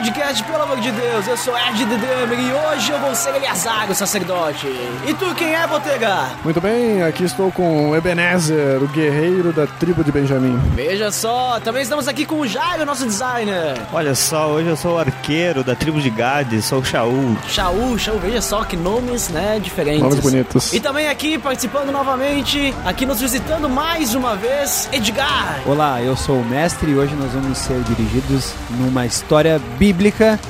[0.00, 3.34] Podcast, pelo amor de Deus, eu sou Ed The Drummer e hoje eu vou ser
[3.34, 4.66] Eliasar, o sacerdote.
[5.06, 6.30] E tu quem é, Botega?
[6.42, 10.58] Muito bem, aqui estou com Ebenezer, o guerreiro da tribo de Benjamim.
[10.74, 13.74] Veja só, também estamos aqui com o Jairo, nosso designer.
[13.92, 17.36] Olha só, hoje eu sou o arqueiro da tribo de Gades, sou o Shaul.
[17.46, 20.00] Shaul, Shaul, veja só que nomes, né, diferentes.
[20.00, 20.72] Nomes bonitos.
[20.72, 25.60] E também aqui participando novamente, aqui nos visitando mais uma vez, Edgar.
[25.66, 29.89] Olá, eu sou o mestre e hoje nós vamos ser dirigidos numa história bíblica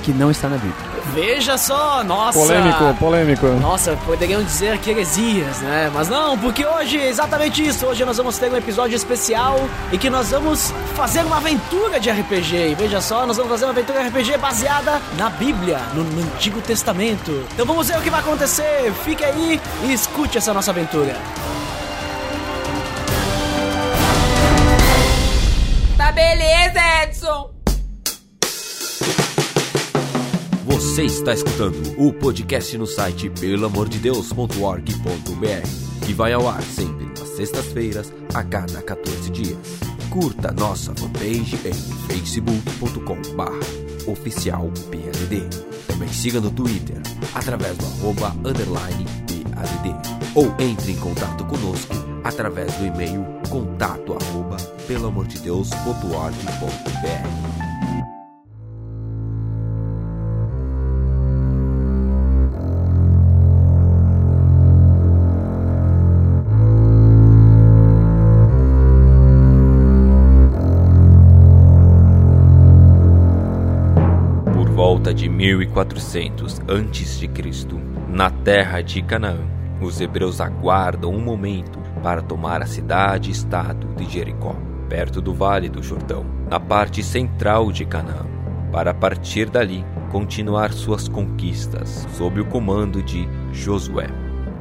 [0.02, 0.90] que não está na Bíblia.
[1.12, 2.38] Veja só, nossa.
[2.38, 3.46] Polêmico, polêmico.
[3.60, 5.90] Nossa, poderiam dizer que heresias, né?
[5.92, 7.86] Mas não, porque hoje é exatamente isso.
[7.86, 9.58] Hoje nós vamos ter um episódio especial
[9.92, 12.70] em que nós vamos fazer uma aventura de RPG.
[12.70, 16.60] E veja só, nós vamos fazer uma aventura RPG baseada na Bíblia, no, no Antigo
[16.60, 17.44] Testamento.
[17.52, 18.92] Então vamos ver o que vai acontecer.
[19.04, 21.16] Fique aí e escute essa nossa aventura.
[25.96, 27.49] Tá beleza, Edson!
[30.80, 38.10] Você está escutando o podcast no site pelamordedeus.org.br, que vai ao ar sempre nas sextas-feiras,
[38.32, 39.58] a cada 14 dias.
[40.08, 45.50] Curta nossa fanpage em facebook.com.br oficial PADD.
[45.86, 46.96] Também siga no Twitter,
[47.34, 49.94] através do arroba underline PADD.
[50.34, 57.69] Ou entre em contato conosco através do e-mail contato arroba pelamordedeus.org.br.
[75.10, 77.30] volta de 1400 a.C.,
[78.08, 79.38] na terra de Canaã,
[79.80, 84.54] os hebreus aguardam um momento para tomar a cidade-estado de Jericó,
[84.88, 88.26] perto do Vale do Jordão, na parte central de Canaã,
[88.70, 94.06] para partir dali continuar suas conquistas sob o comando de Josué.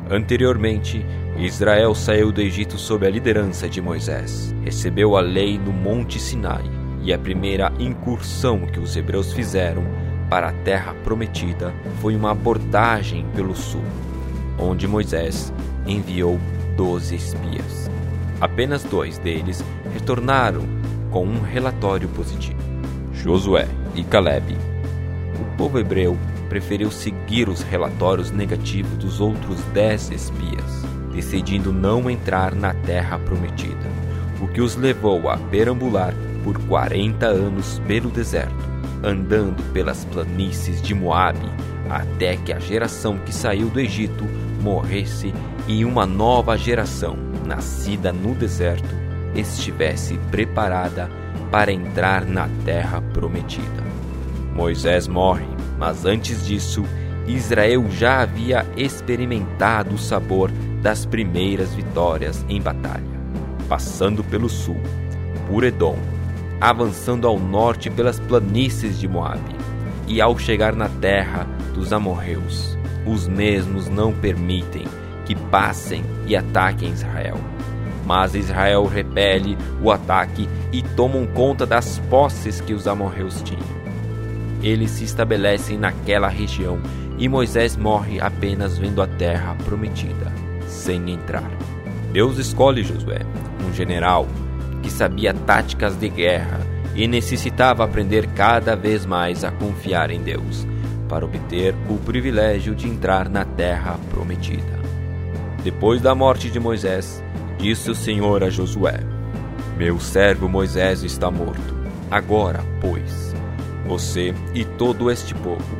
[0.09, 1.05] Anteriormente,
[1.37, 6.63] Israel saiu do Egito sob a liderança de Moisés, recebeu a lei no Monte Sinai
[7.03, 13.25] e a primeira incursão que os hebreus fizeram para a terra prometida foi uma abordagem
[13.35, 13.83] pelo sul,
[14.57, 15.51] onde Moisés
[15.87, 16.39] enviou
[16.77, 17.89] doze espias.
[18.39, 20.61] Apenas dois deles retornaram
[21.11, 22.59] com um relatório positivo:
[23.11, 24.55] Josué e Caleb.
[25.39, 26.17] O povo hebreu
[26.47, 33.87] preferiu seguir os relatórios negativos dos outros dez espias, decidindo não entrar na terra prometida,
[34.41, 36.13] o que os levou a perambular
[36.43, 38.68] por 40 anos pelo deserto,
[39.03, 41.49] andando pelas planícies de Moabe,
[41.89, 44.25] até que a geração que saiu do Egito
[44.61, 45.33] morresse
[45.67, 48.95] e uma nova geração, nascida no deserto,
[49.33, 51.09] estivesse preparada
[51.51, 53.83] para entrar na terra prometida.
[54.53, 56.83] Moisés morre, mas antes disso,
[57.27, 60.51] Israel já havia experimentado o sabor
[60.81, 63.03] das primeiras vitórias em batalha,
[63.67, 64.77] passando pelo sul,
[65.47, 65.97] por Edom,
[66.59, 69.55] avançando ao norte pelas planícies de Moabe,
[70.07, 74.85] e ao chegar na terra dos amorreus, os mesmos não permitem
[75.25, 77.37] que passem e ataquem Israel.
[78.05, 83.79] Mas Israel repele o ataque e tomam conta das posses que os amorreus tinham.
[84.63, 86.79] Eles se estabelecem naquela região
[87.19, 90.33] e Moisés morre apenas vendo a terra prometida,
[90.67, 91.49] sem entrar.
[92.11, 93.19] Deus escolhe Josué,
[93.67, 94.27] um general
[94.81, 96.59] que sabia táticas de guerra
[96.95, 100.67] e necessitava aprender cada vez mais a confiar em Deus
[101.07, 104.79] para obter o privilégio de entrar na terra prometida.
[105.63, 107.23] Depois da morte de Moisés,
[107.57, 108.99] disse o Senhor a Josué:
[109.77, 111.77] Meu servo Moisés está morto.
[112.09, 113.35] Agora, pois,
[113.85, 115.77] você e todo este povo,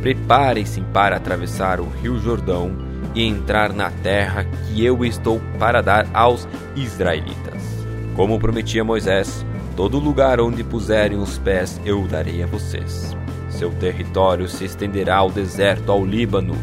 [0.00, 2.72] preparem-se para atravessar o rio Jordão
[3.14, 7.47] e entrar na terra que eu estou para dar aos israelitas.
[8.18, 13.16] Como prometi a Moisés, todo lugar onde puserem os pés eu darei a vocês.
[13.48, 16.56] Seu território se estenderá ao deserto, ao Líbano,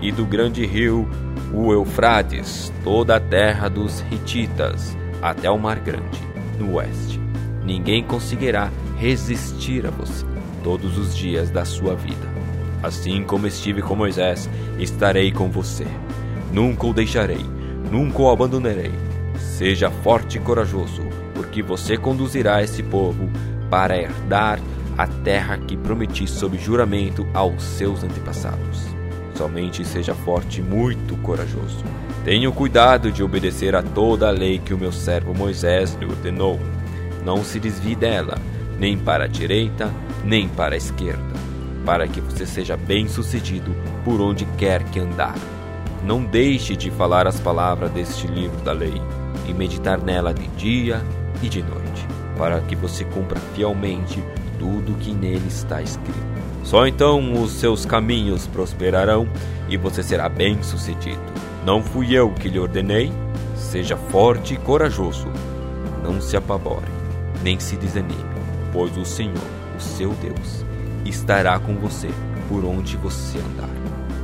[0.00, 1.10] e do grande rio,
[1.52, 6.20] o Eufrates, toda a terra dos Hititas, até o Mar Grande,
[6.56, 7.20] no oeste.
[7.64, 10.24] Ninguém conseguirá resistir a você
[10.62, 12.30] todos os dias da sua vida.
[12.80, 15.86] Assim como estive com Moisés, estarei com você.
[16.52, 17.44] Nunca o deixarei,
[17.90, 19.11] nunca o abandonarei.
[19.62, 21.04] Seja forte e corajoso,
[21.36, 23.30] porque você conduzirá esse povo
[23.70, 24.58] para herdar
[24.98, 28.88] a terra que prometi sob juramento aos seus antepassados.
[29.36, 31.84] Somente seja forte e muito corajoso.
[32.24, 36.06] Tenha o cuidado de obedecer a toda a lei que o meu servo Moisés lhe
[36.06, 36.58] ordenou.
[37.24, 38.38] Não se desvie dela,
[38.80, 39.92] nem para a direita,
[40.24, 41.34] nem para a esquerda,
[41.86, 43.72] para que você seja bem-sucedido
[44.04, 45.36] por onde quer que andar.
[46.04, 49.00] Não deixe de falar as palavras deste livro da lei
[49.46, 51.02] e meditar nela de dia
[51.42, 52.06] e de noite,
[52.36, 54.22] para que você cumpra fielmente
[54.58, 56.32] tudo que nele está escrito.
[56.62, 59.28] Só então os seus caminhos prosperarão
[59.68, 61.20] e você será bem-sucedido.
[61.66, 63.12] Não fui eu que lhe ordenei?
[63.56, 65.28] Seja forte e corajoso.
[66.02, 66.90] Não se apavore,
[67.42, 68.24] nem se desanime,
[68.72, 69.36] pois o Senhor,
[69.76, 70.64] o seu Deus,
[71.04, 72.08] estará com você
[72.48, 73.70] por onde você andar.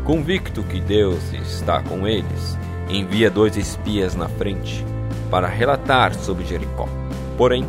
[0.04, 4.84] Convicto que Deus está com eles, envia dois espias na frente
[5.30, 6.88] para relatar sobre Jericó.
[7.36, 7.66] Porém,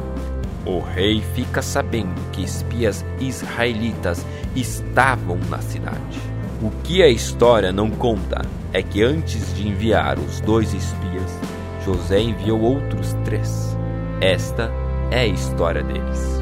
[0.65, 4.25] o rei fica sabendo que espias israelitas
[4.55, 6.19] estavam na cidade.
[6.61, 8.41] O que a história não conta
[8.73, 11.39] é que antes de enviar os dois espias,
[11.85, 13.77] José enviou outros três.
[14.21, 14.71] Esta
[15.11, 16.38] é a história deles.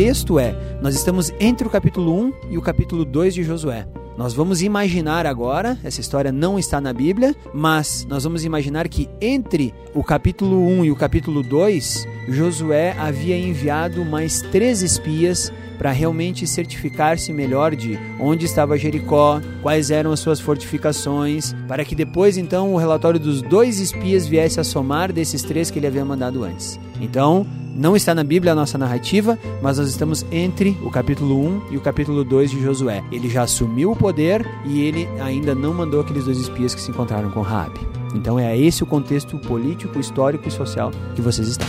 [0.00, 3.86] Contexto é, nós estamos entre o capítulo 1 e o capítulo 2 de Josué.
[4.16, 9.10] Nós vamos imaginar agora, essa história não está na Bíblia, mas nós vamos imaginar que
[9.20, 15.90] entre o capítulo 1 e o capítulo 2, Josué havia enviado mais três espias para
[15.90, 22.38] realmente certificar-se melhor de onde estava Jericó, quais eram as suas fortificações, para que depois
[22.38, 26.42] então o relatório dos dois espias viesse a somar desses três que ele havia mandado
[26.42, 26.80] antes.
[27.00, 27.46] Então,
[27.80, 31.76] não está na Bíblia a nossa narrativa, mas nós estamos entre o capítulo 1 e
[31.78, 33.02] o capítulo 2 de Josué.
[33.10, 36.90] Ele já assumiu o poder e ele ainda não mandou aqueles dois espias que se
[36.90, 37.80] encontraram com Raabe.
[38.14, 41.66] Então é esse o contexto político, histórico e social que vocês estão.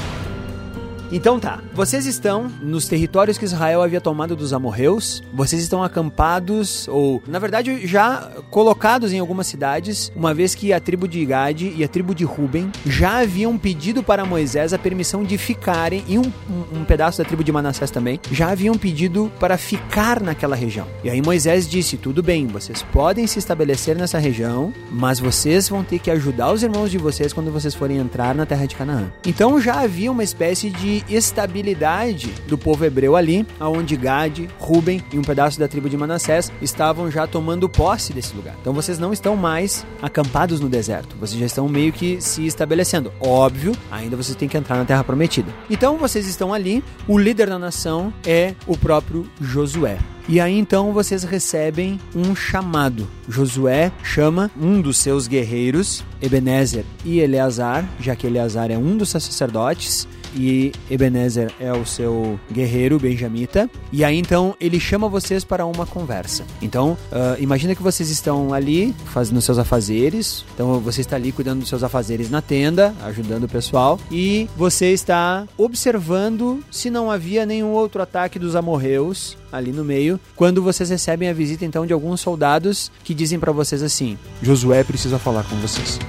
[1.12, 6.88] Então tá, vocês estão nos territórios que Israel havia tomado dos amorreus, vocês estão acampados,
[6.88, 11.74] ou na verdade já colocados em algumas cidades, uma vez que a tribo de Gade
[11.75, 16.18] e a tribo de Ruben já haviam pedido para Moisés a permissão de ficarem, e
[16.18, 16.31] um,
[16.74, 20.88] um, pedaço da tribo de Manassés também, já haviam pedido para ficar naquela região.
[21.04, 25.84] E aí Moisés disse: tudo bem, vocês podem se estabelecer nessa região, mas vocês vão
[25.84, 29.12] ter que ajudar os irmãos de vocês quando vocês forem entrar na terra de Canaã.
[29.25, 35.18] Então já havia uma espécie de estabilidade do povo hebreu ali, aonde Gade, Ruben e
[35.18, 38.56] um pedaço da tribo de Manassés estavam já tomando posse desse lugar.
[38.62, 43.12] Então vocês não estão mais acampados no deserto, vocês já estão meio que se estabelecendo.
[43.19, 45.51] Óbvio, ainda vocês têm que entrar na terra prometida.
[45.69, 49.98] Então vocês estão ali, o líder da nação é o próprio Josué.
[50.27, 53.07] E aí então vocês recebem um chamado.
[53.27, 59.09] Josué chama um dos seus guerreiros, Ebenezer e Eleazar, já que Eleazar é um dos
[59.09, 63.69] sacerdotes e Ebenezer é o seu guerreiro benjamita.
[63.92, 66.44] E aí então ele chama vocês para uma conversa.
[66.62, 70.45] Então, uh, imagina que vocês estão ali fazendo seus afazeres.
[70.54, 74.00] Então você está ali cuidando dos seus afazeres na tenda, ajudando o pessoal.
[74.12, 80.20] E você está observando se não havia nenhum outro ataque dos amorreus ali no meio,
[80.36, 84.84] quando vocês recebem a visita então de alguns soldados que dizem para vocês assim: Josué
[84.84, 86.00] precisa falar com vocês.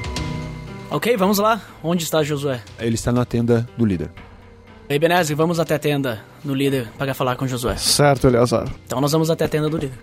[0.92, 1.58] Ok, vamos lá.
[1.82, 2.62] Onde está Josué?
[2.78, 4.10] Ele está na tenda do líder.
[4.90, 7.78] Ebenezer, vamos até a tenda do líder para falar com Josué.
[7.78, 8.70] Certo, Eleazar.
[8.84, 9.98] Então nós vamos até a tenda do líder.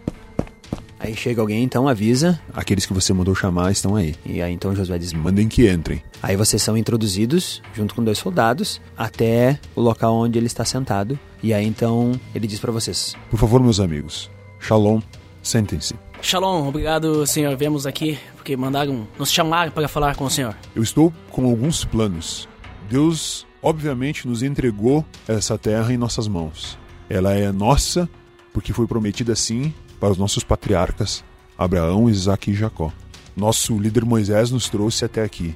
[1.00, 2.42] Aí chega alguém, então avisa.
[2.52, 4.16] Aqueles que você mandou chamar estão aí.
[4.26, 6.02] E aí então Josué diz: Mandem que entrem.
[6.24, 11.20] Aí vocês são introduzidos, junto com dois soldados, até o local onde ele está sentado.
[11.44, 14.28] E aí então ele diz para vocês: Por favor, meus amigos.
[14.60, 15.02] Shalom,
[15.44, 15.94] sentem-se.
[16.20, 17.56] Shalom, obrigado, senhor.
[17.56, 18.18] Viemos aqui
[18.50, 20.56] porque mandaram nos chamar para falar com o senhor.
[20.76, 22.50] Eu estou com alguns planos.
[22.90, 26.76] Deus, obviamente, nos entregou essa terra em nossas mãos.
[27.08, 28.10] Ela é nossa
[28.52, 31.24] porque foi prometida assim para os nossos patriarcas,
[31.56, 32.92] Abraão, Isaac e Jacó.
[33.38, 35.56] Nosso líder Moisés nos trouxe até aqui.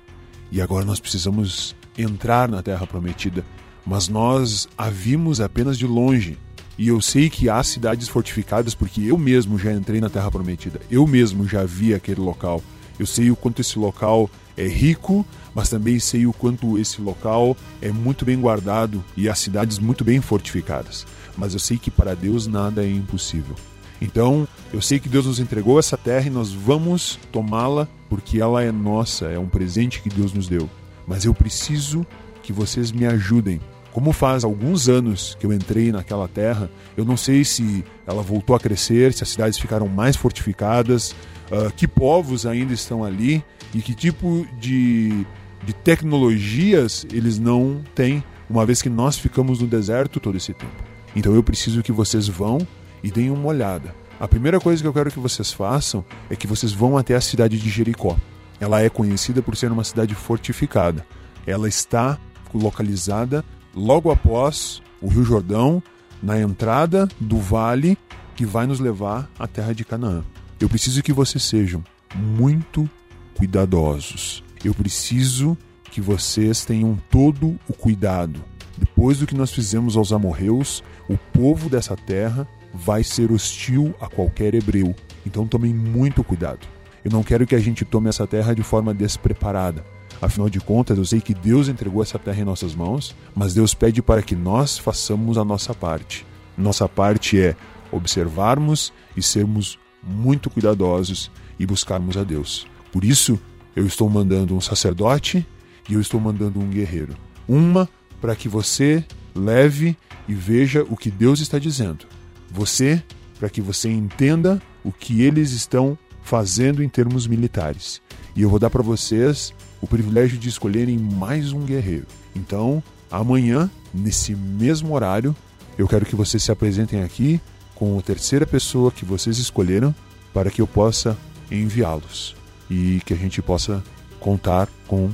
[0.52, 3.44] E agora nós precisamos entrar na terra prometida.
[3.84, 6.38] Mas nós a vimos apenas de longe.
[6.78, 10.80] E eu sei que há cidades fortificadas porque eu mesmo já entrei na Terra Prometida.
[10.90, 12.64] Eu mesmo já vi aquele local.
[13.00, 17.58] Eu sei o quanto esse local é rico, mas também sei o quanto esse local
[17.82, 21.06] é muito bem guardado e as cidades muito bem fortificadas.
[21.38, 23.56] Mas eu sei que para Deus nada é impossível.
[24.02, 28.62] Então, eu sei que Deus nos entregou essa terra e nós vamos tomá-la porque ela
[28.62, 30.70] é nossa, é um presente que Deus nos deu.
[31.08, 32.06] Mas eu preciso
[32.42, 33.60] que vocês me ajudem.
[33.94, 38.56] Como faz alguns anos que eu entrei naquela terra, eu não sei se ela voltou
[38.56, 41.12] a crescer, se as cidades ficaram mais fortificadas,
[41.52, 45.26] uh, que povos ainda estão ali e que tipo de,
[45.64, 50.74] de tecnologias eles não têm, uma vez que nós ficamos no deserto todo esse tempo.
[51.16, 52.68] Então eu preciso que vocês vão
[53.04, 53.94] e deem uma olhada.
[54.20, 57.22] A primeira coisa que eu quero que vocês façam é que vocês vão até a
[57.22, 58.18] cidade de Jericó.
[58.60, 61.06] Ela é conhecida por ser uma cidade fortificada.
[61.46, 62.18] Ela está
[62.54, 65.82] localizada logo após o Rio Jordão,
[66.22, 67.98] na entrada do vale
[68.36, 70.24] que vai nos levar à terra de Canaã.
[70.60, 71.84] Eu preciso que vocês sejam
[72.15, 72.89] muito
[73.36, 74.44] cuidadosos.
[74.63, 75.58] Eu preciso
[75.92, 78.44] que vocês tenham todo o cuidado.
[78.77, 84.08] Depois do que nós fizemos aos amorreus, o povo dessa terra vai ser hostil a
[84.08, 84.96] qualquer hebreu.
[85.25, 86.65] Então tomem muito cuidado.
[87.03, 89.86] Eu não quero que a gente tome essa terra de forma despreparada.
[90.24, 93.74] Afinal de contas, eu sei que Deus entregou essa terra em nossas mãos, mas Deus
[93.74, 96.25] pede para que nós façamos a nossa parte.
[96.58, 97.58] Nossa parte é
[97.92, 102.65] observarmos e sermos muito cuidadosos e buscarmos a Deus.
[102.89, 103.38] Por isso,
[103.75, 105.46] eu estou mandando um sacerdote
[105.89, 107.18] e eu estou mandando um guerreiro.
[107.46, 107.89] Uma
[108.22, 109.03] para que você
[109.36, 112.06] leve e veja o que Deus está dizendo.
[112.50, 113.03] Você
[113.38, 118.01] para que você entenda o que eles estão fazendo em termos militares.
[118.34, 119.53] E eu vou dar para vocês
[119.84, 122.08] o privilégio de escolherem mais um guerreiro.
[122.34, 125.36] Então, amanhã, nesse mesmo horário,
[125.78, 127.42] eu quero que vocês se apresentem aqui
[127.75, 129.94] com a terceira pessoa que vocês escolheram
[130.34, 131.18] para que eu possa
[131.52, 132.34] enviá-los
[132.72, 133.84] e que a gente possa
[134.22, 135.10] contar com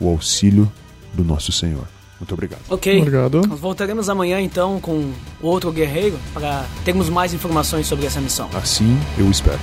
[0.00, 0.72] o auxílio
[1.12, 1.86] do nosso Senhor.
[2.18, 2.62] Muito obrigado.
[2.70, 2.98] Ok.
[2.98, 3.46] Obrigado.
[3.46, 5.12] Nós voltaremos amanhã então com
[5.42, 8.48] outro guerreiro para termos mais informações sobre essa missão.
[8.54, 9.60] Assim eu espero.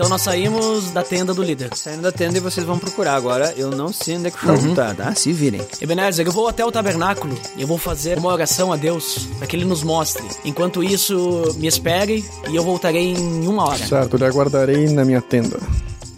[0.00, 1.76] Então nós saímos da tenda do líder.
[1.76, 3.52] Saindo da tenda e vocês vão procurar agora.
[3.54, 5.14] Eu não sei onde é que o tá, tá?
[5.14, 5.60] Se virem.
[5.78, 9.46] Ebenezer, eu vou até o tabernáculo e eu vou fazer uma oração a Deus para
[9.46, 10.24] que Ele nos mostre.
[10.42, 13.86] Enquanto isso, me espere e eu voltarei em uma hora.
[13.86, 15.60] Certo, lhe aguardarei na minha tenda.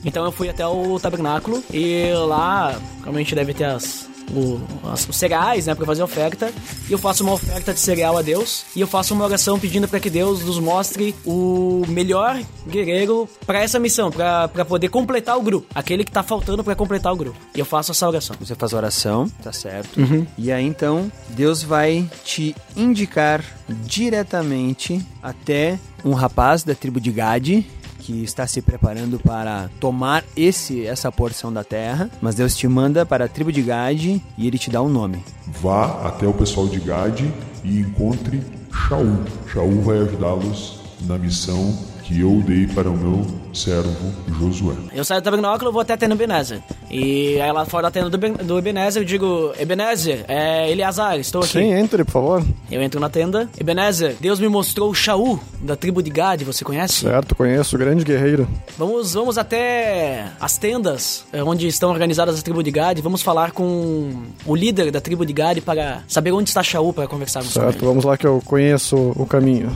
[0.05, 4.61] Então eu fui até o tabernáculo e lá realmente deve ter as, o-
[4.91, 6.53] as- os cereais, né, para fazer oferta.
[6.89, 9.87] E eu faço uma oferta de cereal a Deus e eu faço uma oração pedindo
[9.89, 15.43] para que Deus nos mostre o melhor guerreiro para essa missão, para poder completar o
[15.43, 17.37] grupo, aquele que tá faltando para completar o grupo.
[17.55, 18.37] E eu faço essa oração.
[18.41, 20.01] Você faz a oração, tá certo?
[20.39, 27.67] E aí então, Deus vai te indicar diretamente até um rapaz da tribo de Gade
[28.02, 33.06] que está se preparando para tomar esse essa porção da terra, mas Deus te manda
[33.06, 35.25] para a tribo de Gade e ele te dá um nome.
[35.61, 37.32] Vá até o pessoal de Gade
[37.62, 38.42] e encontre
[38.73, 39.23] Shaul.
[39.52, 44.75] Shaul vai ajudá-los na missão que eu dei para o meu servo Josué.
[44.95, 46.61] Eu saio do tabernáculo e vou até a tenda do Ebenezer.
[46.90, 51.19] E aí lá fora da tenda do, Ben- do Ebenezer eu digo, Ebenezer, é Eleazar,
[51.19, 51.52] estou aqui.
[51.52, 52.45] Sim, entre, por favor.
[52.71, 53.49] Eu entro na tenda.
[53.59, 57.00] Ebenezer, Deus me mostrou o Shaul, da tribo de Gad, você conhece?
[57.00, 58.49] Certo, conheço, grande guerreiro.
[58.76, 62.99] Vamos, vamos até as tendas é, onde estão organizadas as tribos de Gad.
[63.00, 64.12] Vamos falar com
[64.47, 67.76] o líder da tribo de Gad para saber onde está Shaul para conversarmos com Certo,
[67.78, 67.87] ele.
[67.87, 69.71] vamos lá que eu conheço o caminho.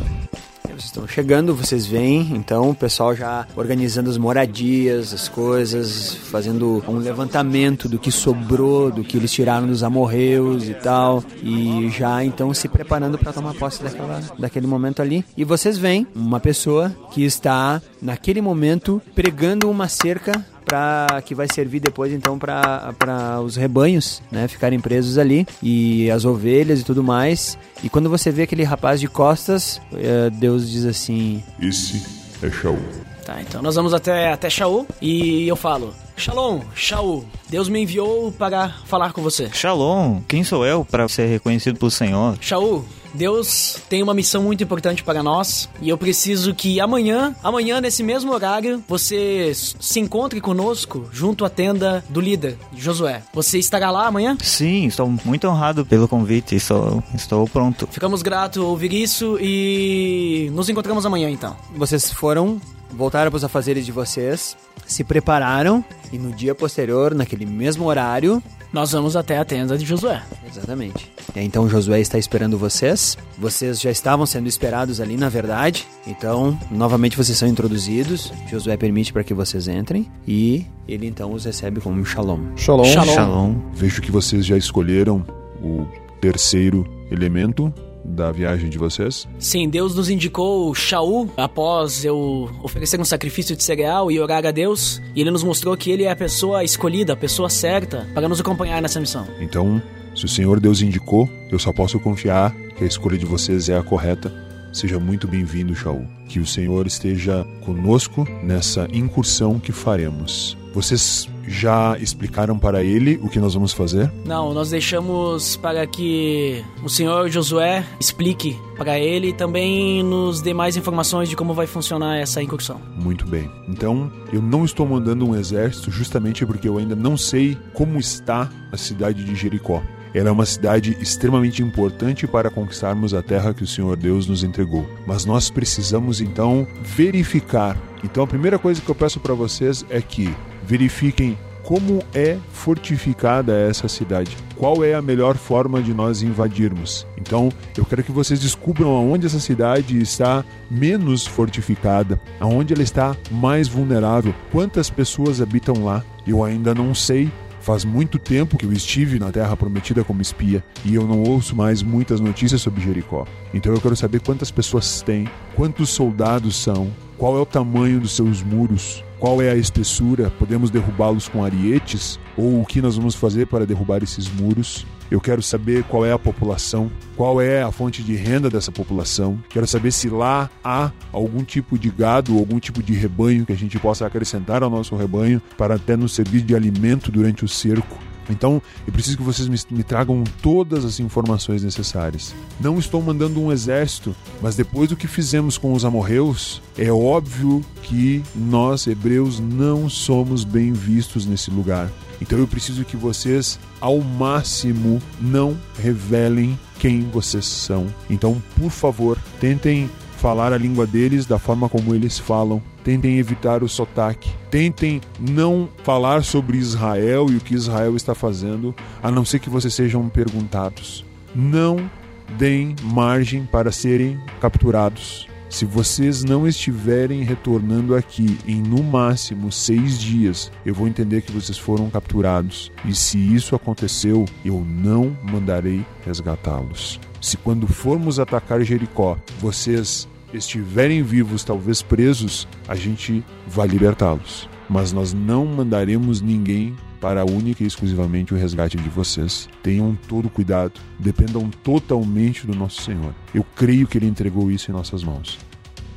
[0.76, 6.84] Vocês estão chegando, vocês veem, então o pessoal já organizando as moradias, as coisas, fazendo
[6.86, 12.22] um levantamento do que sobrou, do que eles tiraram dos amorreus e tal, e já
[12.22, 15.24] então se preparando para tomar posse daquela, daquele momento ali.
[15.34, 21.46] E vocês veem uma pessoa que está naquele momento pregando uma cerca para que vai
[21.48, 27.02] servir depois então para os rebanhos, né, ficarem presos ali e as ovelhas e tudo
[27.02, 27.56] mais.
[27.82, 32.02] E quando você vê aquele rapaz de costas, eh, Deus diz assim: Esse
[32.42, 32.78] é Shaul.
[33.24, 38.32] Tá, então nós vamos até, até Shaul e eu falo: Shalom, Shaul, Deus me enviou
[38.32, 39.50] para falar com você.
[39.52, 42.36] Shalom, quem sou eu para ser reconhecido pelo Senhor?
[42.40, 42.84] Shaul,
[43.16, 48.02] Deus tem uma missão muito importante para nós e eu preciso que amanhã, amanhã nesse
[48.02, 53.22] mesmo horário, você se encontre conosco junto à tenda do líder, Josué.
[53.32, 54.36] Você estará lá amanhã?
[54.42, 57.88] Sim, estou muito honrado pelo convite, estou, estou pronto.
[57.90, 61.56] Ficamos gratos a ouvir isso e nos encontramos amanhã então.
[61.74, 64.56] vocês foram, voltaram para os afazeres de vocês,
[64.86, 68.42] se prepararam e no dia posterior, naquele mesmo horário,
[68.76, 70.22] Nós vamos até a tenda de Josué.
[70.46, 71.10] Exatamente.
[71.34, 73.16] Então Josué está esperando vocês.
[73.38, 75.86] Vocês já estavam sendo esperados ali, na verdade.
[76.06, 78.30] Então, novamente vocês são introduzidos.
[78.50, 82.54] Josué permite para que vocês entrem e ele então os recebe como um shalom.
[82.54, 82.84] Shalom.
[82.84, 83.14] Shalom.
[83.14, 83.54] Shalom.
[83.72, 85.24] Vejo que vocês já escolheram
[85.62, 85.86] o
[86.20, 87.72] terceiro elemento
[88.08, 89.28] da viagem de vocês?
[89.38, 94.50] Sim, Deus nos indicou Shaul após eu oferecer um sacrifício de cereal e orar a
[94.50, 98.28] Deus, e ele nos mostrou que ele é a pessoa escolhida, a pessoa certa para
[98.28, 99.26] nos acompanhar nessa missão.
[99.40, 99.82] Então,
[100.14, 103.76] se o Senhor Deus indicou, eu só posso confiar que a escolha de vocês é
[103.76, 104.32] a correta.
[104.72, 106.06] Seja muito bem-vindo, Shaul.
[106.28, 110.56] Que o Senhor esteja conosco nessa incursão que faremos.
[110.74, 114.10] Vocês já explicaram para ele o que nós vamos fazer?
[114.24, 120.52] Não, nós deixamos para que o senhor Josué explique para ele e também nos dê
[120.52, 122.80] mais informações de como vai funcionar essa incursão.
[122.96, 123.50] Muito bem.
[123.68, 128.50] Então, eu não estou mandando um exército justamente porque eu ainda não sei como está
[128.72, 129.82] a cidade de Jericó.
[130.14, 134.42] Ela é uma cidade extremamente importante para conquistarmos a terra que o Senhor Deus nos
[134.42, 134.88] entregou.
[135.06, 137.76] Mas nós precisamos então verificar.
[138.02, 140.34] Então a primeira coisa que eu peço para vocês é que
[140.66, 144.36] verifiquem como é fortificada essa cidade.
[144.56, 147.04] Qual é a melhor forma de nós invadirmos?
[147.18, 153.16] Então, eu quero que vocês descubram aonde essa cidade está menos fortificada, aonde ela está
[153.32, 156.04] mais vulnerável, quantas pessoas habitam lá.
[156.24, 157.30] Eu ainda não sei,
[157.66, 161.56] Faz muito tempo que eu estive na Terra Prometida como espia e eu não ouço
[161.56, 163.26] mais muitas notícias sobre Jericó.
[163.52, 168.14] Então eu quero saber quantas pessoas tem, quantos soldados são, qual é o tamanho dos
[168.14, 173.14] seus muros, qual é a espessura, podemos derrubá-los com arietes ou o que nós vamos
[173.14, 174.86] fazer para derrubar esses muros.
[175.10, 179.38] Eu quero saber qual é a população, qual é a fonte de renda dessa população.
[179.48, 183.56] Quero saber se lá há algum tipo de gado algum tipo de rebanho que a
[183.56, 187.96] gente possa acrescentar ao nosso rebanho para até nos servir de alimento durante o cerco.
[188.28, 192.34] Então, eu preciso que vocês me, me, tragam todas as informações necessárias.
[192.60, 197.62] Não estou mandando um exército, mas depois do que fizemos com os amorreus, é óbvio
[197.82, 201.90] que nós, hebreus, não somos bem vistos nesse lugar.
[202.20, 207.86] Então eu preciso que vocês, ao máximo, não revelem quem vocês são.
[208.08, 212.62] Então, por favor, tentem falar a língua deles da forma como eles falam.
[212.82, 214.30] Tentem evitar o sotaque.
[214.50, 219.50] Tentem não falar sobre Israel e o que Israel está fazendo, a não ser que
[219.50, 221.04] vocês sejam perguntados.
[221.34, 221.90] Não
[222.38, 225.28] deem margem para serem capturados.
[225.48, 231.32] Se vocês não estiverem retornando aqui em no máximo seis dias, eu vou entender que
[231.32, 232.70] vocês foram capturados.
[232.84, 237.00] E se isso aconteceu, eu não mandarei resgatá-los.
[237.20, 244.48] Se quando formos atacar Jericó, vocês estiverem vivos, talvez presos, a gente vai libertá-los.
[244.68, 249.48] Mas nós não mandaremos ninguém para única e exclusivamente o resgate de vocês.
[249.62, 253.14] Tenham todo cuidado, dependam totalmente do nosso Senhor.
[253.34, 255.38] Eu creio que Ele entregou isso em nossas mãos.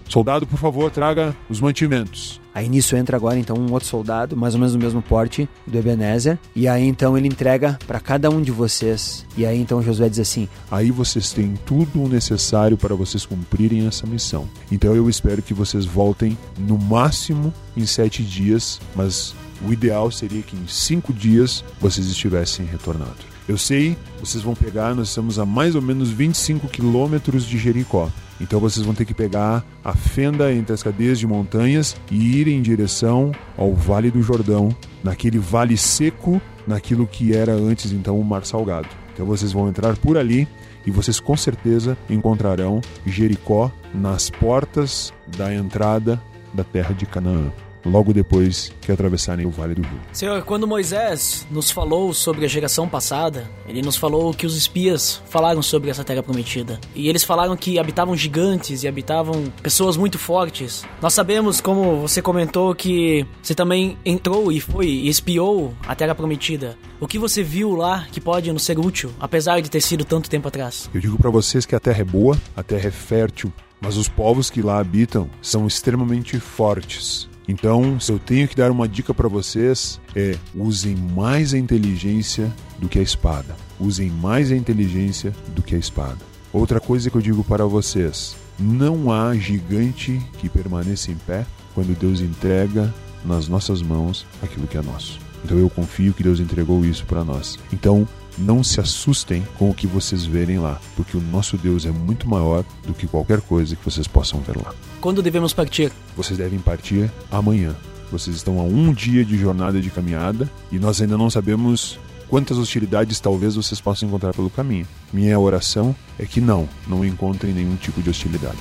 [0.10, 2.42] Soldado, por favor, traga os mantimentos.
[2.54, 5.78] Aí nisso entra agora então um outro soldado, mais ou menos do mesmo porte do
[5.78, 9.24] Ebenezer, e aí então ele entrega para cada um de vocês.
[9.38, 13.86] E aí então Josué diz assim: Aí vocês têm tudo o necessário para vocês cumprirem
[13.86, 14.50] essa missão.
[14.72, 19.36] Então eu espero que vocês voltem no máximo em sete dias, mas
[19.66, 23.30] o ideal seria que em cinco dias vocês estivessem retornado.
[23.48, 28.10] Eu sei, vocês vão pegar, nós estamos a mais ou menos 25 quilômetros de Jericó.
[28.40, 32.48] Então vocês vão ter que pegar a fenda entre as cadeias de montanhas e ir
[32.48, 34.70] em direção ao Vale do Jordão,
[35.04, 38.88] naquele vale seco, naquilo que era antes então o Mar Salgado.
[39.14, 40.48] Então vocês vão entrar por ali
[40.86, 46.22] e vocês com certeza encontrarão Jericó nas portas da entrada
[46.54, 47.52] da terra de Canaã
[47.86, 50.00] logo depois que atravessarem o Vale do Rio.
[50.12, 55.22] Senhor, quando Moisés nos falou sobre a geração passada, ele nos falou que os espias
[55.30, 56.80] falaram sobre essa terra prometida.
[56.96, 60.84] E eles falaram que habitavam gigantes e habitavam pessoas muito fortes.
[61.02, 66.16] Nós sabemos, como você comentou, que você também entrou e foi e espiou a terra
[66.16, 66.78] prometida.
[67.00, 70.30] O que você viu lá que pode nos ser útil, apesar de ter sido tanto
[70.30, 70.90] tempo atrás?
[70.94, 74.10] Eu digo para vocês que a terra é boa, a terra é fértil, mas os
[74.10, 77.29] povos que lá habitam são extremamente fortes.
[77.50, 82.54] Então, se eu tenho que dar uma dica para vocês, é usem mais a inteligência
[82.78, 83.56] do que a espada.
[83.80, 86.20] Usem mais a inteligência do que a espada.
[86.54, 91.98] Outra coisa que eu digo para vocês: não há gigante que permaneça em pé quando
[91.98, 92.94] Deus entrega
[93.26, 95.20] nas nossas mãos aquilo que é nosso.
[95.44, 97.58] Então eu confio que Deus entregou isso para nós.
[97.74, 98.08] Então
[98.38, 102.30] não se assustem com o que vocês verem lá, porque o nosso Deus é muito
[102.30, 104.72] maior do que qualquer coisa que vocês possam ver lá.
[105.02, 105.94] Quando devemos partir?
[106.14, 107.74] Vocês devem partir amanhã.
[108.12, 112.58] Vocês estão a um dia de jornada de caminhada e nós ainda não sabemos quantas
[112.58, 114.86] hostilidades talvez vocês possam encontrar pelo caminho.
[115.14, 118.58] Minha oração é que não, não encontrem nenhum tipo de hostilidade.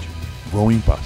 [0.53, 1.01] Vão em paz.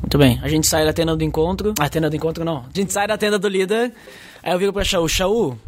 [0.00, 1.74] Muito bem, a gente sai da tenda do encontro.
[1.78, 2.58] A tenda do encontro não.
[2.60, 3.92] A gente sai da tenda do líder.
[4.42, 5.58] Aí eu viro pra Shaul, Shaul,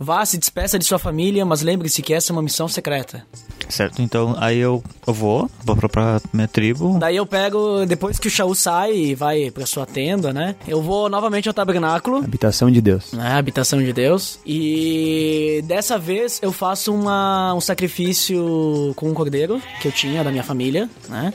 [0.00, 3.24] vá, se despeça de sua família, mas lembre-se que essa é uma missão secreta.
[3.68, 6.98] Certo, então aí eu, vou, vou pra, pra minha tribo.
[6.98, 10.56] Daí eu pego, depois que o Shaul sai e vai pra sua tenda, né?
[10.66, 13.12] Eu vou novamente ao tabernáculo, Habitação de Deus.
[13.12, 13.28] né?
[13.34, 14.40] Habitação de Deus.
[14.44, 20.30] E dessa vez eu faço uma, um sacrifício com um cordeiro que eu tinha da
[20.30, 21.32] minha família, né?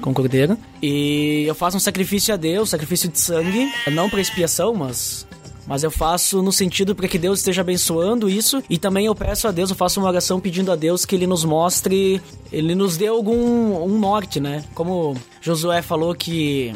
[0.00, 0.56] Com um cordeiro.
[0.82, 3.70] E eu faço um sacrifício a Deus, sacrifício de sangue.
[3.90, 5.26] Não pra expiação, mas.
[5.66, 8.62] Mas eu faço no sentido para que Deus esteja abençoando isso.
[8.68, 11.26] E também eu peço a Deus, eu faço uma oração pedindo a Deus que Ele
[11.26, 12.20] nos mostre,
[12.50, 14.64] Ele nos dê algum um norte, né?
[14.74, 16.74] Como Josué falou que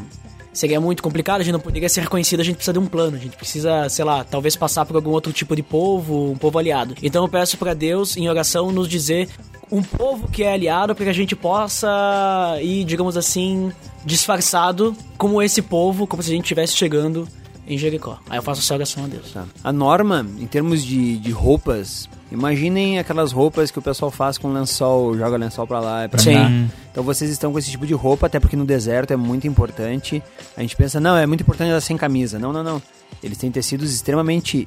[0.53, 3.17] seria muito complicado, a gente não poderia ser reconhecido, a gente precisa de um plano,
[3.17, 6.59] a gente precisa, sei lá, talvez passar por algum outro tipo de povo, um povo
[6.59, 6.95] aliado.
[7.03, 9.29] Então eu peço para Deus, em oração, nos dizer
[9.71, 13.73] um povo que é aliado para que a gente possa ir, digamos assim,
[14.05, 17.29] disfarçado como esse povo, como se a gente estivesse chegando
[17.67, 18.19] em Jericó.
[18.29, 19.33] Aí eu faço essa oração a Deus.
[19.33, 19.45] Tá.
[19.63, 24.53] A norma, em termos de, de roupas, imaginem aquelas roupas que o pessoal faz com
[24.53, 26.35] lençol, joga lençol pra lá e pra Sim.
[26.35, 26.51] cá.
[26.93, 30.23] Então vocês estão com esse tipo de roupa, até porque no deserto é muito importante.
[30.57, 32.39] A gente pensa, não, é muito importante ela sem camisa.
[32.39, 32.83] Não, não, não.
[33.23, 34.67] Eles têm tecidos extremamente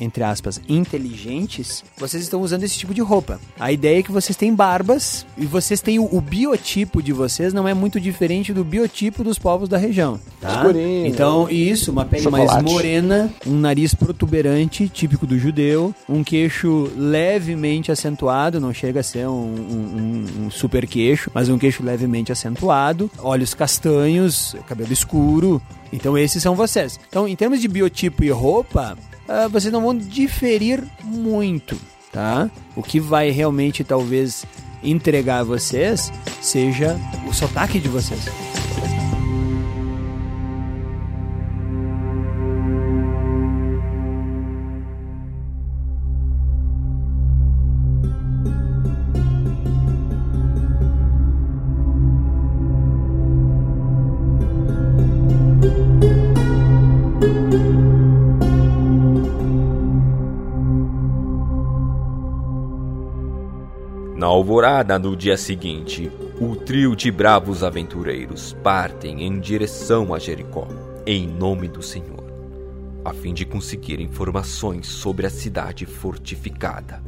[0.00, 3.40] entre aspas, inteligentes, vocês estão usando esse tipo de roupa.
[3.58, 7.52] A ideia é que vocês têm barbas e vocês têm o, o biotipo de vocês
[7.52, 10.56] não é muito diferente do biotipo dos povos da região, tá?
[10.56, 11.06] Escurinho.
[11.06, 12.72] Então, isso, uma pele mais Chocolate.
[12.72, 19.26] morena, um nariz protuberante, típico do judeu, um queixo levemente acentuado, não chega a ser
[19.28, 25.60] um, um- um- um super queixo, mas um queixo levemente acentuado, olhos castanhos, cabelo escuro.
[25.92, 26.98] Então, esses são vocês.
[27.08, 28.96] Então, em termos de biotipo e roupa,
[29.30, 32.50] ah, vocês não vão diferir muito, tá?
[32.74, 34.44] O que vai realmente, talvez,
[34.82, 36.12] entregar a vocês
[36.42, 38.24] seja o sotaque de vocês.
[64.50, 66.10] Alvorada do dia seguinte,
[66.40, 70.66] o trio de bravos aventureiros partem em direção a Jericó,
[71.06, 72.24] em nome do Senhor,
[73.04, 77.00] a fim de conseguir informações sobre a cidade fortificada.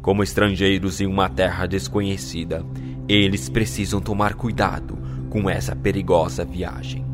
[0.00, 2.64] Como estrangeiros em uma terra desconhecida,
[3.06, 4.96] eles precisam tomar cuidado
[5.28, 7.04] com essa perigosa viagem.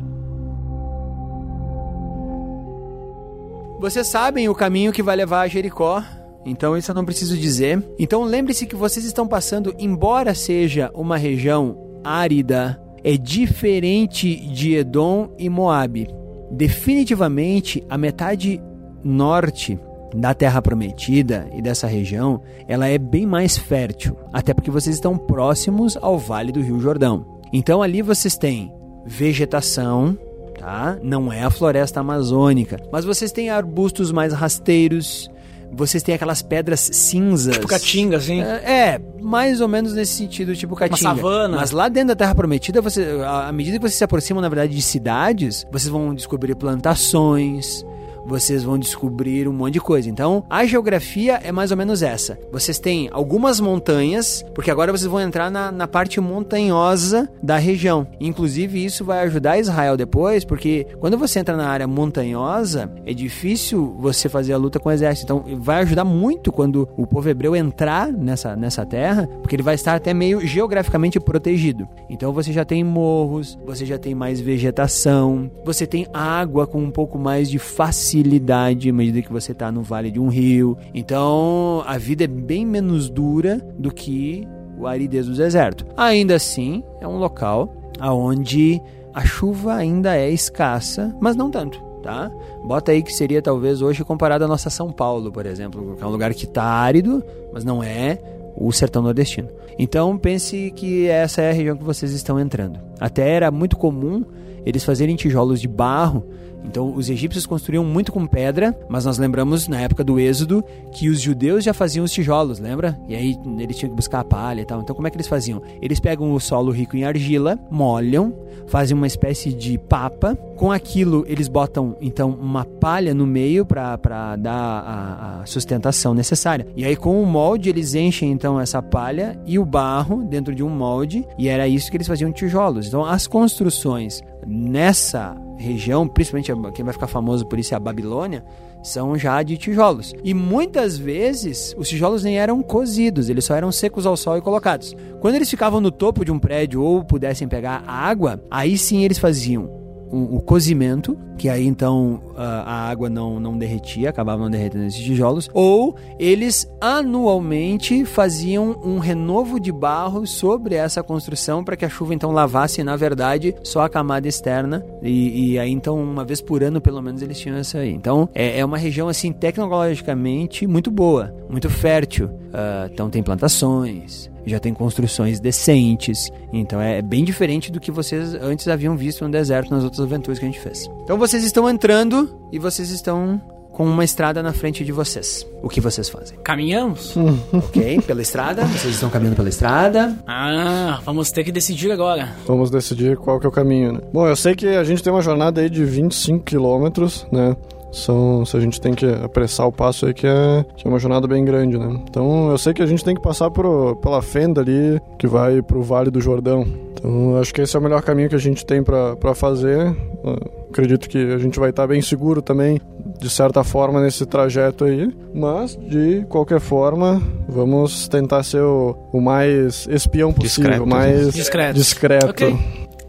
[3.77, 6.01] Vocês sabem o caminho que vai levar a Jericó,
[6.45, 7.83] então isso eu não preciso dizer.
[7.97, 15.29] Então lembre-se que vocês estão passando, embora seja uma região árida, é diferente de Edom
[15.37, 16.07] e Moabe.
[16.51, 18.61] Definitivamente a metade
[19.03, 19.79] norte
[20.13, 25.17] da Terra Prometida e dessa região, ela é bem mais fértil, até porque vocês estão
[25.17, 27.39] próximos ao Vale do Rio Jordão.
[27.53, 28.73] Então ali vocês têm
[29.05, 30.17] vegetação,
[30.57, 30.97] tá?
[31.01, 35.29] Não é a floresta amazônica, mas vocês têm arbustos mais rasteiros,
[35.71, 37.55] vocês têm aquelas pedras cinzas.
[37.55, 38.41] Tipo caatinga, assim.
[38.41, 41.15] É, é, mais ou menos nesse sentido, tipo caatinga.
[41.15, 41.57] savana.
[41.57, 44.49] Mas lá dentro da Terra Prometida, você, à à medida que vocês se aproximam, na
[44.49, 47.83] verdade, de cidades, vocês vão descobrir plantações,
[48.29, 50.07] vocês vão descobrir um monte de coisa.
[50.07, 52.37] Então, a geografia é mais ou menos essa.
[52.51, 58.07] Vocês têm algumas montanhas, porque agora vocês vão entrar na, na parte montanhosa da região.
[58.21, 63.95] Inclusive, isso vai ajudar Israel depois, porque quando você entra na área montanhosa, é difícil
[63.99, 65.23] você fazer a luta com o exército.
[65.23, 69.73] Então, vai ajudar muito quando o povo hebreu entrar nessa, nessa terra, porque ele vai
[69.73, 71.87] estar até meio geograficamente protegido.
[72.07, 76.91] Então, você já tem morros, você já tem mais vegetação, você tem água com um
[76.91, 80.77] pouco mais de facilidade à medida que você está no vale de um rio.
[80.93, 85.85] Então, a vida é bem menos dura do que o aridez do deserto.
[85.97, 88.81] Ainda assim, é um local aonde
[89.13, 91.81] a chuva ainda é escassa, mas não tanto.
[92.01, 92.31] Tá?
[92.63, 96.07] Bota aí que seria talvez hoje comparado à nossa São Paulo, por exemplo, que é
[96.07, 98.17] um lugar que está árido, mas não é
[98.55, 99.49] o sertão nordestino.
[99.77, 102.79] Então pense que essa é a região que vocês estão entrando.
[102.99, 104.23] Até era muito comum
[104.65, 106.23] eles fazerem tijolos de barro.
[106.63, 111.09] Então os egípcios construíam muito com pedra, mas nós lembramos na época do Êxodo que
[111.09, 112.99] os judeus já faziam os tijolos, lembra?
[113.07, 114.81] E aí eles tinham que buscar a palha e tal.
[114.81, 115.61] Então como é que eles faziam?
[115.81, 118.33] Eles pegam o solo rico em argila, molham,
[118.67, 120.35] fazem uma espécie de papa.
[120.57, 126.67] Com aquilo eles botam então uma palha no meio para dar a, a sustentação necessária.
[126.75, 130.63] E aí com o molde eles enchem então essa palha e o barro dentro de
[130.63, 132.87] um molde e era isso que eles faziam tijolos.
[132.87, 138.43] Então as construções nessa região, principalmente quem vai ficar famoso por isso é a Babilônia,
[138.81, 140.13] são já de tijolos.
[140.23, 144.41] E muitas vezes os tijolos nem eram cozidos, eles só eram secos ao sol e
[144.41, 144.95] colocados.
[145.19, 149.17] Quando eles ficavam no topo de um prédio ou pudessem pegar água, aí sim eles
[149.17, 149.78] faziam
[150.11, 154.85] o, o cozimento, que aí então a, a água não, não derretia, acabava não derretendo
[154.85, 161.85] esses tijolos, ou eles anualmente faziam um renovo de barro sobre essa construção para que
[161.85, 166.25] a chuva então lavasse, na verdade, só a camada externa, e, e aí então uma
[166.25, 167.91] vez por ano pelo menos eles tinham essa aí.
[167.91, 174.29] Então é, é uma região assim tecnologicamente muito boa, muito fértil, Ah, então tem plantações,
[174.45, 176.29] já tem construções decentes.
[176.51, 180.39] Então é bem diferente do que vocês antes haviam visto no deserto nas outras aventuras
[180.39, 180.89] que a gente fez.
[181.03, 183.41] Então vocês estão entrando e vocês estão
[183.79, 185.47] com uma estrada na frente de vocês.
[185.63, 186.37] O que vocês fazem?
[186.39, 187.15] Caminhamos?
[187.53, 188.65] ok, pela estrada.
[188.65, 190.17] Vocês estão caminhando pela estrada.
[190.27, 192.35] Ah, vamos ter que decidir agora.
[192.45, 193.99] Vamos decidir qual que é o caminho, né?
[194.11, 197.55] Bom, eu sei que a gente tem uma jornada aí de 25 quilômetros, né?
[197.91, 200.99] São, se a gente tem que apressar o passo aí, que é, que é uma
[200.99, 201.99] jornada bem grande, né?
[202.09, 205.61] Então, eu sei que a gente tem que passar por, pela fenda ali, que vai
[205.61, 206.65] pro Vale do Jordão.
[206.93, 209.95] Então, acho que esse é o melhor caminho que a gente tem pra pra fazer.
[210.25, 212.79] Ah, Acredito que a gente vai estar bem seguro também,
[213.19, 215.11] de certa forma, nesse trajeto aí.
[215.33, 220.87] Mas, de qualquer forma, vamos tentar ser o, o mais espião possível, Discreto.
[220.87, 221.73] mais Discreto.
[221.73, 222.29] discreto.
[222.29, 222.55] Ok.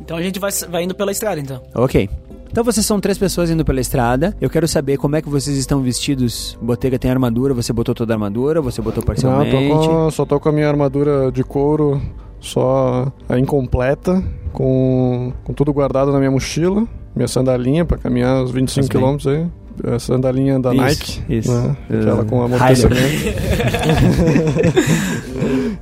[0.01, 1.61] Então a gente vai, vai indo pela estrada, então.
[1.75, 2.09] Ok.
[2.51, 4.37] Então vocês são três pessoas indo pela estrada.
[4.41, 6.59] Eu quero saber como é que vocês estão vestidos.
[6.61, 9.51] Botega tem armadura, você botou toda a armadura, você botou Não, parcialmente.
[9.53, 12.01] tô com, só tô com a minha armadura de couro
[12.41, 18.51] só a incompleta, com, com tudo guardado na minha mochila, minha sandalinha pra caminhar os
[18.51, 18.99] 25 Faz bem.
[18.99, 19.47] quilômetros aí.
[19.85, 21.53] A sandalinha da Isso, Nike, isso.
[21.53, 21.77] né?
[21.89, 23.01] Aquela com Uh, amortecimento.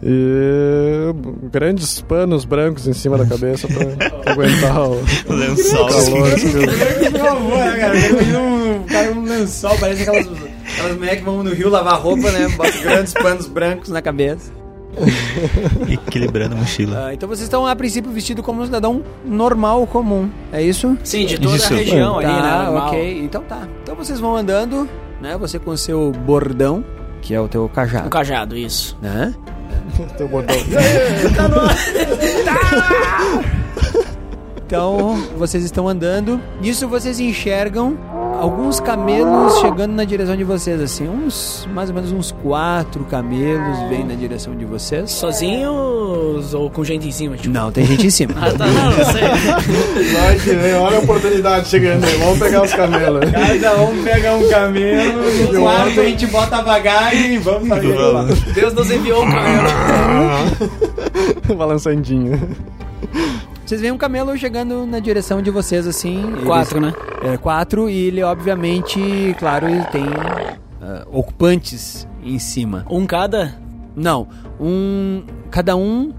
[0.02, 1.14] e
[1.50, 5.86] grandes panos brancos em cima da cabeça pra, aguentar o O lençol.
[5.88, 6.34] calor.
[6.34, 7.98] que- Por favor, né, cara?
[7.98, 10.26] Imagina um cara com um lençol, parece aquelas,
[10.72, 12.48] aquelas mulheres que vão no rio lavar roupa, né?
[12.56, 14.52] Bota grandes panos brancos na cabeça.
[15.88, 17.06] Equilibrando a mochila.
[17.06, 20.28] Ah, então vocês estão, a princípio, vestidos como um cidadão normal, comum.
[20.52, 20.96] É isso?
[21.04, 21.72] Sim, de toda Isso.
[21.72, 22.40] a região ali, né?
[22.40, 22.88] tá, normal.
[22.88, 23.20] ok.
[23.24, 23.68] Então tá.
[23.82, 24.88] Então vocês vão andando,
[25.20, 25.36] né?
[25.38, 26.84] Você com o seu bordão,
[27.22, 28.96] que é o teu O cajado, cajado, isso.
[29.00, 29.34] né?
[30.16, 30.56] Teu bordão.
[34.66, 36.38] Então, vocês estão andando.
[36.60, 37.96] Nisso vocês enxergam
[38.38, 41.08] alguns camelos chegando na direção de vocês, assim.
[41.08, 45.10] Uns, mais ou menos uns quatro camelos vêm na direção de vocês.
[45.10, 47.36] Sozinhos ou com gente em cima?
[47.36, 47.52] Tipo?
[47.52, 48.34] Não, tem gente em cima.
[48.40, 49.22] Ah, tá, não, não sei.
[50.12, 52.16] Vai que vem, olha a oportunidade chegando aí.
[52.18, 53.30] Vamos pegar os camelos.
[53.30, 55.22] Cada um pega um camelo,
[55.52, 57.94] no quarto a gente bota a bagagem e vamos fazer.
[58.54, 59.68] Deus nos enviou um camelo.
[61.56, 62.40] Balançandinho.
[63.68, 66.26] Vocês veem um camelo chegando na direção de vocês, assim.
[66.32, 66.94] eles- Quatro, né?
[67.22, 70.04] É, quatro, e ele, obviamente, claro, ele tem
[70.80, 72.86] ah, ocupantes em cima.
[72.88, 73.54] Um cada?
[73.94, 74.26] Não,
[74.58, 75.22] um.
[75.50, 76.14] Cada um.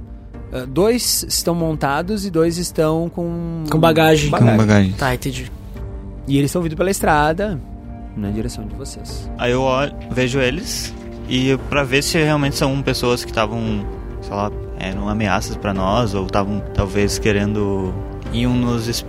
[0.53, 3.63] ah, dois estão montados e dois estão com.
[3.67, 4.29] Com bagagem.
[4.29, 4.91] Com bagagem.
[4.93, 5.51] Tá, entendi.
[6.27, 7.59] E eles estão vindo pela estrada
[8.15, 9.27] na direção de vocês.
[9.39, 10.93] Aí eu olho- vejo eles
[11.27, 13.83] e pra ver se realmente são pessoas que estavam,
[14.21, 17.93] sei lá, eram ameaças pra nós ou estavam talvez querendo
[18.31, 19.05] iam nos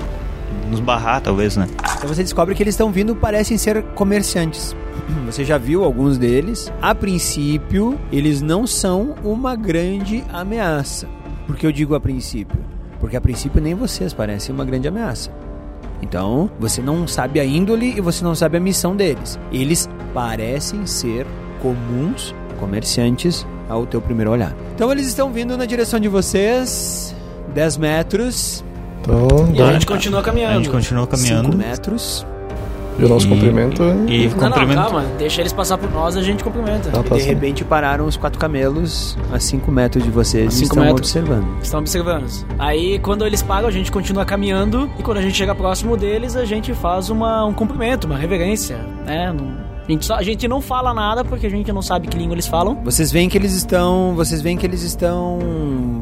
[0.68, 1.66] nos barrar, talvez, né?
[1.96, 4.74] Então você descobre que eles estão vindo, parecem ser comerciantes.
[5.26, 6.72] Você já viu alguns deles.
[6.80, 11.08] A princípio, eles não são uma grande ameaça.
[11.46, 12.58] Por que eu digo a princípio?
[13.00, 15.30] Porque a princípio nem vocês parecem uma grande ameaça.
[16.02, 19.38] Então, você não sabe a índole e você não sabe a missão deles.
[19.52, 21.26] Eles parecem ser
[21.60, 24.54] comuns comerciantes ao teu primeiro olhar.
[24.74, 27.14] Então, eles estão vindo na direção de vocês,
[27.54, 28.64] 10 metros,
[29.02, 30.52] Então, E a gente continua caminhando.
[30.52, 32.26] A gente continua 5 caminhando metros.
[32.98, 33.86] E o nosso E- cumprimento é...
[34.12, 34.76] e Não, não, cumprimento.
[34.76, 35.04] calma.
[35.16, 36.90] Deixa eles passar por nós, a gente cumprimenta.
[36.92, 40.82] Ah, tá de repente pararam os quatro camelos a 5 metros de vocês e estão
[40.82, 41.00] metros.
[41.00, 41.46] observando.
[41.62, 42.26] Estão observando.
[42.58, 44.90] Aí, quando eles pagam, a gente continua caminhando.
[44.98, 48.76] E quando a gente chega próximo deles, a gente faz uma, um cumprimento, uma reverência.
[49.06, 49.32] Né?
[49.32, 52.16] Não- a, gente só- a gente não fala nada porque a gente não sabe que
[52.16, 52.76] língua eles falam.
[52.84, 54.14] Vocês veem que eles estão.
[54.14, 55.38] Vocês veem que eles estão.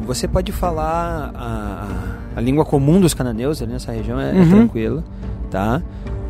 [0.05, 1.87] Você pode falar a,
[2.35, 4.49] a língua comum dos cananeus ali nessa região, é, é Uhum.
[4.49, 5.03] tranquila,
[5.49, 5.81] tá?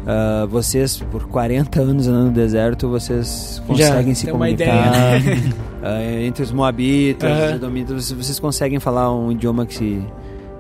[0.08, 5.20] Ah, vocês, por 40 anos andando no deserto, vocês conseguem se tem uma comunicar.
[5.20, 7.46] ideia, Ah, entre os moabitas, Aham.
[7.46, 10.02] os edomitas, vocês, vocês conseguem falar um idioma que se,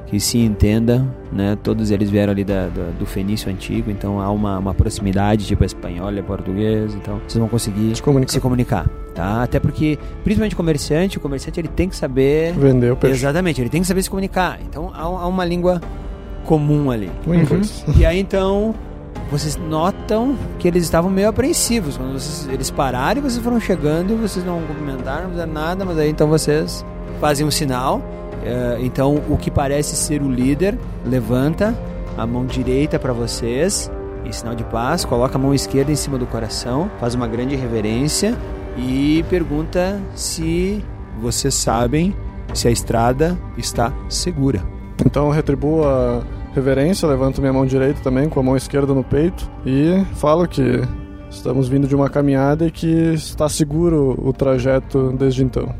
[0.09, 1.55] que se entenda, né?
[1.61, 5.63] Todos eles vieram ali da, da- do fenício antigo, então há uma, uma proximidade, tipo
[5.63, 8.31] espanhol e português, então vocês vão conseguir Se comunicar.
[8.33, 9.43] se comunicar, tá?
[9.43, 12.53] Até porque, principalmente o comerciante, o comerciante ele tem que saber...
[12.53, 13.17] Vender o peixe.
[13.17, 14.59] Exatamente, ele tem que saber se comunicar.
[14.67, 15.79] Então há, há uma língua
[16.45, 17.11] comum ali.
[17.27, 17.85] O inglês.
[17.95, 18.73] E aí então
[19.29, 24.13] vocês notam que eles estavam meio apreensivos quando vocês, eles pararam e vocês foram chegando
[24.13, 26.83] e vocês não cumprimentaram, não fizeram nada, mas aí então vocês
[27.21, 28.01] fazem um sinal.
[28.43, 31.77] É, então o que parece ser o líder levanta
[32.17, 33.91] a mão direita para vocês
[34.25, 37.55] em sinal de paz, coloca a mão esquerda em cima do coração, faz uma grande
[37.55, 38.37] reverência
[38.77, 40.83] e pergunta se
[41.19, 42.15] vocês sabem
[42.53, 44.61] se a estrada está segura.
[45.05, 46.21] Então retribuo a
[46.53, 50.81] reverência, levanto minha mão direita também com a mão esquerda no peito e falo que
[51.29, 55.73] estamos vindo de uma caminhada e que está seguro o trajeto desde então.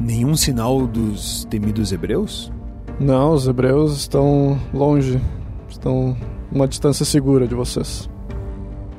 [0.00, 2.52] Nenhum sinal dos temidos hebreus?
[2.98, 5.20] Não, os hebreus estão longe,
[5.68, 6.16] estão
[6.50, 8.08] uma distância segura de vocês.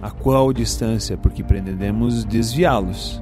[0.02, 1.18] A qual distância?
[1.18, 3.22] Porque pretendemos desviá-los.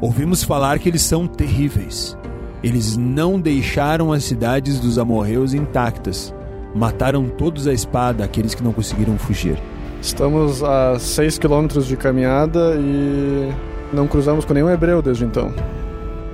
[0.00, 2.16] Ouvimos falar que eles são terríveis.
[2.62, 6.34] Eles não deixaram as cidades dos amorreus intactas.
[6.74, 9.58] Mataram todos a espada aqueles que não conseguiram fugir.
[10.00, 13.52] Estamos a 6 quilômetros de caminhada e
[13.92, 15.52] não cruzamos com nenhum hebreu desde então.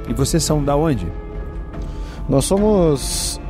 [0.08, 1.06] E vocês são da onde?
[2.28, 3.40] Nós somos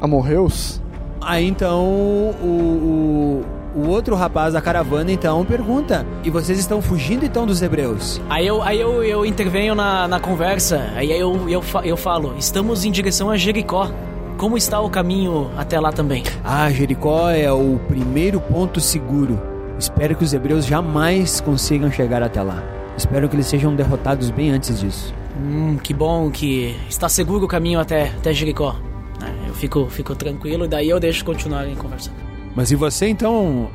[0.00, 0.80] amorreus.
[1.20, 3.44] Aí então o,
[3.76, 8.20] o, o outro rapaz da caravana então pergunta: E vocês estão fugindo então dos hebreus?
[8.28, 12.34] Aí eu, aí eu, eu intervenho na, na conversa, aí eu, eu, fa- eu falo,
[12.38, 13.90] estamos em direção a Jericó.
[14.38, 16.24] Como está o caminho até lá também?
[16.42, 19.38] Ah, Jericó é o primeiro ponto seguro.
[19.78, 22.60] Espero que os hebreus jamais consigam chegar até lá.
[22.96, 25.14] Espero que eles sejam derrotados bem antes disso.
[25.42, 28.76] Hum, que bom que está seguro o caminho até, até Jericó.
[29.20, 32.16] É, eu fico, fico tranquilo e daí eu deixo continuarem conversando.
[32.54, 33.68] Mas e você então,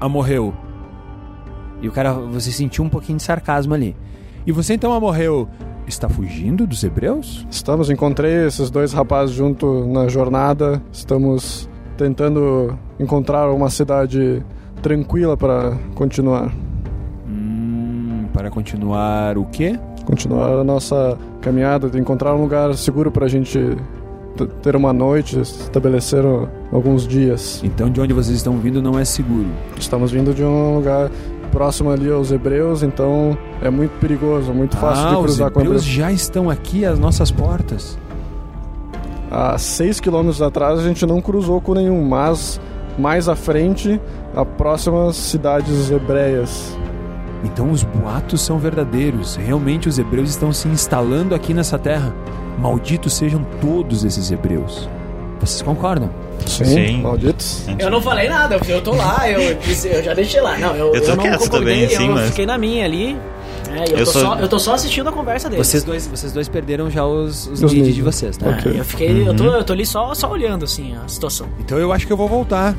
[0.00, 0.54] Amorreu?
[1.82, 3.94] E o cara, você sentiu um pouquinho de sarcasmo ali.
[4.46, 5.48] E você então, Amorreu,
[5.86, 7.46] está fugindo dos hebreus?
[7.50, 10.82] Estamos, encontrei esses dois rapazes junto na jornada.
[10.90, 14.42] Estamos tentando encontrar uma cidade
[14.80, 16.52] tranquila para continuar.
[17.28, 19.78] Hum, para continuar o quê?
[20.06, 23.76] Continuar a nossa caminhada, de encontrar um lugar seguro para a gente
[24.62, 27.60] ter uma noite, estabelecer uh, alguns dias.
[27.64, 29.48] Então de onde vocês estão vindo não é seguro.
[29.78, 31.10] Estamos vindo de um lugar
[31.50, 35.60] próximo ali aos hebreus, então é muito perigoso, muito fácil ah, de os cruzar com
[35.60, 35.96] hebreus hebreus.
[35.96, 37.98] já estão aqui às nossas portas.
[39.30, 42.60] Há seis quilômetros atrás a gente não cruzou com nenhum, mas
[42.98, 44.00] mais à frente,
[44.34, 46.76] a próximas cidades hebreias.
[47.44, 49.36] Então os boatos são verdadeiros.
[49.36, 52.14] Realmente os hebreus estão se instalando aqui nessa terra.
[52.58, 54.88] Malditos sejam todos esses hebreus.
[55.40, 56.10] Vocês concordam?
[56.46, 57.02] Sim, Sim.
[57.02, 57.64] malditos.
[57.78, 60.56] Eu não falei nada, eu tô lá, eu, disse- eu já deixei lá.
[60.58, 63.16] Não, eu, Eu tô não quieto concordei, também, assim, eu mas- fiquei na minha ali.
[63.70, 65.66] É, eu, Eu tô sou- só, eu tô só assistindo a conversa deles.
[65.66, 68.46] Vocês dois, vocês dois perderam já os, os Os leads de vocês, tá?
[68.48, 68.78] É, Ok.
[68.80, 71.46] eu fiquei, eu, tô, eu tô ali só, só olhando assim a situação.
[71.58, 72.74] Então eu acho que eu vou voltar.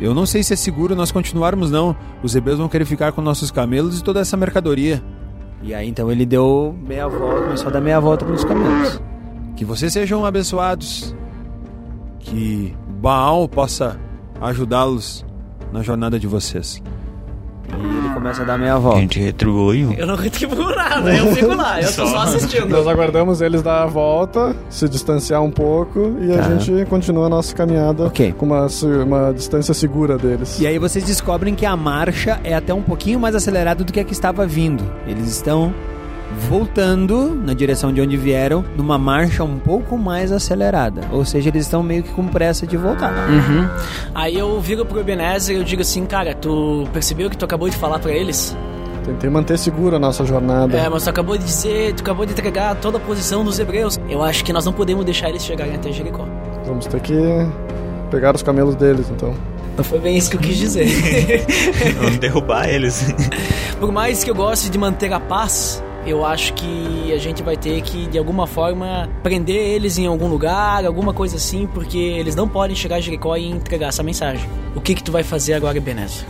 [0.00, 1.96] Eu não sei se é seguro nós continuarmos não.
[2.22, 5.02] Os hebreus vão querer ficar com nossos camelos e toda essa mercadoria.
[5.62, 9.00] E aí então ele deu meia volta, começou a dar meia volta pelos caminhos.
[9.56, 11.14] Que vocês sejam abençoados.
[12.20, 13.98] Que Baal possa
[14.40, 15.24] ajudá-los
[15.72, 16.82] na jornada de vocês.
[17.68, 19.00] E ele começa a dar meia A volta.
[19.00, 19.92] gente retribuiu.
[19.96, 22.68] Eu não retribuo nada, eu fico lá, eu tô só assistindo.
[22.68, 26.42] Nós aguardamos eles dar a volta, se distanciar um pouco e a Tá.
[26.56, 28.32] gente continua a nossa caminhada Ok.
[28.38, 28.66] com uma,
[29.04, 30.58] uma distância segura deles.
[30.60, 34.00] E aí vocês descobrem que a marcha é até um pouquinho mais acelerada do que
[34.00, 34.84] a que estava vindo.
[35.06, 35.72] Eles estão
[36.48, 41.02] voltando na direção de onde vieram, numa marcha um pouco mais acelerada.
[41.12, 43.12] Ou seja, eles estão meio que com pressa de voltar.
[43.28, 43.68] Uhum.
[44.14, 47.68] Aí eu viro pro Ebenezer e eu digo assim, cara, tu percebeu que tu acabou
[47.68, 48.56] de falar pra eles?
[49.04, 50.76] Tentei manter segura a nossa jornada.
[50.76, 53.98] É, mas tu acabou de dizer, tu acabou de entregar toda a posição dos hebreus.
[54.08, 56.26] Eu acho que nós não podemos deixar eles chegarem até Jericó.
[56.64, 57.14] Vamos ter que
[58.10, 59.32] pegar os camelos deles, então.
[59.76, 60.88] Não foi bem isso que eu quis dizer.
[62.00, 63.14] Vamos derrubar eles.
[63.78, 67.56] Por mais que eu goste de manter a paz, eu acho que a gente vai
[67.56, 72.36] ter que, de alguma forma, prender eles em algum lugar, alguma coisa assim, porque eles
[72.36, 74.48] não podem chegar a Jericó e entregar essa mensagem.
[74.74, 76.24] O que que tu vai fazer agora, Ebenezer?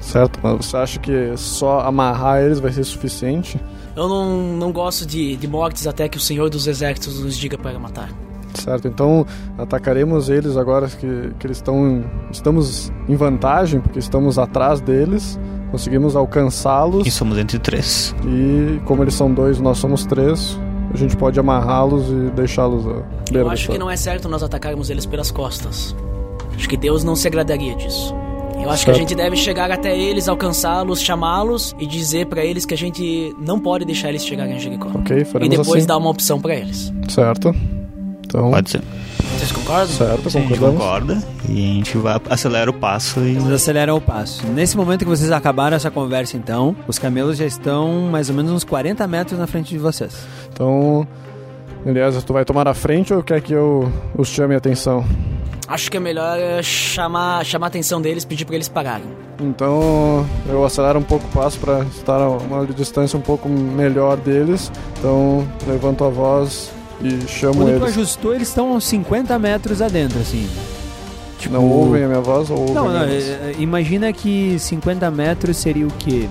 [0.00, 0.40] Certo?
[0.42, 3.60] Mas você acha que só amarrar eles vai ser suficiente?
[3.94, 7.56] Eu não, não gosto de, de mortes até que o Senhor dos Exércitos nos diga
[7.56, 8.10] para matar.
[8.54, 9.24] Certo, então
[9.56, 12.04] atacaremos eles agora que, que eles estão.
[12.32, 15.38] Estamos em vantagem, porque estamos atrás deles,
[15.70, 18.14] conseguimos alcançá-los E somos entre três.
[18.24, 20.58] e, como eles são dois, nós somos três,
[20.92, 24.42] a gente pode amarrá-los e deixá-los à beira Eu acho que não é certo nós
[24.42, 25.94] atacarmos eles pelas costas.
[26.56, 28.14] Acho que Deus não se agradaria disso.
[28.62, 29.08] Eu acho que a Certo.
[29.08, 33.58] gente deve chegar até eles, alcançá-los, chamá-los e dizer pra eles que a gente não
[33.58, 34.90] pode deixar eles chegarem a Jericó.
[34.94, 35.86] Ok, E faremos depois assim.
[35.86, 36.92] dar uma opção pra eles.
[37.08, 37.54] Certo.
[38.26, 38.82] Então, Pode ser.
[39.40, 39.86] Vocês concordam?
[39.86, 41.18] Certo, Sim, a gente concorda.
[41.48, 43.36] E a gente vai, acelera o passo e.
[43.36, 44.46] Vocês aceleram o passo.
[44.48, 48.52] Nesse momento que vocês acabaram essa conversa, então, os camelos já estão mais ou menos
[48.52, 50.14] uns 40 metros na frente de vocês.
[50.52, 51.08] Então,
[51.86, 55.06] Eliezer, tu vai tomar a frente ou quer que eu os chame a atenção?
[55.66, 59.06] Acho que é melhor é, chamar, chamar a atenção deles, pedir pra eles pararem.
[59.40, 64.18] Então, eu acelero um pouco o passo para estar a uma distância um pouco melhor
[64.18, 64.70] deles.
[64.98, 66.70] Então, levanto a voz
[67.02, 67.96] e chamo Quando tu eles.
[67.96, 70.48] ajustou, eles estão uns 50 metros adentro, assim.
[71.50, 73.28] Não ouvem a minha voz ou ouvem Não, a não, minha voz?
[73.28, 76.28] é, é, imagina que 50 metros seria o quê?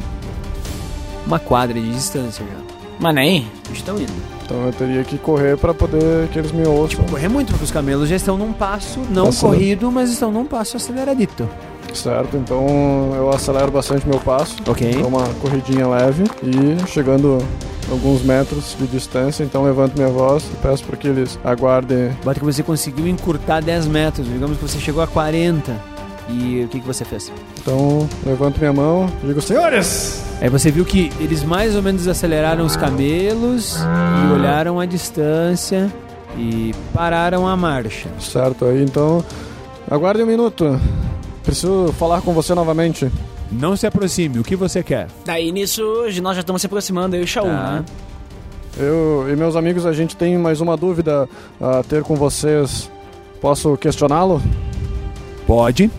[1.25, 2.75] Uma quadra de distância já.
[2.99, 3.37] Mas nem.
[3.67, 4.11] Eles estão indo.
[4.45, 7.03] Então eu teria que correr para poder que eles me ouçam.
[7.05, 10.45] Correr muito, porque os camelos já estão num passo, não Aceler- corrido, mas estão num
[10.45, 11.47] passo aceleradito.
[11.93, 14.57] Certo, então eu acelero bastante meu passo.
[14.67, 14.91] Ok.
[14.93, 17.39] Dou uma corridinha leve e chegando
[17.91, 22.11] alguns metros de distância, então levanto minha voz e peço para que eles aguardem.
[22.23, 25.99] Bota que você conseguiu encurtar 10 metros, digamos que você chegou a 40.
[26.31, 27.31] E o que, que você fez?
[27.59, 30.23] Então levanto minha mão e digo, senhores!
[30.39, 35.91] Aí você viu que eles mais ou menos aceleraram os camelos e olharam a distância
[36.37, 38.09] e pararam a marcha.
[38.19, 39.25] Certo, aí então
[39.89, 40.79] aguarde um minuto.
[41.43, 43.11] Preciso falar com você novamente.
[43.51, 45.07] Não se aproxime, o que você quer?
[45.25, 45.81] Daí nisso,
[46.21, 47.71] nós já estamos se aproximando, eu e o Shaul, Tá.
[47.71, 47.85] né?
[48.77, 51.27] Eu e meus amigos, a gente tem mais uma dúvida
[51.59, 52.89] a ter com vocês.
[53.41, 54.41] Posso questioná-lo?
[55.47, 55.89] Pode.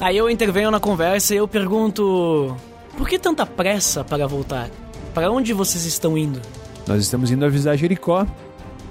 [0.00, 2.56] Aí eu intervenho na conversa e eu pergunto:
[2.96, 4.70] Por que tanta pressa para voltar?
[5.12, 6.40] Para onde vocês estão indo?
[6.86, 8.26] Nós estamos indo avisar Jericó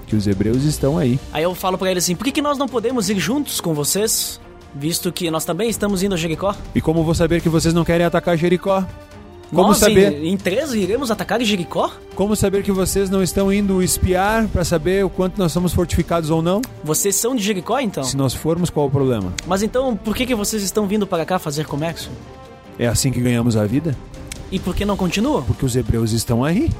[0.06, 1.18] que os hebreus estão aí.
[1.32, 3.74] Aí eu falo pra ele assim: Por que, que nós não podemos ir juntos com
[3.74, 4.40] vocês?
[4.74, 6.54] Visto que nós também estamos indo a Jericó?
[6.74, 8.84] E como vou saber que vocês não querem atacar Jericó?
[9.50, 10.14] Como nós, saber?
[10.14, 11.90] Em, em três, iremos atacar Jericó?
[12.14, 16.30] Como saber que vocês não estão indo espiar para saber o quanto nós somos fortificados
[16.30, 16.62] ou não?
[16.82, 18.02] Vocês são de Jericó então?
[18.02, 19.30] Se nós formos, qual o problema?
[19.46, 22.10] Mas então, por que, que vocês estão vindo para cá fazer comércio?
[22.78, 23.94] É assim que ganhamos a vida?
[24.50, 25.42] E por que não continuam?
[25.42, 26.70] Porque os hebreus estão aí.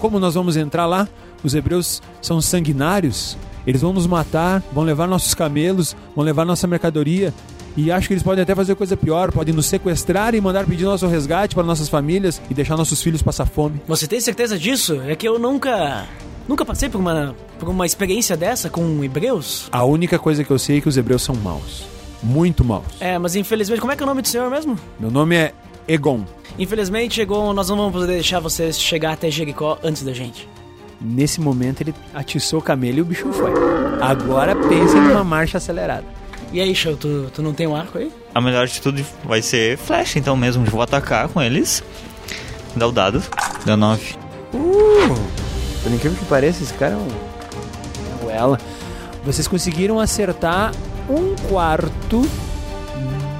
[0.00, 1.08] Como nós vamos entrar lá?
[1.44, 3.38] Os hebreus são sanguinários.
[3.66, 7.34] Eles vão nos matar, vão levar nossos camelos, vão levar nossa mercadoria.
[7.76, 10.84] E acho que eles podem até fazer coisa pior, podem nos sequestrar e mandar pedir
[10.84, 13.82] nosso resgate para nossas famílias e deixar nossos filhos passar fome.
[13.86, 15.00] Você tem certeza disso?
[15.02, 16.06] É que eu nunca.
[16.48, 19.68] Nunca passei por uma, por uma experiência dessa com hebreus?
[19.72, 21.84] A única coisa que eu sei é que os hebreus são maus.
[22.22, 22.86] Muito maus.
[22.98, 23.80] É, mas infelizmente.
[23.80, 24.78] Como é que é o nome do senhor mesmo?
[24.98, 25.52] Meu nome é
[25.86, 26.24] Egon.
[26.58, 30.48] Infelizmente, Egon, nós não vamos poder deixar vocês chegar até Jericó antes da gente.
[31.00, 33.52] Nesse momento ele atiçou o camelo e o bicho foi.
[34.00, 36.04] Agora pense em uma marcha acelerada.
[36.52, 38.10] E aí, Show, tu, tu não tem um arco aí?
[38.34, 40.64] A melhor de tudo vai ser flecha, então mesmo.
[40.64, 41.82] Vou atacar com eles.
[42.74, 43.22] Dá o dado.
[43.64, 44.14] Deu 9.
[45.82, 48.24] Por incrível que pareça, esse cara é um.
[48.24, 48.58] Ou ela.
[49.24, 50.72] Vocês conseguiram acertar
[51.08, 52.22] um quarto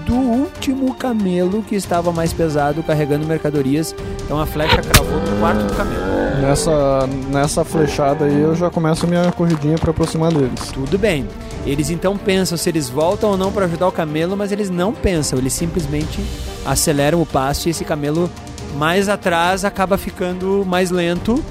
[0.05, 3.95] do último camelo que estava mais pesado carregando mercadorias.
[4.27, 6.05] Então a flecha cravou no quarto do camelo.
[6.43, 10.73] Nessa, nessa flechada aí eu já começo a minha corridinha para aproximar deles.
[10.73, 11.27] Tudo bem.
[11.65, 14.93] Eles então pensam se eles voltam ou não para ajudar o camelo, mas eles não
[14.93, 16.21] pensam, eles simplesmente
[16.65, 18.29] aceleram o passo e esse camelo
[18.77, 21.43] mais atrás acaba ficando mais lento,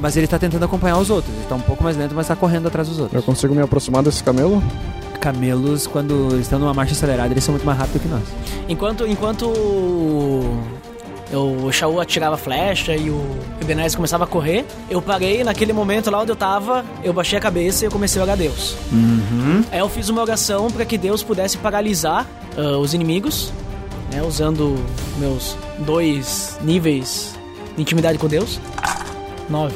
[0.00, 1.32] mas ele está tentando acompanhar os outros.
[1.32, 3.24] Ele está um pouco mais lento, mas está correndo atrás dos Eu outros.
[3.24, 4.62] consigo me aproximar desse camelo?
[5.20, 8.22] Camelos, quando estão numa marcha acelerada, eles são muito mais rápidos que nós.
[8.68, 9.46] Enquanto, enquanto
[11.30, 16.10] eu, o Shaul atirava flecha e o Ebenezer começava a correr, eu parei naquele momento
[16.10, 18.76] lá onde eu tava, eu baixei a cabeça e eu comecei a orar a Deus.
[19.72, 23.52] Aí eu fiz uma oração para que Deus pudesse paralisar ah, os inimigos,
[24.12, 24.76] né, usando
[25.18, 27.34] meus dois níveis
[27.74, 28.60] de intimidade com Deus.
[29.48, 29.74] Nove.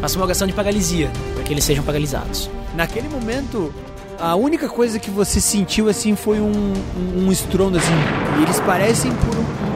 [0.00, 2.50] Faço uma oração de paralisia, para que eles sejam paralisados.
[2.74, 3.72] Naquele momento,
[4.18, 7.94] a única coisa que você sentiu assim foi um, um, um estrondo assim.
[8.38, 9.67] E eles parecem por um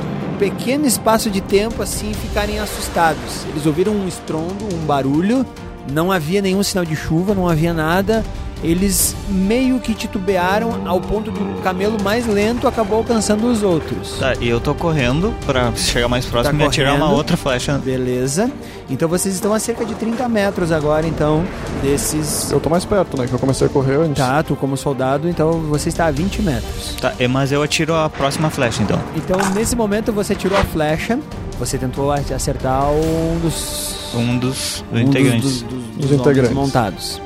[0.42, 3.44] pequeno espaço de tempo assim ficarem assustados.
[3.48, 5.46] Eles ouviram um estrondo, um barulho.
[5.92, 8.24] Não havia nenhum sinal de chuva, não havia nada.
[8.62, 14.18] Eles meio que titubearam ao ponto do camelo mais lento acabou alcançando os outros.
[14.18, 17.78] Tá, e eu tô correndo pra chegar mais próximo Tá e atirar uma outra flecha.
[17.78, 18.50] Beleza.
[18.88, 21.44] Então vocês estão a cerca de 30 metros agora, então,
[21.82, 22.50] desses.
[22.52, 23.26] Eu tô mais perto, né?
[23.26, 24.22] Que eu comecei a correr antes.
[24.22, 26.94] Tá, tu como soldado, então você está a 20 metros.
[27.00, 29.00] Tá, mas eu atiro a próxima flecha então.
[29.16, 31.18] Então, nesse momento, você tirou a flecha,
[31.58, 35.42] você tentou acertar um dos, Um dos um integrantes.
[35.42, 36.52] dos, dos, dos, Dos integrantes.
[36.54, 37.20] montados.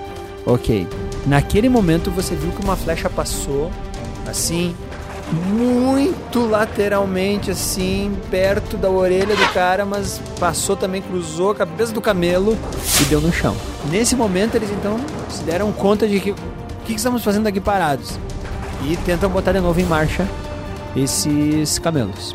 [0.46, 0.86] Ok.
[1.26, 3.70] Naquele momento, você viu que uma flecha passou,
[4.26, 4.74] assim,
[5.32, 12.00] muito lateralmente, assim, perto da orelha do cara, mas passou também, cruzou a cabeça do
[12.00, 12.56] camelo
[13.00, 13.56] e deu no chão.
[13.90, 16.34] Nesse momento, eles então se deram conta de que
[16.86, 18.18] que, que estamos fazendo aqui parados?
[18.84, 20.26] E tentam botar de novo em marcha
[20.94, 22.34] esses camelos.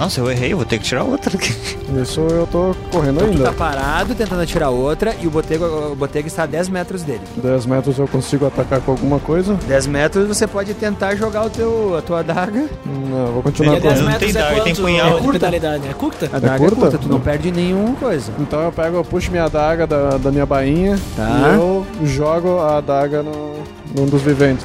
[0.00, 1.54] Nossa, eu errei, vou ter que tirar outra aqui.
[2.02, 3.52] Isso eu tô correndo Então tu tá ainda.
[3.52, 7.20] parado tentando atirar outra e o Botega, o Botega está a 10 metros dele.
[7.36, 9.58] 10 metros eu consigo atacar com alguma coisa?
[9.68, 12.66] 10 metros você pode tentar jogar o teu, a tua adaga.
[12.86, 14.04] Não, eu vou continuar é 10 correndo.
[14.04, 15.06] Não metros tem é daga, tem punhal.
[15.06, 16.30] É curta é curta?
[16.32, 16.76] A adaga é curta?
[16.76, 18.32] curta, tu não perde nenhuma coisa.
[18.38, 21.28] Então eu pego, eu puxo minha adaga da, da minha bainha Tá.
[21.28, 23.56] e eu jogo a adaga no,
[23.94, 24.64] num dos viventes.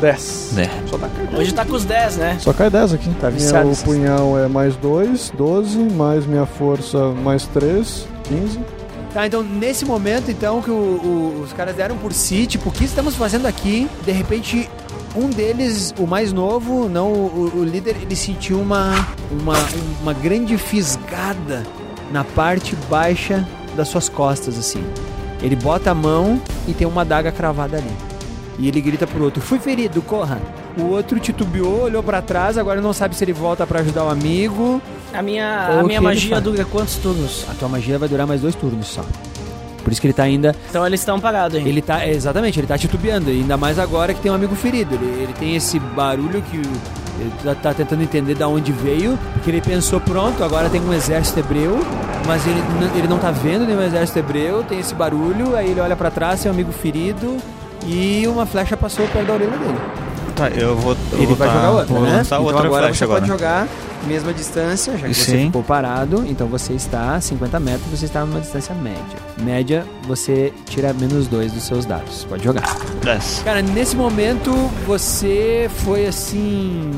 [0.00, 0.58] 10.
[0.58, 0.68] É.
[0.88, 2.36] Só, dá, Hoje tá com os 10, né?
[2.40, 3.10] só cai 10 aqui.
[3.20, 8.58] Tá viciado Meu punhal é mais 2, 12, mais minha força mais 3, 15.
[9.12, 12.72] Tá, então nesse momento então que o- o- os caras deram por si, tipo, o
[12.72, 13.88] que estamos fazendo aqui?
[14.04, 14.70] De repente,
[15.16, 18.92] um deles, o mais novo, não o, o líder, ele sentiu uma,
[19.32, 19.54] uma,
[20.00, 21.64] uma grande fisgada
[22.12, 23.46] na parte baixa
[23.76, 24.82] das suas costas, assim.
[25.42, 27.90] Ele bota a mão e tem uma adaga cravada ali.
[28.60, 30.38] E ele grita pro outro: Fui ferido, corra!
[30.78, 34.10] O outro titubeou, olhou pra trás, agora não sabe se ele volta pra ajudar o
[34.10, 34.80] amigo.
[35.12, 37.46] A minha, a minha magia dura quantos turnos?
[37.50, 39.04] A tua magia vai durar mais dois turnos só.
[39.82, 41.68] Por isso que ele tá ainda Então eles estão parados ainda.
[41.68, 44.94] Ele tá, exatamente, ele tá titubeando, ainda mais agora que tem um amigo ferido.
[44.94, 49.50] Ele, ele tem esse barulho que ele tá, tá tentando entender da onde veio, porque
[49.50, 51.78] ele pensou, pronto, agora tem um exército hebreu,
[52.26, 52.62] mas ele,
[52.94, 56.42] ele não tá vendo nenhum exército hebreu, tem esse barulho, aí ele olha pra trás,
[56.42, 57.38] tem um amigo ferido
[57.86, 59.78] e uma flecha passou perto da orelha dele.
[60.36, 60.96] Tá, eu vou.
[61.12, 62.22] eu ele vai tá- jogar outra, né?
[62.24, 63.20] então outra agora flecha você agora.
[63.20, 63.68] pode jogar
[64.06, 65.46] mesma distância, já que você Sim.
[65.46, 69.18] ficou parado, então você está a 50 metros, você está numa distância média.
[69.42, 72.24] Média, você tira menos dois dos seus dados.
[72.24, 72.76] Pode jogar.
[73.02, 73.42] 10.
[73.44, 74.50] Cara, nesse momento
[74.86, 76.90] você foi assim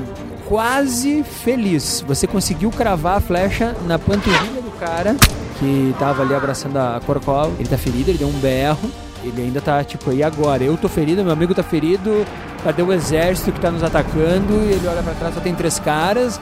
[0.47, 2.05] quase feliz.
[2.07, 5.17] Você conseguiu cravar a flecha na panturrilha do cara
[5.59, 7.53] que tava ali abraçando a Corcol.
[7.59, 8.91] Ele tá ferido, ele deu um berro.
[9.23, 10.63] Ele ainda tá tipo, e agora?
[10.63, 12.27] Eu tô ferido, meu amigo tá ferido.
[12.65, 14.53] Cadê o exército que tá nos atacando?
[14.65, 16.41] E ele olha pra trás, só tem três caras,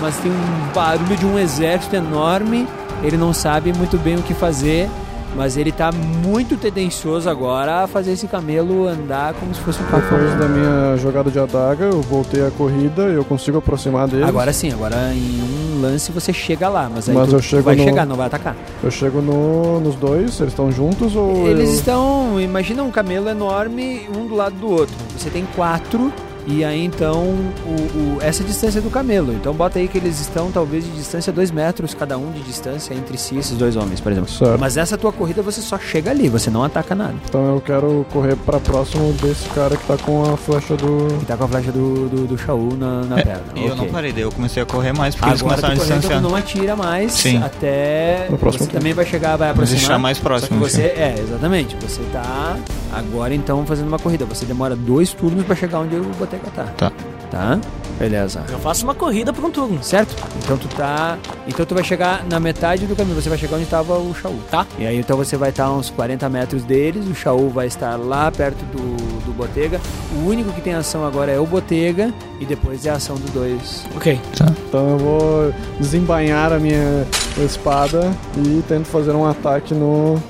[0.00, 2.66] mas tem um barulho de um exército enorme.
[3.02, 4.88] Ele não sabe muito bem o que fazer.
[5.36, 9.84] Mas ele tá muito tendencioso agora a fazer esse camelo andar como se fosse um
[9.86, 10.36] Depois cavalo.
[10.38, 14.28] da minha jogada de adaga, eu voltei a corrida e eu consigo aproximar deles.
[14.28, 17.74] Agora sim, agora em um lance você chega lá, mas aí Mas tu chego vai
[17.74, 18.54] no- chegar, não vai atacar.
[18.82, 21.74] Eu chego no, nos dois, eles estão juntos ou Eles eu...
[21.74, 24.94] estão, imagina um camelo enorme, um do lado do outro.
[25.18, 26.12] Você tem quatro
[26.46, 27.22] e aí então
[27.66, 29.32] o, o- essa é distância do camelo.
[29.32, 32.94] Então bota aí que eles estão talvez de distância dois metros cada um de distância
[32.94, 34.30] entre si esses dois homens, por exemplo.
[34.30, 34.58] Certo.
[34.60, 37.14] Mas essa tua corrida você só chega ali, você não ataca nada.
[37.28, 41.18] Então eu quero correr pra próximo desse cara que tá com a flecha do...
[41.18, 43.42] Que tá com a flecha do, do, do Shaul na, na perna.
[43.56, 45.60] É, E eu não parei, daí eu comecei a correr mais porque eles Agora tu
[45.62, 46.22] começaram a correndo, distanciar.
[46.22, 47.42] tu não atira mais Sim.
[47.42, 49.98] até No próximo você também vai chegar, vai Mas aproximar.
[49.98, 50.58] mais Só que próximo.
[50.60, 51.00] você, assim.
[51.00, 51.76] é, exatamente.
[51.80, 52.56] Você tá
[52.94, 54.24] agora então fazendo uma corrida.
[54.26, 56.64] Você demora dois turnos pra chegar onde o Boteca tá.
[56.76, 56.92] Tá.
[57.30, 57.58] Tá?
[57.98, 58.44] Beleza.
[58.50, 59.82] Eu faço uma corrida por um turno.
[59.82, 60.14] Certo?
[60.42, 61.18] Então tu tá.
[61.46, 64.38] Então tu vai chegar na metade do caminho, você vai chegar onde tava o Shaul.
[64.50, 64.66] Tá.
[64.78, 67.96] E aí então você vai estar a uns 40 metros deles, o Shaul vai estar
[67.96, 69.80] lá perto do, do Botega.
[70.16, 73.30] O único que tem ação agora é o Botega e depois é a ação dos
[73.30, 73.84] dois.
[73.96, 74.20] Ok.
[74.68, 77.06] Então eu vou desembainhar a minha
[77.44, 80.20] espada e tento fazer um ataque no,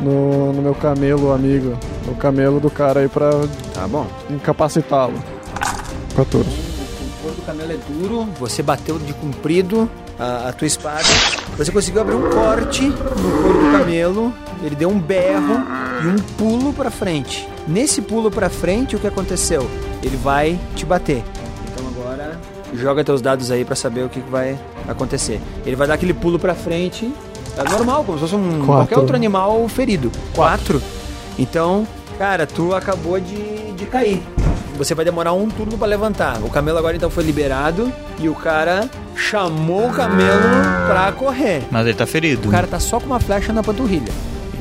[0.00, 1.76] no, no meu camelo amigo.
[2.06, 3.30] No camelo do cara aí pra
[3.72, 4.06] Tá bom.
[4.30, 5.14] incapacitá-lo.
[6.16, 6.48] 14.
[6.48, 9.88] O couro do camelo é duro, você bateu de comprido
[10.18, 11.02] a, a tua espada,
[11.56, 14.32] você conseguiu abrir um corte no couro do camelo,
[14.62, 15.54] ele deu um berro
[16.04, 17.48] e um pulo pra frente.
[17.66, 19.68] Nesse pulo pra frente, o que aconteceu?
[20.02, 21.24] Ele vai te bater.
[21.72, 22.38] Então agora
[22.74, 25.40] joga teus dados aí pra saber o que que vai acontecer.
[25.66, 27.10] Ele vai dar aquele pulo pra frente,
[27.56, 30.10] é normal, como se fosse um, qualquer outro animal ferido.
[30.34, 30.82] Quatro.
[31.38, 31.86] Então,
[32.18, 34.22] cara, tu acabou de, de cair.
[34.76, 36.38] Você vai demorar um turno pra levantar.
[36.42, 40.42] O camelo agora então foi liberado e o cara chamou o camelo
[40.86, 41.62] pra correr.
[41.70, 42.48] Mas ele tá ferido.
[42.48, 44.12] O cara tá só com uma flecha na panturrilha.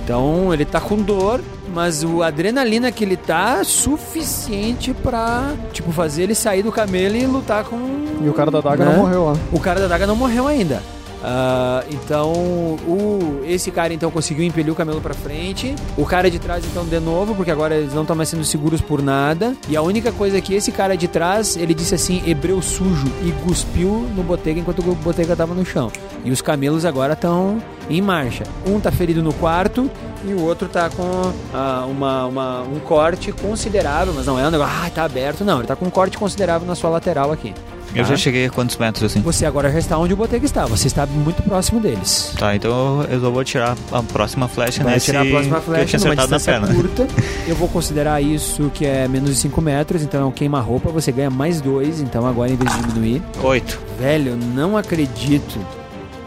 [0.04, 1.42] Então ele tá com dor,
[1.74, 7.26] mas o adrenalina que ele tá suficiente pra, tipo, fazer ele sair do camelo e
[7.26, 7.78] lutar com.
[8.22, 8.92] E o cara da daga né?
[8.92, 9.34] não morreu lá.
[9.52, 10.84] O cara da daga não morreu ainda.
[11.24, 15.74] Ah, então, o, esse cara então conseguiu impelir o camelo pra frente.
[15.98, 18.82] O cara de trás então de novo, porque agora eles não estão mais sendo seguros
[18.82, 19.56] por nada.
[19.70, 23.08] E a única coisa é que esse cara de trás, ele disse assim, hebreu sujo
[23.24, 25.90] e cuspiu no Botega enquanto o Botega tava no chão.
[26.26, 27.58] E os camelos agora estão
[27.90, 28.44] em marcha.
[28.68, 29.90] Um tá ferido no quarto
[30.26, 34.52] e o outro tá com ah, uma, uma- um corte considerável, mas não é um
[34.52, 35.60] negócio, ah, tá aberto, não.
[35.60, 37.54] Ele tá com um corte considerável na sua lateral aqui.
[37.96, 39.22] Eu já cheguei a quantos metros assim?
[39.22, 40.66] Você agora já está onde o Botega está.
[40.66, 42.34] Você está muito próximo deles.
[42.38, 45.74] Tá, então eu vou tirar a próxima flecha Vai nesse tirar a próxima que eu
[45.74, 46.76] flecha tinha numa acertado na perna.
[46.76, 47.08] curta.
[47.46, 50.90] Eu vou considerar isso que é menos de 5 metros, então é um queima-roupa.
[50.92, 53.22] Você ganha mais dois, então agora em vez de diminuir.
[53.44, 53.82] Oito.
[54.00, 55.60] Velho, eu não acredito.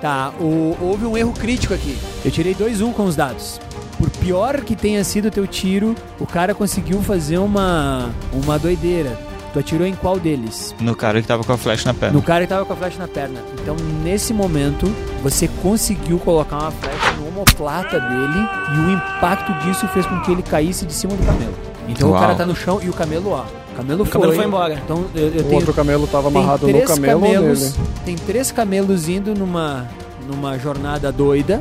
[0.01, 1.97] Tá, o- houve um erro crítico aqui.
[2.25, 3.59] Eu tirei 2-1 com os dados.
[3.99, 9.19] Por pior que tenha sido o teu tiro, o cara conseguiu fazer uma, uma doideira.
[9.57, 10.75] Tu atirou em qual deles?
[10.79, 12.15] No cara que tava com a flecha na perna.
[12.15, 13.41] No cara que tava com a flecha na perna.
[13.55, 14.87] Então, nesse momento,
[15.23, 18.39] você conseguiu colocar uma flecha no omoplata dele
[18.75, 21.55] e o impacto disso fez com que ele caísse de cima do camelo.
[21.89, 22.19] Então Uau.
[22.19, 23.45] o cara tá no chão e o camelo, ó.
[23.73, 24.75] O camelo, O camelo foi embora.
[24.75, 27.89] Então eu, eu O tenho outro camelo tava amarrado no camelo ou camelos, nele?
[28.05, 29.89] Tem três camelos indo numa,
[30.29, 31.59] numa jornada doida,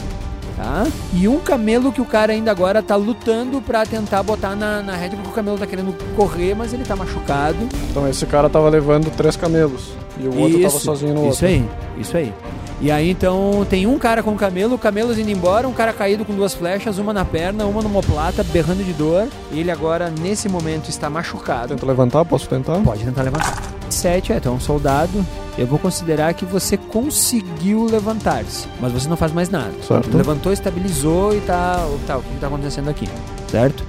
[0.55, 0.85] tá?
[1.13, 4.95] E um camelo que o cara ainda agora tá lutando pra tentar botar na, na
[4.95, 7.57] rede, porque o camelo tá querendo correr, mas ele tá machucado.
[7.89, 9.91] Então esse cara tava levando três camelos.
[10.17, 11.47] E o outro tava sozinho no Isso outro.
[11.47, 12.33] aí, isso aí.
[12.81, 15.93] E aí então tem um cara com o camelo, o camelo indo embora, um cara
[15.93, 19.27] caído com duas flechas, uma na perna, uma no omoplata, berrando de dor.
[19.51, 21.69] Ele agora, nesse momento, está machucado.
[21.69, 22.25] Tenta levantar?
[22.25, 22.79] Posso tentar?
[22.81, 23.61] Pode tentar levantar.
[24.07, 25.25] É, tu é um soldado.
[25.57, 29.71] Eu vou considerar que você conseguiu levantar-se, mas você não faz mais nada.
[29.87, 30.15] Certo.
[30.15, 32.17] Levantou, estabilizou e tá, tá.
[32.17, 33.07] O que tá acontecendo aqui?
[33.49, 33.83] Certo?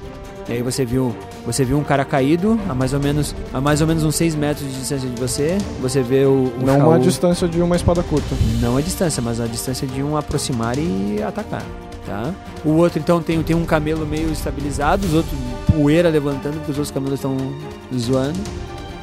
[0.49, 1.13] E aí você viu,
[1.45, 4.37] você viu um cara caído a mais ou menos, a mais ou menos uns 6
[4.37, 5.59] metros de distância de você.
[5.83, 8.35] Você vê o, o Não Shaul- uma distância de uma espada curta.
[8.61, 11.65] não a distância, mas a distância de um aproximar e atacar,
[12.07, 12.33] tá?
[12.65, 15.35] O outro então tem, tem um camelo meio estabilizado, os outros
[15.75, 17.37] poeira levantando porque os outros camelos estão
[17.99, 18.39] zoando.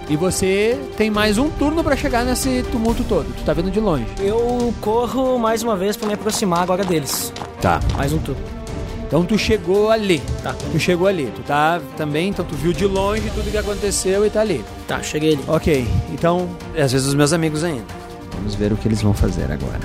[0.10, 3.34] E você tem mais um turno pra chegar nesse tumulto todo.
[3.34, 4.06] Tu tá vendo de longe.
[4.20, 7.32] Eu corro mais uma vez pra me aproximar agora deles.
[7.62, 7.80] Tá.
[7.96, 8.42] Mais um turno.
[9.08, 10.22] Então tu chegou ali.
[10.42, 10.54] Tá.
[10.72, 11.32] Tu chegou ali.
[11.36, 14.64] Tu tá também, então tu viu de longe tudo que aconteceu e tá ali.
[14.88, 15.44] Tá, cheguei ali.
[15.48, 17.86] Ok, então, às vezes os meus amigos ainda.
[18.34, 19.80] Vamos ver o que eles vão fazer agora.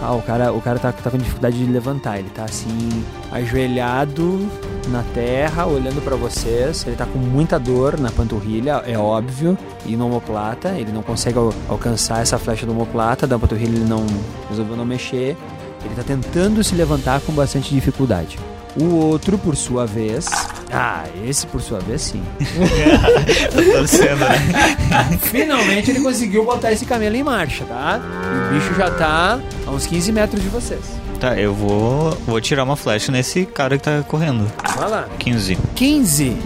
[0.00, 2.18] Ah, o cara, o cara tá, tá com dificuldade de levantar.
[2.18, 4.48] Ele tá assim, ajoelhado
[4.88, 6.84] na terra, olhando pra vocês.
[6.86, 9.56] Ele tá com muita dor na panturrilha, é óbvio.
[9.86, 13.26] E no omoplata, ele não consegue al- alcançar essa flecha do omoplata.
[13.26, 14.04] Da panturrilha ele não
[14.48, 15.36] resolveu não mexer.
[15.84, 18.38] Ele tá tentando se levantar com bastante dificuldade.
[18.80, 20.26] O outro, por sua vez.
[20.70, 22.22] Ah, esse por sua vez sim.
[23.72, 25.18] Torcendo, né?
[25.22, 28.00] Finalmente ele conseguiu botar esse camelo em marcha, tá?
[28.00, 30.80] E o bicho já tá a uns 15 metros de vocês.
[31.20, 34.50] Tá, eu vou, vou tirar uma flecha nesse cara que tá correndo.
[34.76, 35.08] Vai lá.
[35.18, 35.58] 15.
[35.74, 36.36] 15.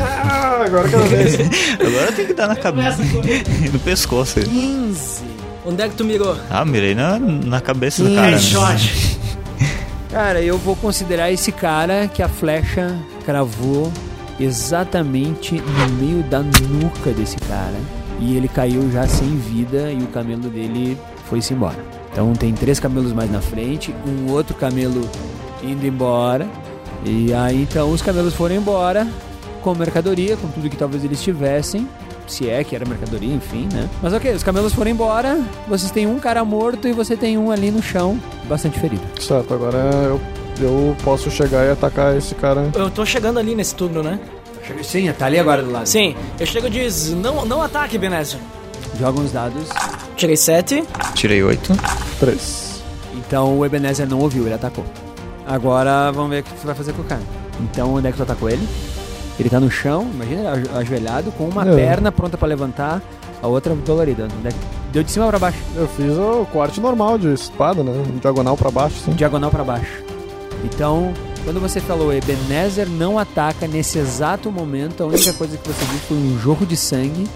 [0.00, 1.38] Ah, agora que eu vejo.
[1.86, 3.02] Agora tem que dar na cabeça.
[3.70, 4.40] no pescoço.
[4.40, 5.22] 15.
[5.66, 6.34] Onde é que tu mirou?
[6.48, 8.30] Ah, mirei na, na cabeça do cara.
[8.30, 9.18] Headshot.
[10.10, 12.96] Cara, eu vou considerar esse cara que a flecha
[13.26, 13.92] cravou
[14.40, 17.76] exatamente no meio da nuca desse cara.
[18.18, 20.96] E ele caiu já sem vida e o camelo dele
[21.28, 21.76] foi-se embora.
[22.16, 25.06] Então tem três camelos mais na frente, um outro camelo
[25.62, 26.48] indo embora.
[27.04, 29.06] E aí então os camelos foram embora
[29.60, 31.86] com mercadoria, com tudo que talvez eles tivessem.
[32.26, 33.86] Se é que era mercadoria, enfim, né?
[34.02, 35.38] Mas ok, os camelos foram embora.
[35.68, 39.02] Vocês têm um cara morto e você tem um ali no chão, bastante ferido.
[39.20, 40.18] certo, agora eu,
[40.58, 42.70] eu posso chegar e atacar esse cara.
[42.74, 44.18] Eu tô chegando ali nesse turno, né?
[44.82, 45.86] Sim, tá ali agora do lado.
[45.86, 48.38] Sim, eu chego e diz, não, não ataque, Benésio.
[48.98, 49.68] Joga uns dados.
[50.16, 50.84] Tirei 7.
[51.14, 51.72] Tirei 8.
[52.18, 52.82] Três.
[53.14, 54.84] Então o Ebenezer não ouviu, ele atacou.
[55.46, 57.22] Agora vamos ver o que você vai fazer com o cara.
[57.60, 58.66] Então onde é que tu atacou ele?
[59.38, 61.74] Ele tá no chão, imagina ele ajoelhado, com uma É.
[61.74, 63.02] perna pronta pra levantar,
[63.42, 64.28] a outra dolorida.
[64.44, 64.48] É
[64.92, 67.92] Deu de cima pra baixo, Eu fiz o corte normal de espada, né?
[68.20, 69.12] Diagonal pra baixo, sim.
[69.12, 70.02] diagonal pra baixo.
[70.64, 71.12] Então,
[71.44, 75.98] quando você falou Ebenezer não ataca nesse exato momento, a única coisa que você viu
[76.08, 77.28] foi um jorro de sangue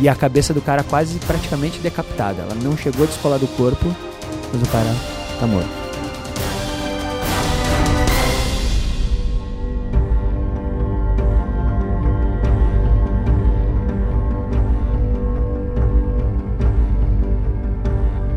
[0.00, 2.42] e a cabeça do cara quase praticamente decapitada.
[2.42, 3.94] Ela não chegou a descolar do corpo,
[4.52, 4.90] mas o cara
[5.38, 5.68] tá morto.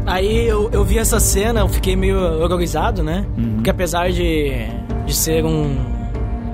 [0.06, 3.26] Aí eu, eu vi essa cena, eu fiquei meio horrorizado, né?
[3.56, 4.52] Porque apesar de,
[5.08, 6.03] de ser um,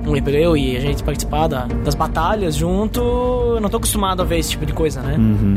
[0.06, 4.24] um hebreu e a gente participar da- das batalhas junto, eu não tô acostumado a
[4.24, 5.16] ver esse tipo de coisa, né?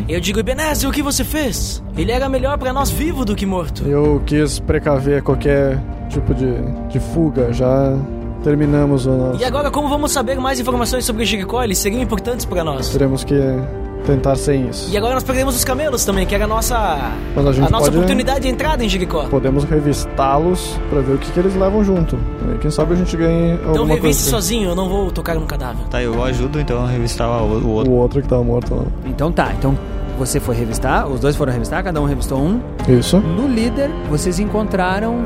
[0.09, 1.81] Eu digo, Ebenezer, o que você fez?
[1.97, 3.87] Ele era melhor pra nós vivo do que morto.
[3.87, 5.79] Eu quis precaver qualquer
[6.09, 6.53] tipo de,
[6.89, 7.51] de fuga.
[7.53, 7.97] Já
[8.43, 9.41] terminamos o nosso.
[9.41, 11.63] E agora, como vamos saber mais informações sobre Jericó?
[11.63, 12.89] Eles seriam importantes pra nós.
[12.89, 13.35] Teremos que
[14.05, 14.91] tentar sem isso.
[14.91, 17.85] E agora nós perdemos os camelos também, que era a nossa, Mas a gente nossa
[17.85, 19.23] pode- oportunidade de entrada em Jericó.
[19.25, 22.17] Podemos revistá-los pra ver o que, que eles levam junto.
[22.49, 24.29] Aí, quem sabe a gente ganhe Então alguma reviste coisa.
[24.37, 25.85] sozinho, eu não vou tocar no cadáver.
[25.89, 27.91] Tá, eu ajudo então a revistar o, o outro.
[27.91, 28.83] O outro que tava morto lá.
[29.05, 29.77] Então tá, então
[30.17, 32.59] você foi revistar, os dois foram revistar, cada um revistou um.
[32.87, 33.17] Isso.
[33.19, 35.25] No líder, vocês encontraram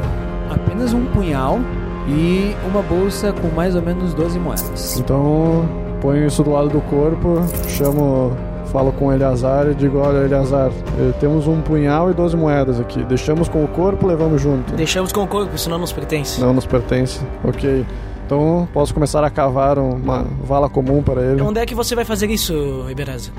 [0.50, 1.60] apenas um punhal
[2.08, 4.98] e uma bolsa com mais ou menos 12 moedas.
[4.98, 5.68] Então,
[6.00, 8.32] ponho isso do lado do corpo, chamo,
[8.68, 12.80] falo com o Eleazar e digo: Olha, Eleazar, eh, temos um punhal e 12 moedas
[12.80, 13.04] aqui.
[13.04, 14.74] Deixamos com o corpo, levamos junto.
[14.76, 16.40] Deixamos com o corpo, isso não nos pertence.
[16.40, 17.20] Não nos pertence.
[17.44, 17.86] Ok.
[18.26, 21.42] Então, posso começar a cavar uma vala comum para ele.
[21.42, 22.54] Onde é que você vai fazer isso,
[22.90, 23.32] Ibereza?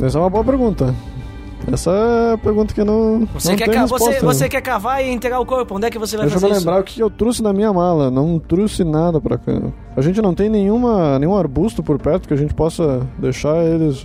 [0.00, 0.92] Essa é uma boa pergunta.
[1.72, 3.24] Essa é a pergunta que eu não.
[3.34, 4.20] Você, não quer tem ca- resposta, você, né?
[4.20, 5.76] você quer cavar e entregar o corpo?
[5.76, 6.60] Onde é que você vai Deixa eu fazer isso?
[6.66, 8.10] lembrar o que eu trouxe na minha mala.
[8.10, 9.52] Não trouxe nada pra cá.
[9.96, 14.04] A gente não tem nenhuma, nenhum arbusto por perto que a gente possa deixar eles.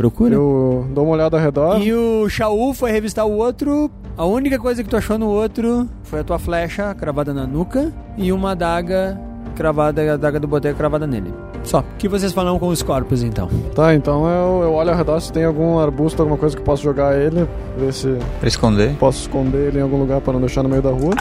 [0.00, 0.34] Procura.
[0.34, 1.78] Eu dou uma olhada ao redor.
[1.82, 3.90] E o Shaul foi revistar o outro.
[4.16, 7.92] A única coisa que tu achou no outro foi a tua flecha cravada na nuca
[8.16, 9.20] e uma adaga
[9.54, 11.34] cravada, a adaga do boteco cravada nele.
[11.64, 11.80] Só.
[11.80, 13.50] O que vocês falaram com os corpos então?
[13.74, 16.64] Tá, então eu, eu olho ao redor se tem algum arbusto, alguma coisa que eu
[16.66, 17.46] posso jogar ele.
[17.76, 18.94] Ver se Pra esconder.
[18.96, 21.12] posso esconder ele em algum lugar pra não deixar no meio da rua.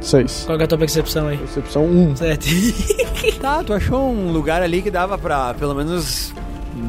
[0.00, 0.44] Seis.
[0.46, 1.36] Qual é a tua percepção aí?
[1.36, 2.16] Percepção um.
[2.16, 2.74] Sete.
[3.40, 6.32] Tá, tu achou um lugar ali que dava pra, pelo menos,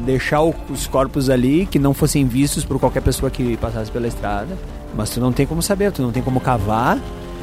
[0.04, 4.56] deixar os corpos ali que não fossem vistos por qualquer pessoa que passasse pela estrada.
[4.94, 6.98] Mas tu não tem como saber, tu não tem como cavar.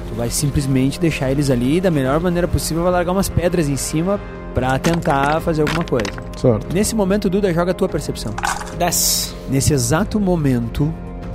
[0.09, 3.67] Tu vai simplesmente deixar eles ali e da melhor maneira possível vai largar umas pedras
[3.67, 4.19] em cima
[4.53, 6.05] pra tentar fazer alguma coisa.
[6.37, 6.73] Certo.
[6.73, 8.33] Nesse momento, Duda, joga a tua percepção.
[8.77, 9.35] Dez.
[9.49, 10.93] Nesse exato momento,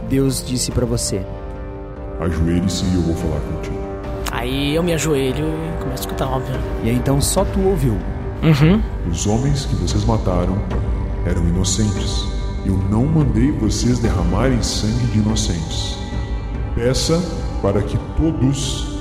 [0.09, 1.25] Deus disse pra você:
[2.21, 3.81] Ajoelhe-se e eu vou falar contigo.
[4.31, 6.55] Aí eu me ajoelho e começo a escutar, óbvio.
[6.85, 7.99] E aí então só tu ouviu.
[8.43, 8.81] Uhum.
[9.11, 10.57] Os homens que vocês mataram
[11.27, 12.25] eram inocentes.
[12.65, 15.97] Eu não mandei vocês derramarem sangue de inocentes.
[16.75, 17.21] Peça
[17.63, 18.99] para que todos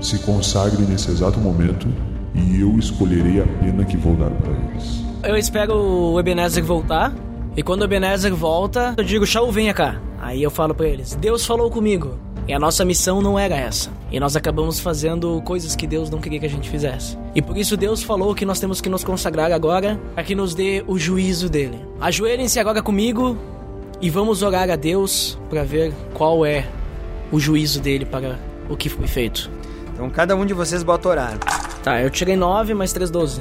[0.00, 1.88] se consagrem nesse exato momento
[2.34, 5.02] e eu escolherei a pena que vou dar para eles.
[5.22, 7.14] Eu espero o Ebenezer voltar.
[7.56, 10.00] E quando o Ebenezer volta, eu digo, Shaul, venha cá.
[10.20, 12.16] Aí eu falo pra eles, Deus falou comigo.
[12.46, 13.88] E a nossa missão não era essa.
[14.10, 17.16] E nós acabamos fazendo coisas que Deus não queria que a gente fizesse.
[17.34, 20.54] E por isso Deus falou que nós temos que nos consagrar agora para que nos
[20.54, 21.78] dê o juízo dele.
[22.00, 23.38] Ajoelhem-se agora comigo
[24.00, 26.66] e vamos orar a Deus para ver qual é
[27.30, 28.36] o juízo dele para
[28.68, 29.48] o que foi feito.
[29.94, 31.38] Então cada um de vocês bota orar.
[31.82, 33.40] Tá, eu tirei 9 mais 3, 12.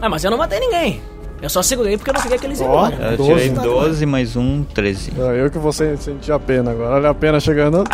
[0.00, 1.00] Ah, mas eu não matei ninguém.
[1.40, 2.88] Eu só segurei porque eu não queria que eles iam Ó.
[2.88, 5.12] Eu 12, tirei tá 12 mais um, 13.
[5.18, 6.94] É, eu que vou sen- sentir a pena agora.
[6.96, 7.84] Olha a pena chegando.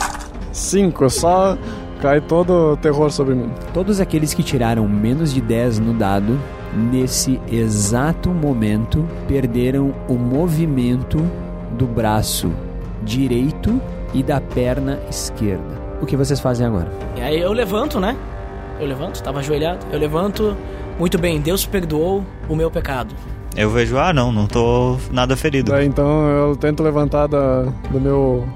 [0.53, 1.09] Cinco.
[1.11, 1.57] Só
[2.01, 3.51] cai todo o terror sobre mim.
[3.75, 6.39] Todos aqueles que tiraram menos de 10 no dado,
[6.75, 11.19] nesse exato momento, perderam o movimento
[11.77, 12.51] do braço
[13.03, 13.81] direito
[14.15, 15.81] e da perna esquerda.
[16.01, 16.91] O que vocês fazem agora?
[17.17, 18.17] E aí eu levanto, né?
[18.81, 19.85] Eu levanto, tava ajoelhado.
[19.93, 20.57] Eu levanto.
[20.99, 23.15] Muito bem, Deus perdoou o meu pecado.
[23.57, 25.73] Eu vejo, ah, não, não tô nada ferido.
[25.73, 28.47] Daí, então eu tento levantar da- do meu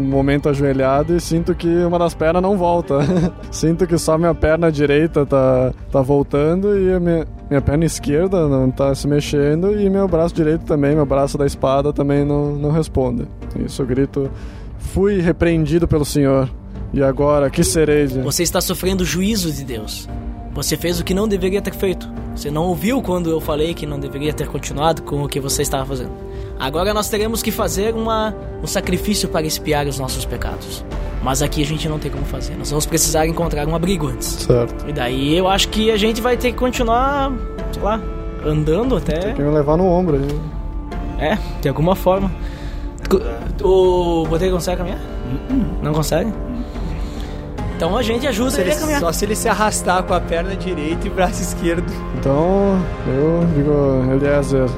[0.00, 3.00] momento ajoelhado e sinto que uma das pernas não volta.
[3.50, 8.48] sinto que só minha perna direita tá, tá voltando e a minha, minha perna esquerda
[8.48, 12.56] não tá se mexendo e meu braço direito também, meu braço da espada também não,
[12.56, 13.26] não responde.
[13.64, 14.30] Isso eu grito:
[14.78, 16.48] Fui repreendido pelo Senhor.
[16.92, 18.06] E agora, que serei?
[18.06, 20.08] de-" Você está sofrendo juízo de Deus.
[20.54, 22.06] Você fez o que não deveria ter feito.
[22.36, 25.62] Você não ouviu quando eu falei que não deveria ter continuado com o que você
[25.62, 26.12] estava fazendo.
[26.62, 28.32] Agora nós teremos que fazer uma,
[28.62, 30.84] um sacrifício para expiar os nossos pecados.
[31.20, 32.54] Mas aqui a gente não tem como fazer.
[32.54, 34.28] Nós vamos precisar encontrar um abrigo antes.
[34.28, 34.88] Certo.
[34.88, 37.32] E daí eu acho que a gente vai ter que continuar,
[37.72, 38.00] sei lá,
[38.46, 39.18] andando até.
[39.18, 41.30] Tem que me levar no ombro aí.
[41.32, 42.30] É, de alguma forma.
[43.60, 45.00] O Boteiro consegue caminhar?
[45.82, 46.32] Não consegue?
[47.74, 49.00] Então a gente ajuda ele a caminhar.
[49.00, 51.92] só se ele se arrastar com a perna direita e o braço esquerdo.
[52.16, 54.68] Então, eu digo, Eliezer,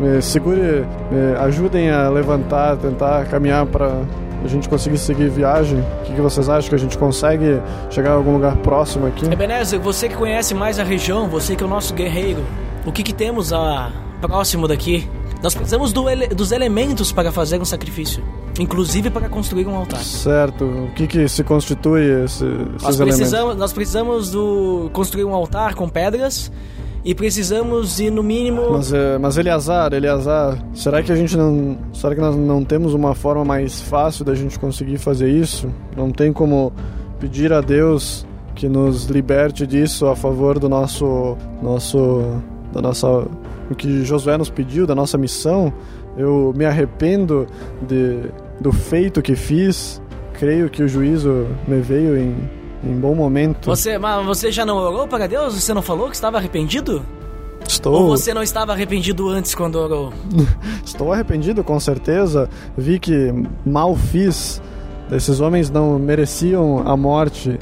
[0.00, 4.02] me segure, me ajudem a levantar, tentar caminhar para
[4.44, 5.78] a gente conseguir seguir viagem.
[5.80, 9.24] O que, que vocês acham que a gente consegue chegar a algum lugar próximo aqui?
[9.26, 12.44] Ebenezer, você que conhece mais a região, você que é o nosso guerreiro,
[12.84, 13.90] o que, que temos a
[14.20, 15.08] próximo daqui?
[15.42, 18.22] Nós precisamos do ele- dos elementos para fazer um sacrifício,
[18.58, 20.00] inclusive para construir um altar.
[20.00, 20.64] Certo.
[20.64, 23.16] O que, que se constitui esse, esses Nós elementos?
[23.18, 26.50] precisamos, nós precisamos do construir um altar com pedras
[27.06, 28.72] e precisamos ir no mínimo.
[28.72, 31.78] Mas, é, mas Eleazar, Eleazar, será que a gente não.
[31.94, 35.72] Será que nós não temos uma forma mais fácil da gente conseguir fazer isso?
[35.96, 36.72] Não tem como
[37.20, 38.26] pedir a Deus
[38.56, 41.36] que nos liberte disso a favor do nosso.
[41.62, 42.42] nosso.
[42.72, 43.06] da nossa.
[43.70, 45.72] o que Josué nos pediu, da nossa missão?
[46.18, 47.46] Eu me arrependo
[47.86, 48.18] de,
[48.60, 50.02] do feito que fiz.
[50.40, 52.34] Creio que o juízo me veio em,
[52.86, 53.66] em bom momento.
[53.66, 55.54] Você, mas você já não orou para Deus?
[55.54, 57.04] Você não falou que estava arrependido?
[57.68, 60.12] Estou, Ou você não estava arrependido antes quando orou?
[60.84, 62.48] estou arrependido, com certeza.
[62.76, 63.32] Vi que
[63.64, 64.62] mal fiz.
[65.10, 67.58] Esses homens não mereciam a morte.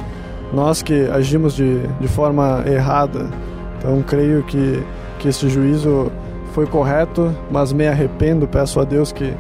[0.52, 3.30] Nós que agimos de, de forma errada.
[3.78, 4.82] Então, creio que,
[5.18, 6.10] que esse juízo
[6.52, 8.46] foi correto, mas me arrependo.
[8.46, 9.34] Peço a Deus que,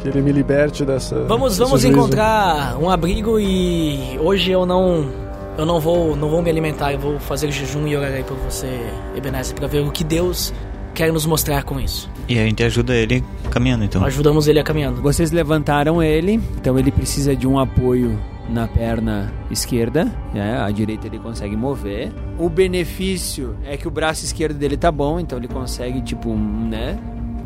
[0.00, 1.20] que Ele me liberte dessa.
[1.24, 1.88] Vamos, vamos juízo.
[1.98, 5.25] encontrar um abrigo e hoje eu não
[5.58, 8.68] eu não vou não vou me alimentar, eu vou fazer jejum e orarei por você,
[9.16, 10.52] Ebenezer, para ver o que Deus
[10.94, 12.10] quer nos mostrar com isso.
[12.28, 14.04] E a gente ajuda ele caminhando, então.
[14.04, 15.00] Ajudamos ele a caminhando.
[15.02, 20.60] Vocês levantaram ele, então ele precisa de um apoio na perna esquerda, né?
[20.60, 22.12] A direita ele consegue mover.
[22.38, 26.98] O benefício é que o braço esquerdo dele tá bom, então ele consegue, tipo, né?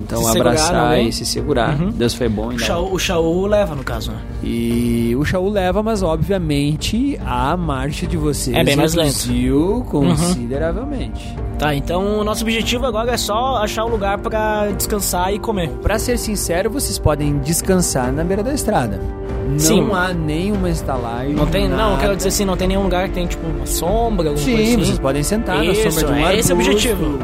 [0.03, 1.81] Então Se segurar, abraçar não, e se segurar.
[1.81, 1.91] Uhum.
[1.91, 2.49] Deus foi bom.
[2.49, 4.19] O Shaul, o Shaul leva no caso, né?
[4.43, 11.35] E o Shaul leva, mas obviamente a marcha de vocês É bem mais reduziu consideravelmente.
[11.59, 15.69] Tá, então o nosso objetivo agora é só achar um lugar pra descansar e comer.
[15.83, 18.99] Pra ser sincero, vocês podem descansar na beira da estrada.
[19.51, 19.91] Não Sim.
[19.93, 21.35] há nenhuma estalagem.
[21.35, 21.93] Não tem, não, nada.
[21.95, 24.53] eu quero dizer assim, não tem nenhum lugar que tem tipo uma sombra, alguma Sim,
[24.57, 24.85] coisa assim.
[24.85, 26.73] vocês podem sentar na Isso, sombra de um é esse é o arbusto.
[26.89, 27.19] objetivo.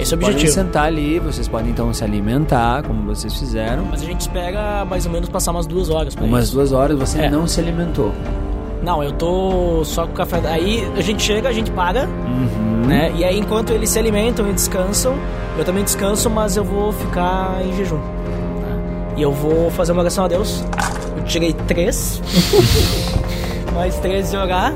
[0.00, 0.52] Esse é o Podem objetivo.
[0.54, 3.84] sentar ali, vocês podem então se alimentar, como vocês fizeram.
[3.90, 6.54] Mas a gente espera mais ou menos passar umas duas horas pra Umas isso.
[6.54, 7.30] duas horas você É.
[7.30, 8.12] não se alimentou.
[8.82, 10.40] Não, eu tô só com o café.
[10.46, 12.86] Aí a gente chega, a gente paga, Uhum.
[12.86, 13.12] né?
[13.14, 15.14] E aí enquanto eles se alimentam e descansam,
[15.58, 17.98] eu também descanso, mas eu vou ficar em jejum.
[17.98, 19.12] tá?
[19.18, 20.64] E eu vou fazer uma oração a Deus.
[21.16, 22.22] Eu tirei três.
[23.74, 24.72] mais três de orar.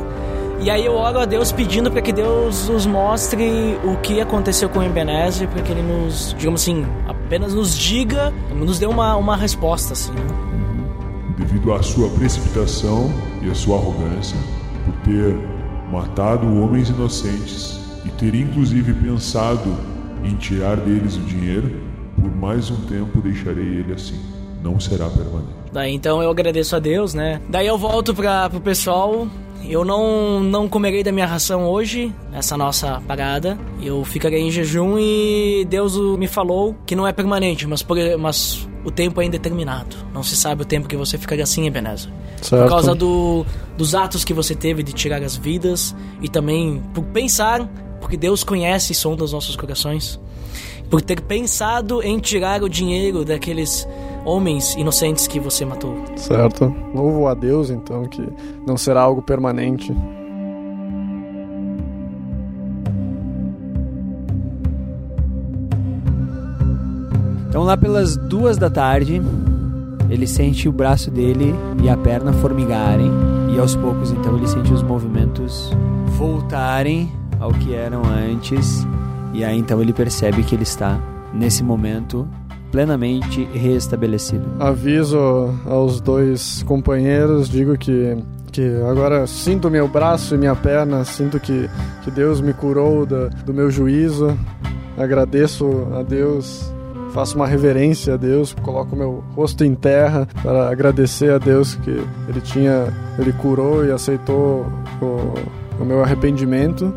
[0.64, 4.66] E aí eu oro a Deus pedindo para que Deus nos mostre o que aconteceu
[4.66, 9.14] com o Ebenezer, para que ele nos, digamos assim, apenas nos diga, nos dê uma,
[9.14, 10.10] uma resposta, assim.
[10.12, 10.54] né?
[11.36, 13.12] devido à sua precipitação
[13.42, 14.38] e à sua arrogância,
[14.86, 15.36] por ter
[15.92, 19.76] matado homens inocentes e ter inclusive pensado
[20.24, 21.70] em tirar deles o dinheiro,
[22.18, 24.18] por mais um tempo deixarei ele assim.
[24.62, 25.52] Não será permanente.
[25.70, 27.38] Daí então eu agradeço a Deus, né?
[27.50, 29.28] Daí eu volto para pro pessoal.
[29.68, 33.58] Eu não, não comerei da minha ração hoje, nessa nossa parada.
[33.82, 38.68] Eu ficarei em jejum e Deus me falou que não é permanente, mas, por, mas
[38.84, 39.96] o tempo é indeterminado.
[40.12, 42.10] Não se sabe o tempo que você ficaria assim, Ebenezer.
[42.42, 42.62] Certo.
[42.62, 43.46] Por causa do,
[43.76, 47.66] dos atos que você teve de tirar as vidas e também por pensar,
[48.00, 50.20] porque Deus conhece e sonda os nossos corações,
[50.90, 53.88] por ter pensado em tirar o dinheiro daqueles
[54.25, 55.95] homens inocentes que você matou.
[56.16, 56.75] Certo.
[56.95, 58.27] Louvo a Deus, então, que
[58.66, 59.95] não será algo permanente.
[67.49, 69.22] Então lá pelas duas da tarde,
[70.11, 73.11] ele sente o braço dele e a perna formigarem.
[73.55, 75.70] E aos poucos, então, ele sente os movimentos
[76.18, 77.09] voltarem
[77.39, 78.85] ao que eram antes.
[79.33, 80.99] E aí, então, ele percebe que ele está,
[81.33, 82.29] nesse momento,
[82.75, 84.45] plenamente restabelecido.
[84.59, 85.16] Aviso
[85.64, 88.16] aos dois companheiros, digo que,
[88.51, 91.70] que agora sinto meu braço e minha perna, sinto que,
[92.03, 94.37] que Deus me curou da, do meu juízo.
[94.99, 96.68] Agradeço a Deus,
[97.12, 101.91] faço uma reverência a Deus, coloco meu rosto em terra para agradecer a Deus que
[102.29, 104.66] Ele tinha, Ele curou e aceitou
[105.01, 105.35] o,
[105.81, 106.93] o meu arrependimento.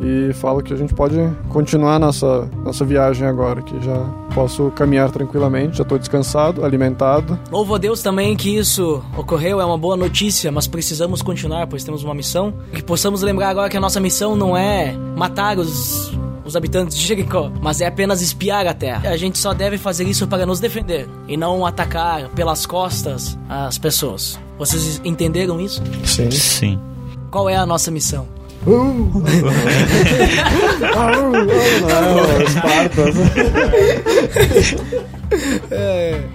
[0.00, 1.16] E falo que a gente pode
[1.48, 3.98] continuar nossa, nossa viagem agora, que já
[4.34, 7.38] posso caminhar tranquilamente, já estou descansado, alimentado.
[7.50, 11.82] Louvo a Deus também que isso ocorreu, é uma boa notícia, mas precisamos continuar, pois
[11.82, 12.52] temos uma missão.
[12.72, 16.12] Que possamos lembrar agora que a nossa missão não é matar os,
[16.44, 19.08] os habitantes de Jericó, mas é apenas espiar a terra.
[19.08, 23.78] A gente só deve fazer isso para nos defender e não atacar pelas costas as
[23.78, 24.38] pessoas.
[24.58, 25.82] Vocês entenderam isso?
[26.04, 26.30] Sim.
[26.30, 26.80] Sim.
[27.30, 28.35] Qual é a nossa missão?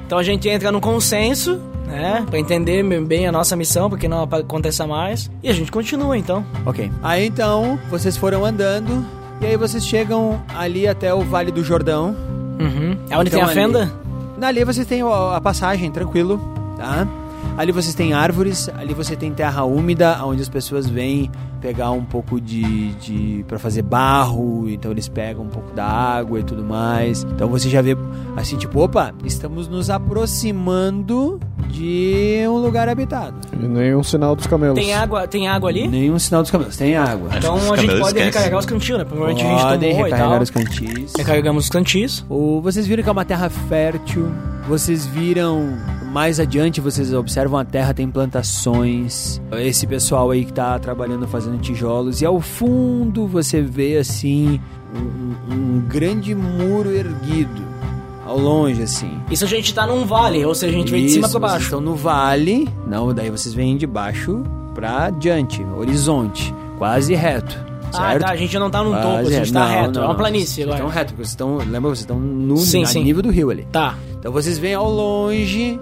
[0.06, 2.26] Então a gente entra no consenso, né?
[2.30, 5.30] Pra entender bem a nossa missão, porque não aconteça mais.
[5.44, 6.44] E a gente continua então.
[6.66, 6.92] Ok.
[7.02, 9.06] Aí então, vocês foram andando.
[9.42, 12.16] E aí vocês chegam ali até o Vale do Jordão.
[12.60, 12.96] Uhum.
[13.10, 13.92] É onde Então, tem a ali- fenda?
[14.42, 16.40] Ali vocês têm a a passagem, tranquilo,
[16.78, 17.08] tá?
[17.58, 21.30] Ali vocês têm árvores, ali você tem terra úmida, onde as pessoas vêm
[21.62, 26.40] pegar um pouco de, de para fazer barro, então eles pegam um pouco da água
[26.40, 27.24] e tudo mais.
[27.24, 27.96] Então você já vê
[28.36, 31.40] assim, tipo, opa, estamos nos aproximando
[31.70, 33.36] de um lugar habitado.
[33.54, 34.78] E nenhum sinal dos camelos.
[34.78, 35.88] Tem água, tem água ali?
[35.88, 37.30] Nenhum sinal dos camelos, tem água.
[37.38, 38.26] Então a gente pode esquecem.
[38.26, 39.06] recarregar os cantinhos, né?
[39.06, 40.18] Provavelmente a gente Podem tomou e tal.
[40.20, 41.14] recarregar os cantis.
[41.18, 42.26] Recarregamos os cantis.
[42.30, 44.32] O- vocês viram que é uma terra fértil.
[44.68, 45.76] Vocês viram
[46.12, 49.42] mais adiante, vocês observam a terra tem plantações.
[49.54, 52.22] Esse pessoal aí que tá trabalhando fazendo tijolos.
[52.22, 54.60] E ao fundo você vê assim
[54.96, 57.62] um, um grande muro erguido
[58.26, 59.12] ao longe, assim.
[59.30, 61.64] Isso a gente tá num vale, ou seja, a gente vem de cima Vocês baixo.
[61.66, 64.44] estão no vale, não, daí vocês vêm de baixo
[64.74, 67.58] pra diante, horizonte, quase reto,
[67.94, 69.92] Ah, tá, a gente não tá num topo, a gente tá Não, reto.
[70.00, 70.78] não, é uma planície agora.
[70.78, 73.04] Estão reto, vocês estão, lembra, vocês estão no Sim, sim.
[73.04, 73.68] nível do rio ali.
[73.70, 73.96] Tá.
[74.18, 75.78] Então vocês veem ao longe,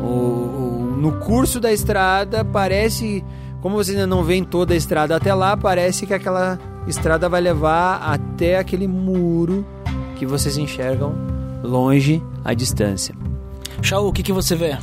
[0.00, 3.24] o, o- no curso da estrada, parece.
[3.60, 7.40] Como vocês ainda não veem toda a estrada até lá, parece que aquela estrada vai
[7.40, 9.66] levar até aquele muro
[10.16, 11.14] que vocês enxergam
[11.62, 13.14] longe à distância.
[13.82, 14.76] Shaul, o que, que você vê?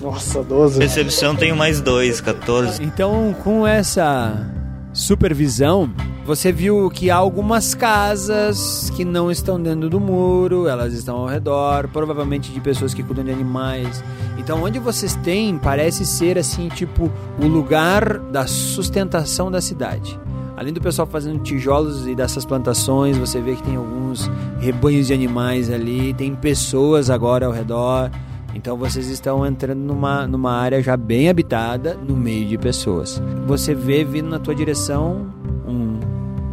[0.00, 0.78] Nossa, 12.
[0.78, 2.82] Percepção tenho mais dois, 14.
[2.82, 4.46] Então, com essa
[4.92, 5.90] supervisão,
[6.30, 11.26] você viu que há algumas casas que não estão dentro do muro, elas estão ao
[11.26, 14.00] redor, provavelmente de pessoas que cuidam de animais.
[14.38, 20.16] Então, onde vocês têm parece ser assim, tipo, o lugar da sustentação da cidade.
[20.56, 25.12] Além do pessoal fazendo tijolos e dessas plantações, você vê que tem alguns rebanhos de
[25.12, 28.08] animais ali, tem pessoas agora ao redor.
[28.54, 33.20] Então vocês estão entrando numa, numa área já bem habitada, no meio de pessoas.
[33.48, 35.39] Você vê vindo na tua direção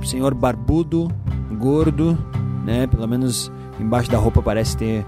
[0.08, 1.12] senhor barbudo,
[1.58, 2.18] gordo,
[2.66, 2.88] né?
[2.88, 5.06] Pelo menos embaixo da roupa parece ter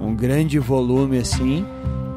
[0.00, 1.64] um grande volume assim.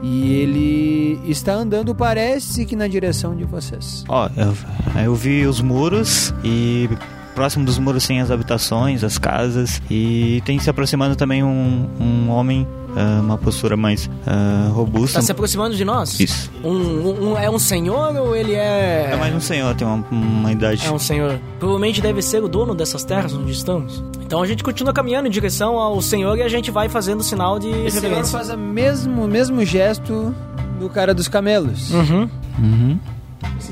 [0.01, 4.03] E ele está andando, parece que na direção de vocês.
[4.09, 4.53] Ó, eu,
[5.01, 6.89] eu vi os muros e
[7.33, 12.29] próximo dos muros tem as habitações, as casas e tem se aproximando também um, um
[12.29, 15.19] homem, ah, uma postura mais ah, robusta.
[15.19, 16.19] Tá se aproximando de nós?
[16.19, 16.49] Isso.
[16.63, 19.09] Um, um- um- é um senhor ou ele é.
[19.11, 20.85] É mais um senhor, tem uma, uma idade.
[20.85, 21.39] É um senhor.
[21.59, 24.03] Provavelmente deve ser o dono dessas terras onde estamos.
[24.25, 27.59] Então a gente continua caminhando em direção ao senhor e a gente vai fazendo sinal
[27.59, 28.37] de Esse senhor reverência.
[28.37, 30.33] faz o mesmo, mesmo gesto
[30.79, 31.91] do cara dos camelos.
[31.91, 32.29] Uhum.
[32.59, 32.99] Uhum.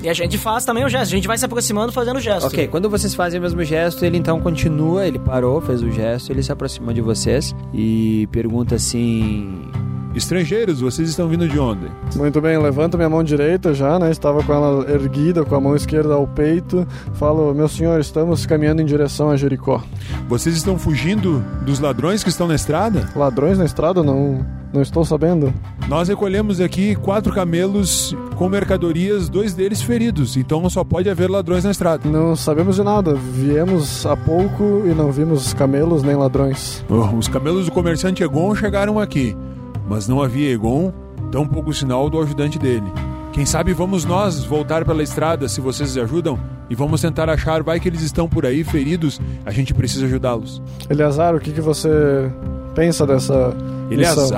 [0.03, 1.11] E a gente faz também o gesto.
[1.11, 2.47] A gente vai se aproximando fazendo o gesto.
[2.47, 6.31] Ok, quando vocês fazem o mesmo gesto, ele então continua, ele parou, fez o gesto,
[6.31, 9.69] ele se aproximou de vocês e pergunta assim:
[10.15, 11.87] Estrangeiros, vocês estão vindo de onde?
[12.15, 14.11] Muito bem, levanto minha mão direita já, né?
[14.11, 16.85] Estava com ela erguida, com a mão esquerda ao peito.
[17.13, 19.81] Falo, meu senhor, estamos caminhando em direção a Jericó.
[20.27, 23.09] Vocês estão fugindo dos ladrões que estão na estrada?
[23.15, 24.03] Ladrões na estrada?
[24.03, 25.53] Não, não estou sabendo.
[25.87, 31.63] Nós recolhemos aqui quatro camelos com mercadorias, dois deles feridos, então só pode haver ladrões
[31.63, 32.09] na estrada.
[32.09, 33.13] Não sabemos de nada.
[33.13, 36.83] Viemos há pouco e não vimos camelos nem ladrões.
[36.89, 39.35] Oh, Os camelos do comerciante Egon chegaram aqui,
[39.91, 40.93] mas não havia Egon,
[41.29, 42.89] tão pouco sinal do ajudante dele.
[43.33, 46.39] Quem sabe vamos nós voltar pela estrada se vocês ajudam
[46.69, 50.61] e vamos tentar achar, vai que eles estão por aí feridos, a gente precisa ajudá-los.
[50.89, 52.31] Eleazar, o que, que você
[52.73, 53.53] pensa dessa
[53.89, 54.29] Ele é missão?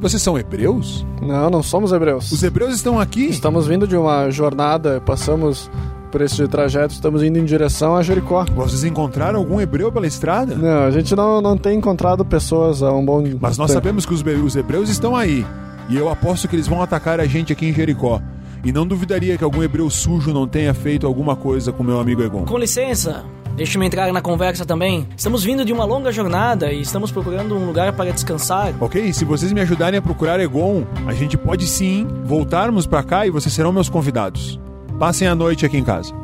[0.00, 1.06] Vocês são hebreus?
[1.22, 2.32] Não, não somos hebreus.
[2.32, 3.26] Os hebreus estão aqui?
[3.26, 5.70] Estamos vindo de uma jornada, passamos
[6.16, 8.46] por esse trajeto, estamos indo em direção a Jericó.
[8.54, 10.54] Vocês encontraram algum hebreu pela estrada?
[10.54, 13.84] Não, a gente não, não tem encontrado pessoas há um bom Mas nós tempo.
[13.84, 15.44] sabemos que os, os hebreus estão aí.
[15.90, 18.22] E eu aposto que eles vão atacar a gente aqui em Jericó.
[18.64, 22.22] E não duvidaria que algum hebreu sujo não tenha feito alguma coisa com meu amigo
[22.22, 22.46] Egon.
[22.46, 23.22] Com licença,
[23.54, 25.06] deixe-me entrar na conversa também.
[25.14, 28.72] Estamos vindo de uma longa jornada e estamos procurando um lugar para descansar.
[28.80, 29.12] Ok?
[29.12, 33.30] Se vocês me ajudarem a procurar Egon, a gente pode sim voltarmos pra cá e
[33.30, 34.58] vocês serão meus convidados.
[34.98, 36.14] Passem a noite aqui em casa.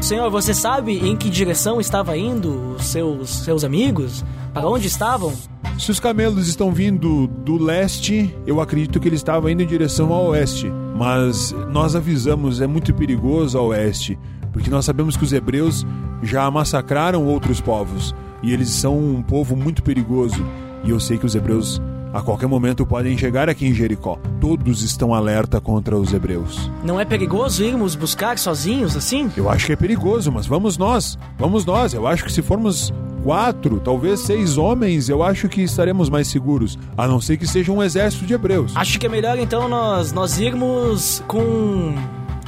[0.00, 4.24] Senhor, você sabe em que direção estava indo os seus, seus amigos?
[4.54, 5.32] Para onde estavam?
[5.78, 10.12] Se os camelos estão vindo do leste, eu acredito que eles estavam indo em direção
[10.12, 10.70] ao oeste.
[10.96, 14.18] Mas nós avisamos, é muito perigoso ao oeste,
[14.52, 15.84] porque nós sabemos que os hebreus
[16.22, 20.44] já massacraram outros povos e eles são um povo muito perigoso.
[20.84, 21.80] E eu sei que os hebreus
[22.12, 24.18] a qualquer momento podem chegar aqui em Jericó.
[24.40, 26.70] Todos estão alerta contra os hebreus.
[26.84, 29.30] Não é perigoso irmos buscar sozinhos assim?
[29.36, 31.18] Eu acho que é perigoso, mas vamos nós.
[31.38, 31.94] Vamos nós.
[31.94, 32.92] Eu acho que se formos
[33.22, 36.78] quatro, talvez seis homens, eu acho que estaremos mais seguros.
[36.96, 38.72] A não ser que seja um exército de hebreus.
[38.76, 41.94] Acho que é melhor então nós, nós irmos com.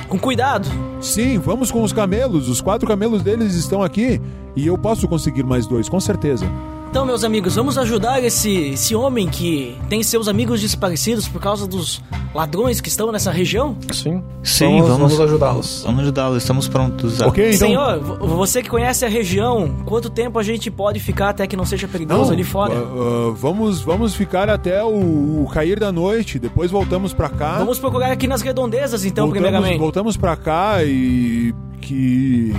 [0.08, 0.68] com cuidado.
[1.00, 2.48] Sim, vamos com os camelos.
[2.48, 4.20] Os quatro camelos deles estão aqui.
[4.56, 6.46] E eu posso conseguir mais dois, com certeza.
[6.94, 11.66] Então, meus amigos, vamos ajudar esse, esse homem que tem seus amigos desaparecidos por causa
[11.66, 12.00] dos
[12.32, 13.76] ladrões que estão nessa região?
[13.90, 14.22] Sim.
[14.44, 15.82] Sim, vamos, vamos- vamos ajudá-los.
[15.84, 17.20] Vamos ajudá-lo, estamos prontos.
[17.20, 17.66] a- Ok, então.
[17.66, 21.56] Senhor, vo- você que conhece a região, quanto tempo a gente pode ficar até que
[21.56, 22.72] não seja perigoso ali fora?
[22.72, 26.38] ah, ah, vamos, vamos ficar até o, o cair da noite.
[26.38, 27.58] Depois voltamos pra cá.
[27.58, 29.80] Vamos procurar aqui nas redondezas, então, voltamos, primeiramente.
[29.80, 32.54] voltamos pra cá e que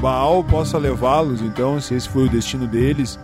[0.00, 3.18] Baal possa levá-los, então, se esse foi o destino deles,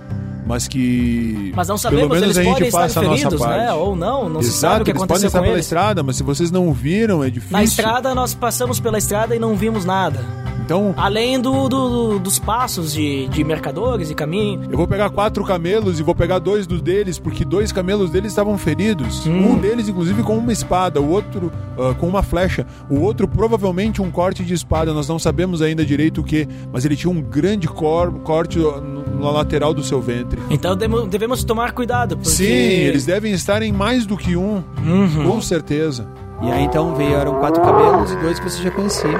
[0.51, 3.17] mas que Mas não pelo sabemos, menos eles a gente podem estar faça a nossa
[3.17, 3.59] feridos, parte.
[3.61, 3.73] né?
[3.73, 5.67] Ou não, não se Exato, sabe o que eles podem aconteceu estar com pela eles.
[5.67, 7.57] estrada, mas se vocês não viram, é difícil.
[7.57, 10.50] Na estrada nós passamos pela estrada e não vimos nada.
[10.71, 14.69] Então, Além do, do- dos passos de, de mercadores e caminho.
[14.71, 18.31] eu vou pegar quatro camelos e vou pegar dois dos deles, porque dois camelos deles
[18.31, 19.27] estavam feridos.
[19.27, 24.01] Um deles, inclusive, com uma espada, o outro ah, com uma flecha, o outro provavelmente
[24.01, 24.95] um corte de espada.
[24.95, 28.57] Nós não sabemos ainda direito o que, mas ele tinha um grande cor- corte
[29.21, 30.41] na lateral do seu ventre.
[30.51, 32.31] Então devemos tomar cuidado, porque...
[32.31, 34.63] Sim, eles devem estar em mais do que um,
[35.27, 36.07] com certeza.
[36.43, 39.11] E aí então vieram quatro camelos e dois que você já conhecia.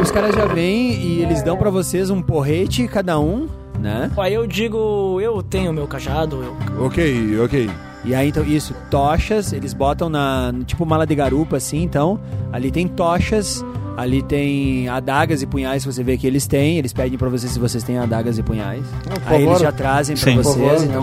[0.00, 4.10] Os caras já vêm e eles dão pra vocês um porrete cada um, né?
[4.16, 6.84] Aí eu digo, eu tenho meu cajado, eu...
[6.86, 7.70] Ok, ok.
[8.02, 12.18] E aí então isso, tochas, eles botam na tipo mala de garupa assim, então
[12.50, 13.62] ali tem tochas,
[13.94, 17.58] ali tem adagas e punhais, você vê que eles têm, eles pedem pra vocês se
[17.58, 18.82] vocês têm adagas e punhais.
[19.26, 20.16] aí eles já trazem.
[20.16, 21.02] Por vocês, favor, então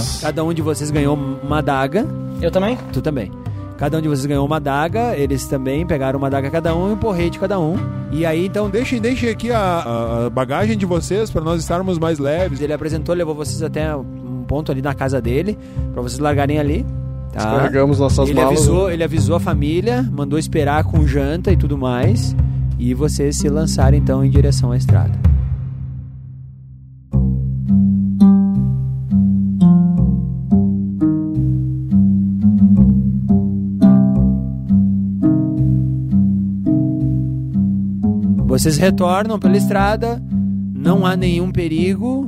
[0.00, 2.06] Sim, cada um de vocês ganhou uma adaga,
[2.42, 2.76] Eu também?
[2.92, 3.32] tu também.
[3.78, 6.92] Cada um de vocês ganhou uma adaga, eles também pegaram uma adaga cada um e
[6.92, 7.76] um porrete cada um.
[8.10, 12.18] E aí então Deixem, deixem aqui a, a- bagagem de vocês para nós estarmos mais
[12.18, 12.60] leves.
[12.60, 15.56] ele apresentou, levou vocês até um ponto ali na casa dele,
[15.92, 16.84] pra vocês largarem ali.
[17.32, 17.38] Tá?
[17.44, 18.58] Descarregamos nossas ele malas.
[18.58, 22.34] avisou, ele avisou a família, mandou esperar com janta e tudo mais,
[22.78, 25.12] e vocês se lançaram então em direção à estrada.
[38.58, 40.20] Vocês retornam pela estrada,
[40.74, 42.26] não há nenhum perigo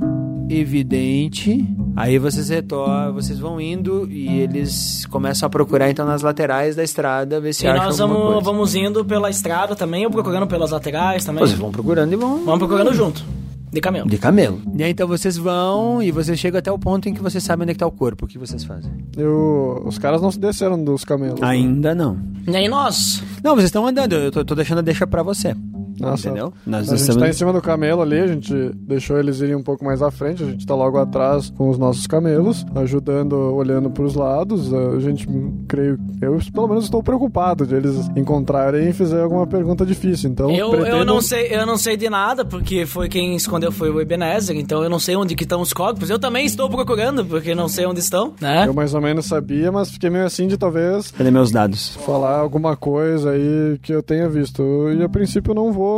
[0.48, 1.66] evidente.
[1.96, 6.84] Aí vocês retornam, vocês vão indo e eles começam a procurar então nas laterais da
[6.84, 8.40] estrada, ver se E acham nós vamos, coisa.
[8.42, 11.44] vamos indo pela estrada também, ou procurando pelas laterais também.
[11.44, 13.24] Vocês vão procurando e vão Vamos procurando junto,
[13.72, 14.08] de camelo.
[14.08, 14.62] de camelo.
[14.76, 17.64] E aí então vocês vão e vocês chegam até o ponto em que vocês sabem
[17.64, 18.24] onde é que tá o corpo.
[18.24, 18.90] O que vocês fazem?
[19.16, 21.42] Eu- Os caras não se desceram dos camelos.
[21.42, 22.16] Ainda não.
[22.46, 23.20] E aí nós?
[23.42, 24.12] Não, vocês estão andando.
[24.14, 25.54] Eu tô, tô deixando a deixa pra você.
[26.00, 26.52] Nossa, entendeu?
[26.66, 29.54] Nós A gente estamos- tá em cima do camelo ali, a gente deixou eles irem
[29.54, 33.34] um pouco mais à frente, a gente tá logo atrás com os nossos camelos, ajudando,
[33.54, 34.72] olhando pros lados.
[34.72, 35.26] A gente,
[35.68, 40.30] creio, eu pelo menos estou preocupado de eles encontrarem e fizerem alguma pergunta difícil.
[40.30, 43.70] Então, Eu, eu pretendo- não sei, eu não sei de nada, porque foi quem escondeu
[43.72, 46.10] foi o Ebenezer, então eu não sei onde que estão os corpos.
[46.10, 48.66] Eu também estou procurando, porque não sei onde estão, né?
[48.66, 51.96] Eu mais ou menos sabia, mas fiquei meio assim de talvez Cadê meus dados?
[52.04, 54.62] falar alguma coisa aí que eu tenha visto.
[54.98, 55.89] E a princípio não vou.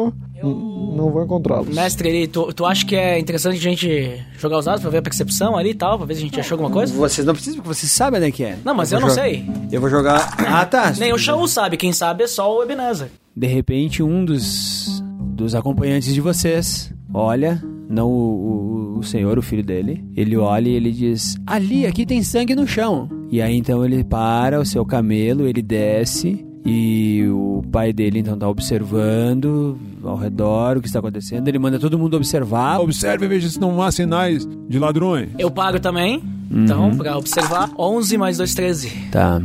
[0.42, 1.74] N- Não vou encontrá-los.
[1.74, 4.98] Mestre, ele, tu, tu acha que é interessante a gente jogar os dados pra ver
[4.98, 6.92] a percepção ali e tal, pra ver se a gente achou alguma coisa?
[6.94, 8.56] Vocês não precisam, porque vocês sabem onde é que é.
[8.64, 9.44] Não, mas vou eu não sei.
[9.70, 10.34] Eu vou jogar.
[10.38, 10.92] Ah, tá.
[10.98, 13.08] Nem o Shaul sabe, quem sabe é só o Ebenezer.
[13.36, 15.02] De repente, um dos,
[15.34, 20.68] dos acompanhantes de vocês olha, não o, o, o senhor, o filho dele, ele olha
[20.68, 23.08] e ele diz: Ali, aqui tem sangue no chão.
[23.30, 26.44] E aí então ele para o seu camelo, ele desce.
[26.64, 31.48] E o pai dele então tá observando ao redor o que está acontecendo.
[31.48, 32.80] Ele manda todo mundo observar.
[32.80, 35.30] Observe e veja se não há sinais de ladrões.
[35.38, 37.70] Eu pago também, então, pra observar.
[37.76, 38.90] 11 mais 2, 13.
[39.10, 39.40] Tá.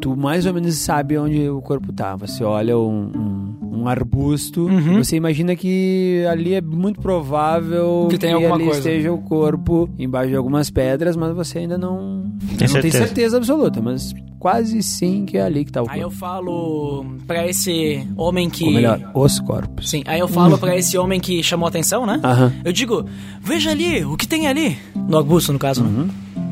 [0.00, 2.16] Tu mais ou menos sabe onde o corpo tá.
[2.16, 3.41] Você olha um, um,
[3.82, 4.66] um arbusto.
[4.66, 5.02] Uhum.
[5.02, 8.78] Você imagina que ali é muito provável Que tem alguma ali coisa.
[8.78, 12.98] esteja o corpo embaixo de algumas pedras, mas você ainda não, não tem certeza.
[12.98, 13.80] certeza absoluta.
[13.82, 16.18] Mas quase sim que é ali que tá o Aí eu corpo.
[16.18, 18.64] falo pra esse homem que.
[18.64, 19.90] Ou melhor, os corpos.
[19.90, 22.20] Sim, aí eu falo pra esse homem que chamou a atenção, né?
[22.22, 22.52] Aham.
[22.64, 23.04] Eu digo,
[23.40, 24.76] veja ali, o que tem ali?
[25.08, 26.08] No arbusto, no caso, né?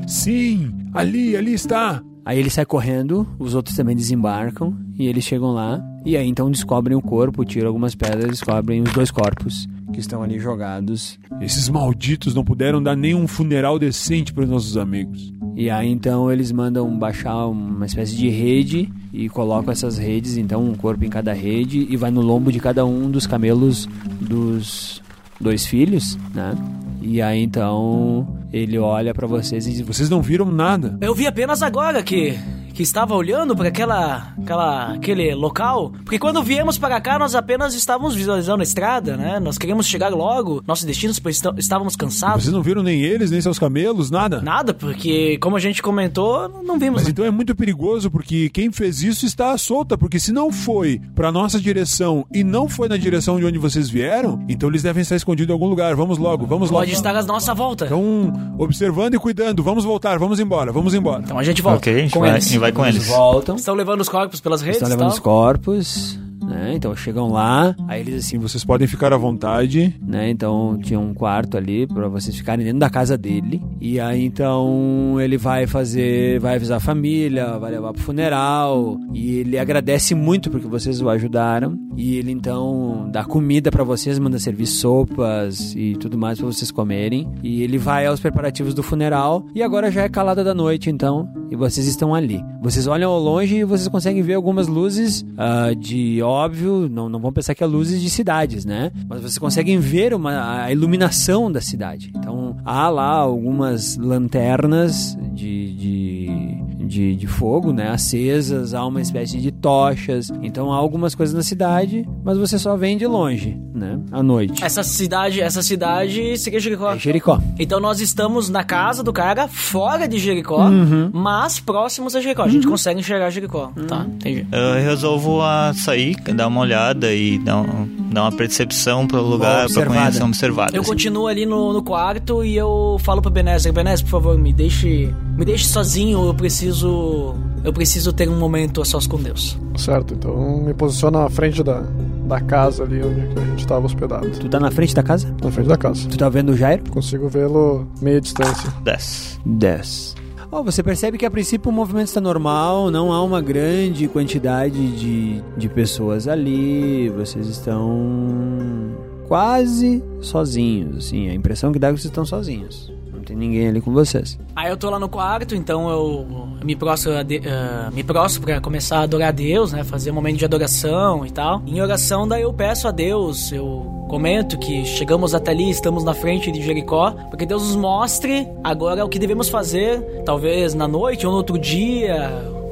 [0.06, 2.02] Sim, ali, ali está.
[2.24, 5.82] Aí ele sai correndo, os outros também desembarcam e eles chegam lá.
[6.04, 10.22] E aí então descobrem o corpo, tiram algumas pedras, descobrem os dois corpos que estão
[10.22, 11.18] ali jogados.
[11.40, 15.32] Esses malditos não puderam dar nenhum funeral decente para os nossos amigos.
[15.56, 20.64] E aí então eles mandam baixar uma espécie de rede e colocam essas redes, então
[20.64, 23.88] um corpo em cada rede e vai no lombo de cada um dos camelos
[24.20, 25.02] dos
[25.40, 26.54] dois filhos, né?
[27.00, 30.98] E aí então ele olha pra vocês e diz: Vocês não viram nada.
[31.00, 32.38] Eu vi apenas agora que
[32.80, 37.74] que estava olhando para aquela, aquela aquele local, porque quando viemos para cá nós apenas
[37.74, 39.38] estávamos visualizando a estrada, né?
[39.38, 42.44] Nós queríamos chegar logo, nossos destinos pois está- estávamos cansados.
[42.44, 44.40] Vocês não viram nem eles, nem seus camelos, nada.
[44.40, 47.02] Nada, porque como a gente comentou, não vimos.
[47.02, 50.50] Mas então é muito perigoso porque quem fez isso está à solta, porque se não
[50.50, 54.82] foi para nossa direção e não foi na direção de onde vocês vieram, então eles
[54.82, 55.94] devem estar escondidos em algum lugar.
[55.94, 56.80] Vamos logo, vamos logo.
[56.82, 57.84] Pode estar à nossa volta.
[57.84, 61.22] Então, observando e cuidando, vamos voltar, vamos embora, vamos embora.
[61.22, 62.50] Então a gente volta Ok, a gente com vai, eles.
[62.50, 63.06] e vai com eles.
[63.08, 63.56] voltam.
[63.56, 65.14] Estão levando os corpos pelas redes Estão levando tal.
[65.14, 66.72] os corpos, né?
[66.74, 69.94] Então chegam lá, aí eles assim, vocês podem ficar à vontade.
[70.02, 70.30] né?
[70.30, 73.62] Então tinha um quarto ali pra vocês ficarem dentro da casa dele.
[73.80, 79.36] E aí então ele vai fazer, vai avisar a família, vai levar pro funeral e
[79.38, 81.78] ele agradece muito porque vocês o ajudaram.
[81.96, 86.70] E ele então dá comida pra vocês, manda servir sopas e tudo mais pra vocês
[86.70, 87.30] comerem.
[87.42, 91.28] E ele vai aos preparativos do funeral e agora já é calada da noite então,
[91.50, 92.42] e vocês estão ali.
[92.62, 97.18] Vocês olham ao longe e vocês conseguem ver algumas luzes ah, de óbvio, não, não
[97.18, 98.92] vão pensar que é luzes de cidades, né?
[99.08, 102.12] Mas vocês conseguem ver uma, a iluminação da cidade.
[102.16, 107.88] Então há lá algumas lanternas de, de, de, de fogo, né?
[107.90, 110.28] Acesas, há uma espécie de tochas.
[110.42, 113.98] Então há algumas coisas na cidade, mas você só vem de longe, né?
[114.10, 114.62] À noite.
[114.64, 116.92] Essa cidade, essa cidade seria Jericó.
[116.92, 117.40] É Jericó.
[117.58, 121.10] Então nós estamos na casa do cara, fora de Jericó, Uhum.
[121.12, 122.42] mas próximos a Jericó.
[122.42, 123.72] A gente consegue enxergar Jericó.
[123.86, 124.44] Tá, entendi.
[124.50, 129.54] Eu resolvo a sair, dar uma olhada e dar, um- dar uma percepção pro lugar
[129.54, 130.00] pra observada.
[130.00, 130.76] conhecer, uma observada.
[130.76, 130.90] Eu assim.
[130.90, 135.14] continuo ali no, no quarto e eu falo pro Benézer, Benézer, por favor, me deixe,
[135.36, 137.34] me deixe sozinho, eu preciso,
[137.64, 139.58] eu preciso ter um momento a sós com Deus.
[139.76, 141.82] Certo, então me posiciono na frente da,
[142.26, 144.28] da casa ali onde a gente estava hospedado.
[144.30, 145.34] Tu tá na frente da casa?
[145.42, 146.08] Na frente da casa.
[146.08, 146.82] Tu tá vendo o Jairo?
[146.90, 148.72] Consigo vê-lo meia distância.
[148.82, 149.40] 10.
[149.46, 150.19] 10.
[150.52, 154.90] Oh, você percebe que a princípio o movimento está normal, não há uma grande quantidade
[154.98, 158.96] de, de pessoas ali, vocês estão
[159.28, 162.92] quase sozinhos, assim, a impressão que dá é que vocês estão sozinhos.
[163.30, 164.36] Tem ninguém ali com vocês.
[164.56, 166.26] Aí eu tô lá no quarto, então eu
[166.64, 169.84] me prostro, a de- ah, me prostro pra começar a adorar a Deus, né?
[169.84, 171.62] Fazer um momento de adoração e tal.
[171.64, 176.12] Em oração, daí eu peço a Deus, eu comento que chegamos até ali, estamos na
[176.12, 181.24] frente de Jericó, porque Deus nos mostre agora o que devemos fazer, talvez na noite
[181.24, 182.28] ou no outro dia,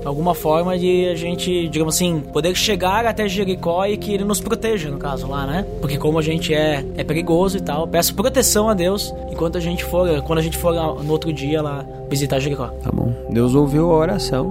[0.08, 4.40] alguma forma de a gente, digamos assim, poder chegar até Jericó e que ele nos
[4.40, 5.64] proteja, no caso lá, né?
[5.80, 9.60] Porque como a gente é, é perigoso e tal, peço proteção a Deus enquanto a
[9.60, 12.68] gente for, quando a gente for no outro dia lá visitar Jericó.
[12.82, 13.12] Tá bom.
[13.30, 14.50] Deus ouviu a oração.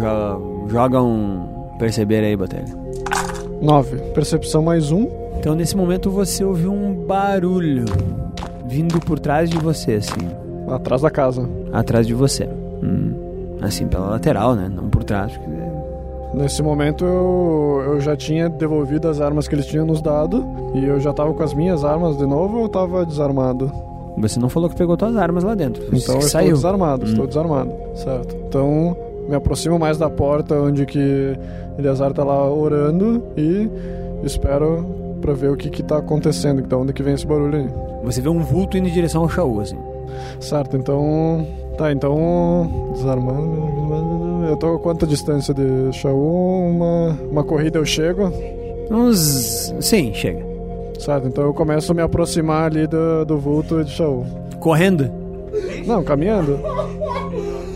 [0.00, 1.46] Jo- joga um
[1.78, 2.64] perceber aí, Botelha.
[3.60, 3.96] 9.
[4.14, 5.06] Percepção mais um.
[5.38, 7.84] Então nesse momento você ouviu um barulho
[8.66, 10.28] vindo por trás de você, assim.
[10.68, 11.48] Atrás da casa.
[11.72, 12.48] Atrás de você.
[13.62, 14.70] Assim, pela lateral, né?
[14.72, 15.32] Não por trás.
[15.36, 15.66] porque-
[16.34, 20.44] Nesse momento eu, eu já tinha devolvido as armas que eles tinham nos dado.
[20.74, 23.72] E eu já tava com as minhas armas de novo ou eu tava desarmado?
[24.18, 25.82] Você não falou que pegou suas armas lá dentro.
[25.84, 26.54] Então eu que estou saiu.
[26.54, 27.08] desarmado, Hum.
[27.08, 27.72] estou desarmado.
[27.94, 28.36] Certo.
[28.48, 28.96] Então
[29.28, 31.38] me aproximo mais da porta onde que
[31.78, 33.68] Eleazar tá lá orando e
[34.22, 34.84] espero
[35.20, 37.68] pra ver o que que tá acontecendo, da onde que vem esse barulho aí.
[38.04, 39.78] Você vê um vulto indo em direção ao Shaú, assim.
[40.40, 41.46] Certo, então.
[41.76, 42.92] Tá, então.
[42.94, 44.46] Desarmando.
[44.48, 46.70] Eu tô a quanta distância de Shaul?
[46.70, 48.32] Uma, uma corrida eu chego.
[48.90, 49.74] Uns.
[49.80, 50.44] Sim, chega.
[50.98, 54.24] Certo, então eu começo a me aproximar ali do, do vulto de Shaul.
[54.60, 55.10] Correndo.
[55.86, 56.58] Não, caminhando.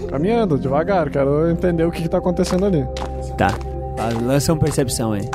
[0.08, 2.86] Caminhando, devagar, quero entender o que, que tá acontecendo ali.
[3.36, 3.54] Tá.
[3.98, 5.28] Ah, Lança uma percepção aí.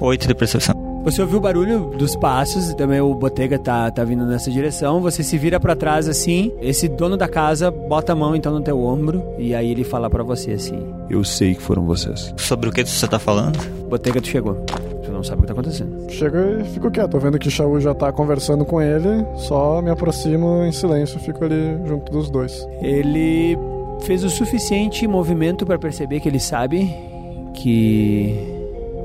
[0.00, 0.74] 8 de percepção.
[1.04, 5.00] Você ouviu o barulho dos passos, e também o Botega tá, tá vindo nessa direção.
[5.00, 6.52] Você se vira pra trás assim.
[6.60, 9.22] Esse dono da casa bota a mão então no teu ombro.
[9.38, 12.34] E aí ele fala pra você assim: Eu sei que foram vocês.
[12.36, 13.58] Sobre o que você tá falando?
[13.88, 14.54] Botega, tu chegou.
[15.02, 16.10] Tu não sabe o que tá acontecendo.
[16.10, 19.90] Chego e fico quieto, tô vendo que Shaul já tá conversando com ele, só me
[19.90, 22.66] aproximo em silêncio, fico ali junto dos dois.
[22.82, 23.56] Ele
[24.02, 26.94] fez o suficiente movimento pra perceber que ele sabe
[27.54, 28.34] que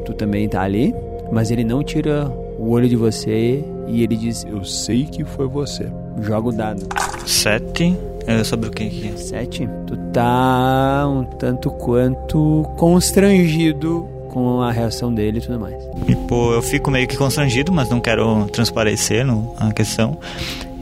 [0.06, 0.94] tu também tá ali,
[1.34, 5.48] mas ele não tira o olho de você e ele diz: Eu sei que foi
[5.48, 5.88] você.
[6.22, 6.88] joga o dado.
[7.26, 7.98] 7.
[8.26, 9.18] É sobre o que que é?
[9.18, 9.68] Sete.
[9.86, 15.76] Tu tá um tanto quanto constrangido com a reação dele e tudo mais.
[16.06, 20.18] Tipo, eu fico meio que constrangido, mas não quero transparecer no, a questão.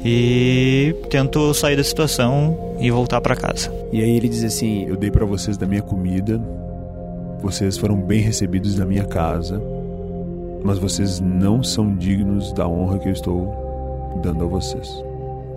[0.05, 3.73] E tento sair da situação e voltar pra casa.
[3.91, 6.39] E aí ele diz assim: Eu dei pra vocês da minha comida.
[7.41, 9.59] Vocês foram bem recebidos na minha casa.
[10.63, 15.03] Mas vocês não são dignos da honra que eu estou dando a vocês.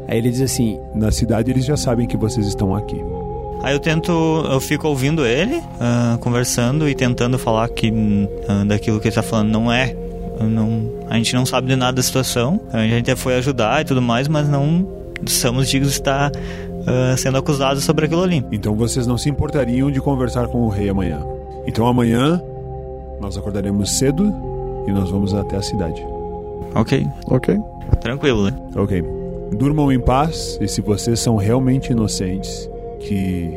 [0.08, 3.02] Aí ele diz assim: Na cidade eles já sabem que vocês estão aqui.
[3.62, 4.12] Aí eu tento,
[4.50, 7.90] eu fico ouvindo ele, ah, conversando e tentando falar que
[8.46, 9.96] ah, daquilo que ele tá falando não é.
[10.40, 12.60] Não, a gente não sabe de nada da situação.
[12.72, 14.86] A gente até foi ajudar e tudo mais, mas não
[15.26, 16.30] somos dignos de estar
[16.86, 18.44] ah, sendo acusados sobre aquilo ali.
[18.52, 21.20] Então vocês não se importariam de conversar com o rei amanhã.
[21.66, 22.42] Então amanhã
[23.18, 24.53] nós acordaremos cedo
[24.86, 26.04] e nós vamos até a cidade.
[26.74, 27.58] Ok, Ok?
[28.00, 28.56] tranquilo, né?
[28.76, 29.02] Ok.
[29.52, 32.68] Durmam em paz e se vocês são realmente inocentes,
[33.00, 33.50] que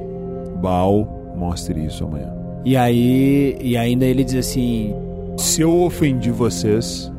[0.61, 2.31] Baal mostre isso amanhã.
[2.63, 4.93] E aí, e ainda ele diz assim:
[5.37, 7.11] Se eu ofendi vocês,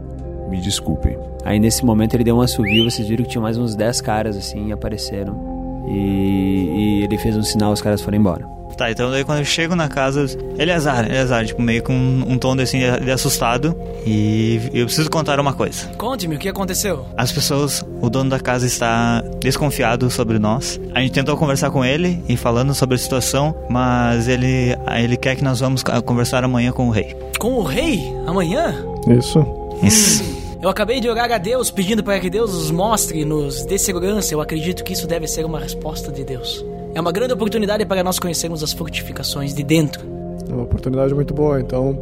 [0.49, 1.17] me desculpem.
[1.45, 4.37] Aí nesse momento ele deu um assovio, vocês viram que tinha mais uns 10 caras
[4.37, 5.58] assim, apareceram.
[5.89, 8.59] E, e ele fez um sinal, os caras foram embora.
[8.79, 10.25] Tá, então daí quando eu chego na casa,
[10.57, 13.75] Eleazar, Eleazar, tipo, meio com um, um tom assim de assustado.
[14.07, 15.89] E eu preciso contar uma coisa.
[15.99, 17.05] Conte-me, o que aconteceu?
[17.17, 20.81] As pessoas, o dono da casa está desconfiado sobre nós.
[20.95, 25.35] A gente tentou conversar com ele e falando sobre a situação, mas ele, ele quer
[25.35, 27.17] que nós vamos conversar amanhã com o rei.
[27.41, 28.01] Com o rei?
[28.29, 28.77] Amanhã?
[29.09, 29.45] Isso.
[29.83, 30.38] Isso.
[30.61, 34.35] Eu acabei de orar a Deus pedindo para que Deus nos mostre, nos dê segurança.
[34.35, 36.65] Eu acredito que isso deve ser uma resposta de Deus.
[36.95, 40.05] É uma grande oportunidade para nós conhecermos as fortificações de dentro.
[40.49, 41.97] É uma oportunidade muito boa, então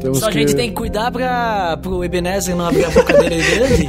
[0.00, 0.40] temos Só a que...
[0.40, 3.88] gente tem que cuidar para pro Ebenezer não abrir a boca dele grande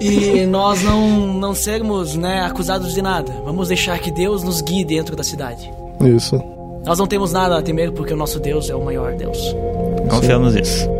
[0.00, 3.32] e nós não, não sermos né, acusados de nada.
[3.44, 5.68] Vamos deixar que Deus nos guie dentro da cidade.
[6.04, 6.40] Isso.
[6.84, 9.56] Nós não temos nada a temer porque o nosso Deus é o maior Deus.
[10.08, 10.95] Confiamos nisso.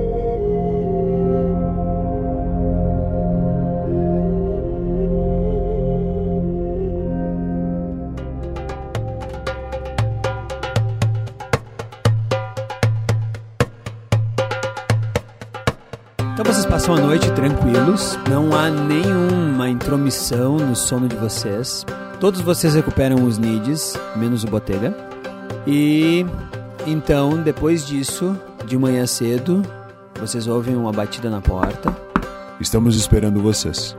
[16.86, 21.84] Passam a noite tranquilos, não há nenhuma intromissão no sono de vocês.
[22.20, 24.96] Todos vocês recuperam os nids, menos o Botega.
[25.66, 26.24] E
[26.86, 29.64] então, depois disso, de manhã cedo,
[30.20, 31.92] vocês ouvem uma batida na porta.
[32.60, 33.96] Estamos esperando vocês.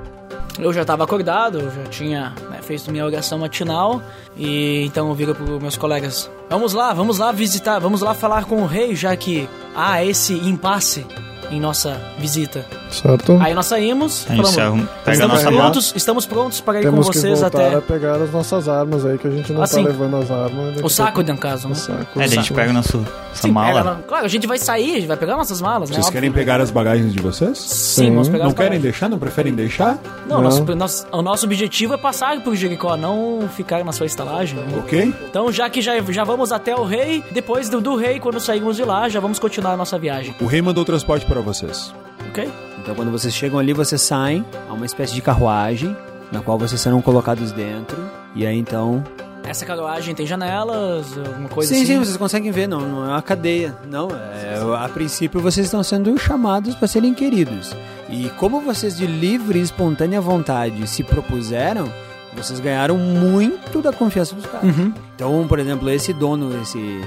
[0.57, 4.01] Eu já estava acordado, eu já tinha né, feito minha oração matinal
[4.37, 8.45] e então eu viro para meus colegas: Vamos lá, vamos lá visitar, vamos lá falar
[8.45, 11.05] com o rei, já que há esse impasse
[11.51, 12.65] em nossa visita.
[12.91, 13.37] Certo?
[13.41, 16.83] Aí nós saímos, A gente se falamos: a estamos nossa prontos, estamos prontos para ir
[16.83, 19.83] Temos com vocês até a pegar as nossas armas aí, que a gente não Assim,
[19.83, 20.75] tá levando as armas.
[20.81, 21.75] o saco, pouco- no caso, O né?
[21.75, 22.19] saco.
[22.19, 22.99] É, a gente pega a nossa,
[23.33, 23.83] Sim, mala.
[23.83, 25.95] pega- claro, a gente vai sair, a gente vai pegar nossas malas, né?
[25.95, 26.13] Vocês Óbvio.
[26.21, 27.57] querem pegar as bagagens de vocês?
[27.57, 29.09] Sim, vamos pegar Não as querem deixar?
[29.09, 29.97] Não preferem deixar?
[30.27, 30.43] Não, Não.
[30.43, 34.57] Nosso, nosso- o nosso objetivo é passar por Jericó, não ficar na sua estalagem.
[34.59, 34.77] né?
[34.79, 35.13] Ok?
[35.29, 38.75] Então, já que já, já vamos até o rei, depois do, do rei, quando sairmos
[38.77, 41.93] de lá, já vamos continuar a nossa viagem, O rei mandou transporte para vocês.
[42.29, 42.49] ok?
[42.79, 45.95] Então, quando vocês chegam ali, vocês saem a uma espécie de carruagem,
[46.31, 47.97] na qual vocês serão colocados dentro.
[48.35, 49.03] E aí então.
[49.43, 51.93] Essa carruagem tem janelas, alguma coisa sim, assim?
[51.93, 53.73] sim, vocês conseguem ver, não, não é uma cadeia.
[53.89, 57.73] Não, é, a princípio vocês estão sendo chamados para serem queridos.
[58.09, 61.91] E como vocês de livre e espontânea vontade se propuseram,
[62.35, 64.77] vocês ganharam muito da confiança dos caras.
[64.77, 64.93] Uhum.
[65.15, 67.01] Então, por exemplo, esse dono, esse,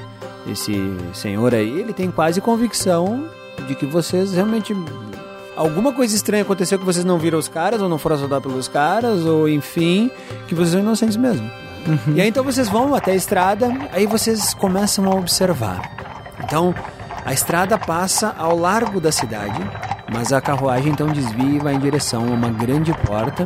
[0.51, 3.25] esse senhor aí, ele tem quase convicção
[3.67, 4.75] de que vocês realmente.
[5.57, 8.69] Alguma coisa estranha aconteceu que vocês não viram os caras, ou não foram assaltados pelos
[8.69, 10.11] caras, ou enfim,
[10.49, 11.51] que vocês são inocentes mesmo.
[12.15, 15.91] E aí então vocês vão até a estrada, aí vocês começam a observar.
[16.45, 16.75] Então,
[17.25, 19.61] a estrada passa ao largo da cidade,
[20.13, 23.45] mas a carruagem então desvia e vai em direção a uma grande porta.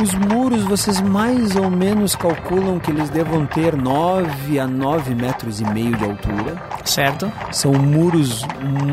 [0.00, 5.60] Os muros vocês mais ou menos calculam que eles devam ter 9 a 9 metros
[5.60, 6.56] e meio de altura.
[6.84, 7.30] Certo.
[7.52, 8.44] São muros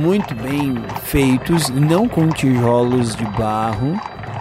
[0.02, 4.00] muito bem feitos, não com tijolos de barro,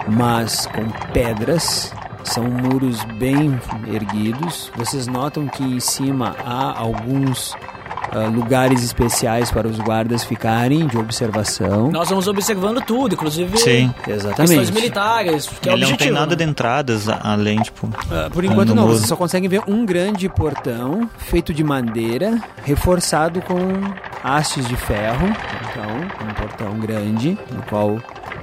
[0.09, 1.93] mas com pedras.
[2.25, 4.71] São muros bem erguidos.
[4.77, 7.55] Vocês notam que em cima há alguns
[8.13, 11.91] ah, lugares especiais para os guardas ficarem de observação.
[11.91, 13.93] Nós vamos observando tudo, inclusive Sim.
[14.05, 14.73] questões Exatamente.
[14.73, 16.11] militares, que é o Ele não objetivo.
[16.11, 16.45] tem nada né?
[16.45, 17.89] de entradas além, tipo.
[18.11, 18.99] Ah, por enquanto não, muro.
[18.99, 23.57] você só consegue ver um grande portão feito de madeira, reforçado com
[24.23, 25.27] hastes de ferro.
[25.27, 27.99] Então, um portão grande, no qual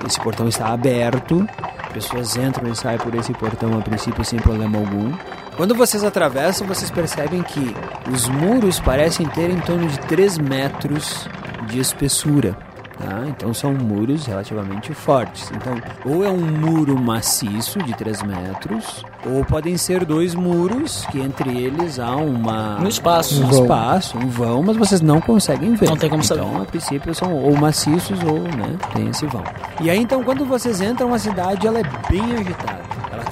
[0.05, 1.47] esse portão está aberto.
[1.93, 5.11] Pessoas entram e saem por esse portão a princípio sem problema algum.
[5.55, 7.75] Quando vocês atravessam, vocês percebem que
[8.11, 11.27] os muros parecem ter em torno de 3 metros
[11.67, 12.57] de espessura.
[12.97, 13.23] Tá?
[13.27, 15.51] Então são muros relativamente fortes.
[15.55, 15.75] Então,
[16.05, 21.57] ou é um muro maciço de 3 metros, ou podem ser dois muros que entre
[21.57, 23.41] eles há uma Um espaço.
[23.41, 23.61] um Um vão.
[23.63, 25.89] espaço, um vão, mas vocês não conseguem ver.
[25.89, 26.61] Não tem como então, saber.
[26.61, 29.43] a princípio são ou maciços ou, né, tem esse vão.
[29.81, 32.82] E aí então quando vocês entram a cidade, ela é bem agitada.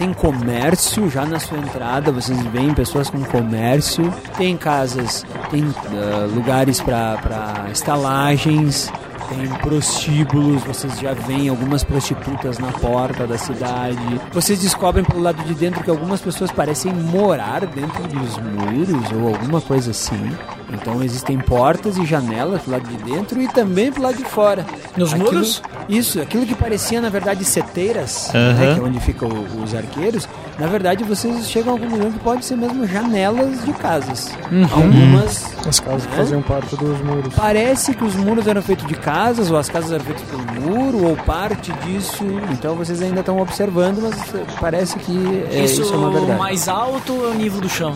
[0.02, 6.26] Tem comércio já na sua entrada, vocês veem pessoas com comércio, tem casas, tem ah,
[6.34, 8.91] lugares para estalagens,
[9.30, 14.19] tem prostíbulos, vocês já veem algumas prostitutas na porta da cidade.
[14.34, 19.28] Vocês descobrem pelo lado de dentro que algumas pessoas parecem morar dentro dos muros ou
[19.28, 20.36] alguma coisa assim.
[20.73, 24.65] Então existem portas e janelas do lado de dentro e também do lado de fora.
[24.98, 25.61] Nos Aquilo- muros?
[25.92, 28.54] Isso, aquilo que parecia na verdade seteiras, Aham.
[28.54, 29.30] né, que é onde ficam
[29.64, 30.28] os arqueiros,
[30.60, 34.32] Na verdade, vocês chegam a algum momento que pode ser mesmo janelas de casas.
[34.52, 34.64] Uhum.
[34.72, 36.18] Algumas As casas que É?
[36.18, 37.34] faziam parte dos muros.
[37.34, 41.08] Parece que os muros eram feitos de casas, ou as casas eram feitas pelo muro,
[41.08, 42.24] ou parte disso.
[42.52, 44.16] Então vocês ainda estão observando, mas
[44.60, 46.38] parece que é, isso, isso é uma verdade.
[46.38, 47.96] mais alto ou é o nível do chão?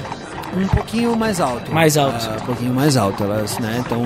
[0.58, 1.72] Um pouquinho mais alto.
[1.72, 2.28] Mais alto.
[2.32, 3.24] Ah, um pouquinho mais alto.
[3.24, 3.84] Elas, né?
[3.86, 4.02] Então,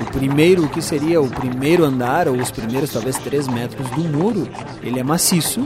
[0.00, 4.00] o primeiro, o que seria o primeiro andar, ou os primeiros talvez 3 metros do
[4.02, 4.48] muro,
[4.82, 5.64] ele é maciço.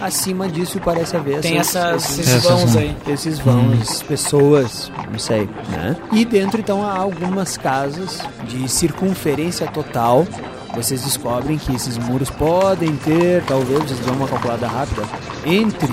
[0.00, 2.96] Acima disso parece haver Tem essas, essas, esses, esses vãos aí.
[3.06, 5.96] esses vãos, pessoas, não sei, né?
[6.12, 10.26] E dentro então há algumas casas de circunferência total.
[10.74, 15.02] Vocês descobrem que esses muros podem ter, talvez, vocês dão uma calculada rápida,
[15.44, 15.92] entre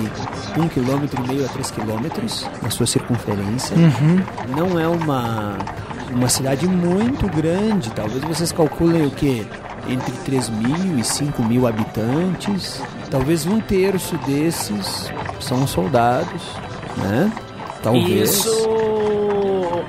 [0.56, 2.06] 1,5 km e meio a 3 km
[2.62, 3.76] na sua circunferência.
[4.56, 5.58] Não é uma,
[6.10, 9.44] uma cidade muito grande, talvez vocês calculem o quê?
[9.88, 12.82] Entre 3 mil e 5 mil habitantes.
[13.10, 15.10] Talvez um terço desses
[15.40, 16.42] são soldados,
[16.96, 17.32] né?
[17.82, 18.30] Talvez.
[18.30, 18.68] Isso,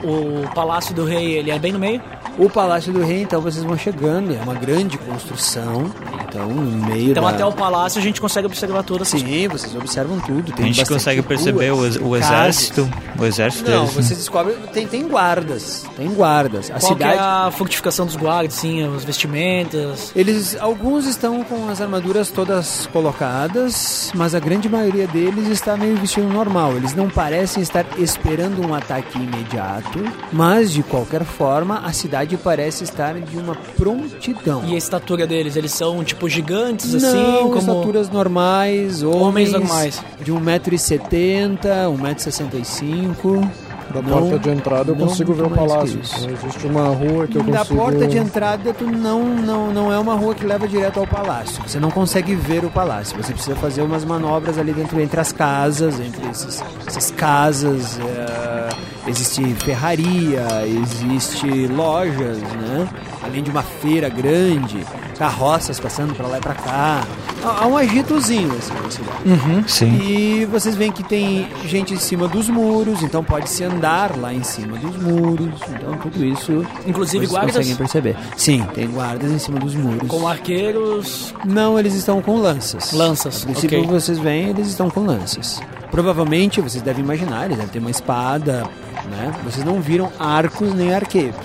[0.03, 2.01] o Palácio do Rei, ele é bem no meio?
[2.37, 5.91] O Palácio do Rei, então vocês vão chegando, é uma grande construção,
[6.29, 7.29] então no meio Então da...
[7.29, 10.53] até o palácio a gente consegue observar todas essas Sim, vocês observam tudo.
[10.57, 12.25] A gente consegue perceber o, ruas, o casas.
[12.29, 13.95] exército, o exército Não, deles.
[13.95, 14.01] né?
[14.03, 16.69] vocês descobrem, tem, tem guardas, tem guardas.
[16.71, 17.17] A Qual que cidade...
[17.17, 20.11] é a fortificação dos guardas, sim, as vestimentas?
[20.15, 25.95] Eles, alguns estão com as armaduras todas colocadas, mas a grande maioria deles está meio
[25.97, 26.73] vestido normal.
[26.75, 29.99] Eles não parecem estar esperando um ataque imediato,
[30.31, 34.63] mas de qualquer forma a cidade parece estar de uma prontidão.
[34.65, 37.57] E a estatura deles, eles são tipo gigantes, assim, Não, como...
[37.59, 40.03] estaturas normais, homens, Homens normais.
[40.21, 41.59] de 1,70m,
[41.97, 43.49] 1,65m.
[43.93, 45.99] Da Não, porta de entrada eu consigo ver o palácio.
[45.99, 47.79] Existe uma rua que eu Da consigo...
[47.79, 51.59] porta de entrada, tu não, não, não é uma rua que leva direto ao palácio.
[51.65, 53.17] Você não consegue ver o palácio.
[53.17, 57.99] Você precisa fazer umas manobras ali dentro, entre as casas, entre esses, essas casas.
[57.99, 58.69] é,
[59.09, 62.87] existe ferraria, existe lojas, né?
[63.23, 64.85] Além de uma feira grande,
[65.19, 67.03] carroças passando pra lá e pra cá.
[67.43, 69.69] Há um agitozinho assim na cidade.
[69.69, 69.99] Sim.
[70.01, 74.43] E vocês veem que tem gente em cima dos muros, então pode-se andar lá em
[74.43, 75.59] cima dos muros.
[75.69, 78.15] Então tudo isso Inclusive vocês guardas conseguem perceber.
[78.37, 80.07] Sim, tem guardas em cima dos muros.
[80.07, 81.33] com arqueiros...
[81.45, 82.93] Não, eles estão com lanças.
[82.93, 83.91] Lanças, A princípio ok.
[83.91, 85.61] vocês veem, eles estão com lanças.
[85.91, 88.63] Provavelmente, vocês devem imaginar, eles devem ter uma espada,
[89.09, 89.33] né?
[89.43, 91.35] Vocês não viram arcos nem arqueiros.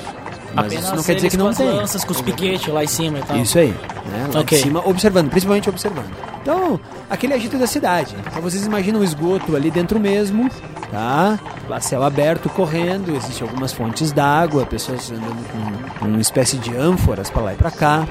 [0.55, 1.67] Mas Apenas isso não quer dizer que não tem.
[1.67, 3.37] lanças, com os piquetes lá em cima e tal.
[3.39, 3.69] Isso aí,
[4.07, 4.29] né?
[4.33, 4.57] Lá Ok.
[4.59, 6.07] de cima, observando, principalmente observando.
[6.43, 6.79] Então,
[7.09, 8.15] aquele agito da cidade.
[8.27, 10.49] Então vocês imaginam o esgoto ali dentro mesmo,
[10.91, 11.39] tá?
[11.69, 17.31] Lá céu aberto, correndo, existem algumas fontes d'água, pessoas andando com, uma espécie de ânforas
[17.31, 18.07] pra lá e pra cá.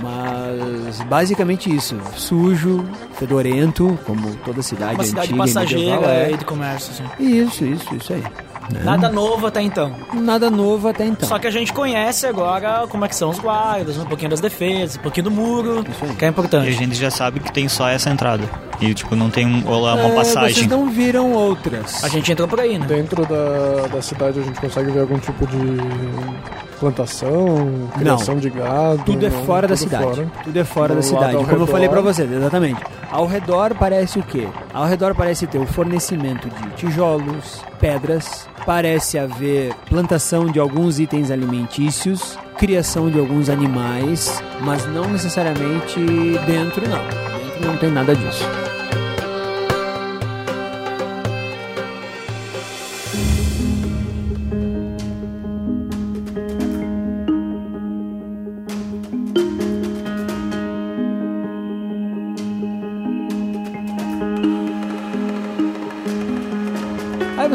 [0.00, 2.84] Mas basicamente isso, sujo,
[3.14, 6.32] fedorento, como toda cidade Uma cidade antiga e passageira medieval é.
[6.32, 7.04] e de comércio, assim.
[7.22, 8.22] Isso, isso, isso aí.
[8.72, 8.80] Né?
[8.84, 9.92] Nada novo até então.
[10.14, 11.28] Nada novo até então.
[11.28, 14.40] Só que a gente conhece agora como é que são os guardas, um pouquinho das
[14.40, 16.72] defesas, um pouquinho do muro, que é E a importante.
[16.72, 18.44] gente já sabe que tem só essa entrada.
[18.80, 20.54] E, tipo, não tem um, lá uma É, passagem.
[20.54, 22.04] Vocês não viram outras.
[22.04, 22.86] A gente entrou por aí, né?
[22.86, 25.56] Dentro da, da cidade a gente consegue ver algum tipo de
[26.78, 29.02] plantação, criação de gado.
[29.04, 30.04] Tudo é não, fora da tudo cidade.
[30.04, 30.30] fora.
[30.44, 31.32] Tudo é fora Do da cidade.
[31.36, 31.66] Como eu redor.
[31.66, 32.80] falei pra vocês, exatamente.
[33.10, 34.46] Ao redor parece o quê?
[34.72, 41.30] Ao redor parece ter o fornecimento de tijolos, pedras, parece haver plantação de alguns itens
[41.30, 45.98] alimentícios, criação de alguns animais, mas não necessariamente
[46.46, 47.02] dentro não.
[47.38, 48.44] Dentro não tem nada disso.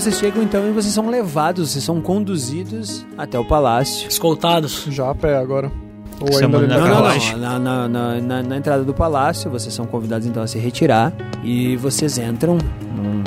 [0.03, 4.07] Vocês chegam então e vocês são levados, vocês são conduzidos até o palácio.
[4.07, 4.85] Escoltados.
[4.89, 5.71] Já a pé agora.
[6.19, 7.31] Ou ainda na na Não, não, carruagem.
[7.33, 7.39] não.
[7.39, 11.13] Na, na, na, na- na entrada do palácio, vocês são convidados então a se retirar.
[11.43, 12.57] E vocês entram
[12.95, 13.23] num,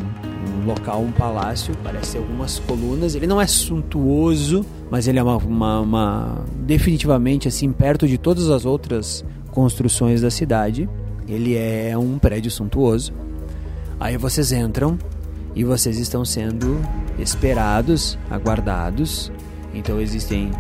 [0.61, 3.15] num local, um palácio, parece algumas colunas.
[3.15, 8.49] Ele não é suntuoso, mas ele é uma, uma, uma- definitivamente assim, perto de todas
[8.51, 10.89] as outras construções da cidade.
[11.29, 13.13] Ele é um prédio suntuoso.
[13.99, 14.99] Aí vocês entram
[15.57, 16.79] e vocês estão sendo
[17.19, 19.33] esperados, aguardados.
[19.75, 20.51] Então existem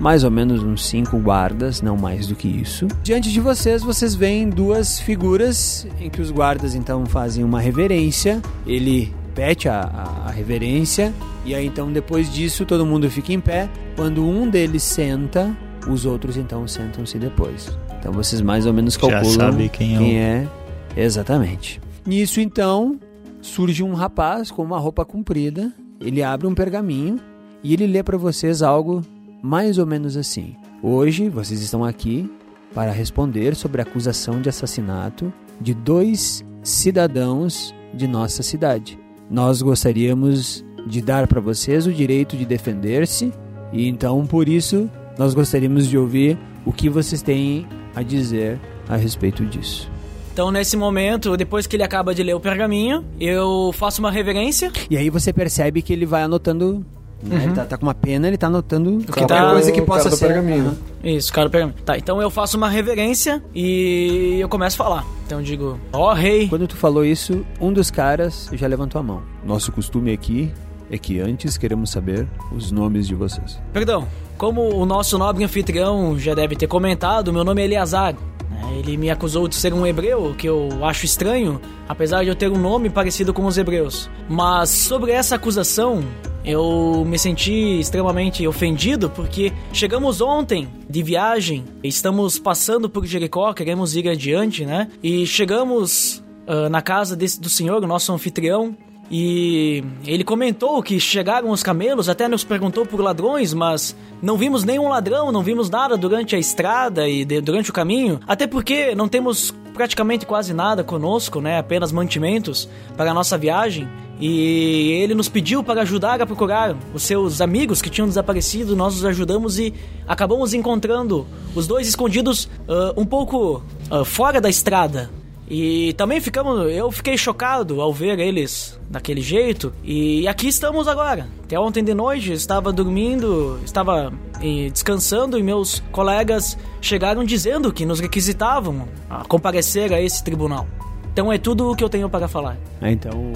[0.00, 2.86] mais ou menos uns cinco guardas, não mais do que isso.
[3.02, 8.40] Diante de vocês, vocês veem duas figuras em que os guardas então fazem uma reverência.
[8.66, 11.12] Ele repete a, a- a reverência
[11.44, 13.68] e aí então depois disso todo mundo fica em pé.
[13.94, 15.54] Quando um deles senta,
[15.88, 17.76] os outros então sentam-se depois.
[17.98, 20.46] Então vocês mais ou menos Já calculam sabe quem é
[20.94, 21.80] o- é exatamente.
[22.06, 22.98] Nisso então
[23.40, 25.72] surge um rapaz com uma roupa comprida.
[26.00, 27.18] Ele abre um pergaminho
[27.62, 29.02] e ele lê para vocês algo
[29.42, 32.30] mais ou menos assim: Hoje vocês estão aqui
[32.74, 38.98] para responder sobre a acusação de assassinato de dois cidadãos de nossa cidade.
[39.30, 43.32] Nós gostaríamos de dar para vocês o direito de defender-se
[43.72, 44.88] e então por isso
[45.18, 49.95] nós gostaríamos de ouvir o que vocês têm a dizer a respeito disso.
[50.36, 54.70] Então, nesse momento, depois que ele acaba de ler o pergaminho, eu faço uma reverência.
[54.90, 56.84] E aí você percebe que ele vai anotando.
[57.22, 57.42] né?
[57.44, 59.86] Ele tá, tá com uma pena, ele tá anotando que qualquer tá- coisa que o
[59.86, 60.26] possa do ser.
[60.26, 60.76] pergaminho.
[61.02, 61.78] Isso, cara, o pergaminho.
[61.86, 65.06] Tá, então eu faço uma reverência e eu começo a falar.
[65.24, 66.48] Então eu digo: Ó rei.
[66.48, 69.22] Quando tu falou isso, um dos caras já levantou a mão.
[69.42, 70.52] Nosso costume aqui
[70.90, 73.58] é que antes queremos saber os nomes de vocês.
[73.72, 74.06] Perdão,
[74.36, 78.14] como o nosso nobre anfitrião já deve ter comentado, meu nome é Eleazar.
[78.50, 78.78] Né?
[78.78, 82.50] Ele me acusou de ser um hebreu, que eu acho estranho, apesar de eu ter
[82.50, 84.08] um nome parecido com os hebreus.
[84.28, 86.04] Mas sobre essa acusação,
[86.44, 93.96] eu me senti extremamente ofendido porque chegamos ontem de viagem, estamos passando por Jericó, queremos
[93.96, 94.88] ir adiante, né?
[95.02, 98.76] E chegamos ah, na casa desse, do senhor, o nosso anfitrião,
[99.10, 104.64] e ele comentou que chegaram os camelos, até nos perguntou por ladrões, mas não vimos
[104.64, 108.94] nenhum ladrão, não vimos nada durante a estrada e de- durante o caminho, até porque
[108.94, 111.58] não temos praticamente quase nada conosco, né?
[111.58, 113.86] Apenas mantimentos para a nossa viagem.
[114.18, 118.74] E ele nos pediu para ajudar a procurar os seus amigos que tinham desaparecido.
[118.74, 119.74] Nós os ajudamos e
[120.08, 125.10] acabamos encontrando os dois escondidos ah, um pouco ah, fora da estrada.
[125.48, 129.72] E também ficamos, eu fiquei chocado ao ver eles daquele jeito.
[129.84, 131.28] E aqui estamos agora.
[131.44, 134.12] Até ontem de noite estava dormindo, estava
[134.42, 140.66] eh, descansando e meus colegas chegaram dizendo que nos requisitavam a comparecer a esse tribunal.
[141.12, 142.58] Então é tudo o que eu tenho para falar.
[142.80, 143.32] Aí, então,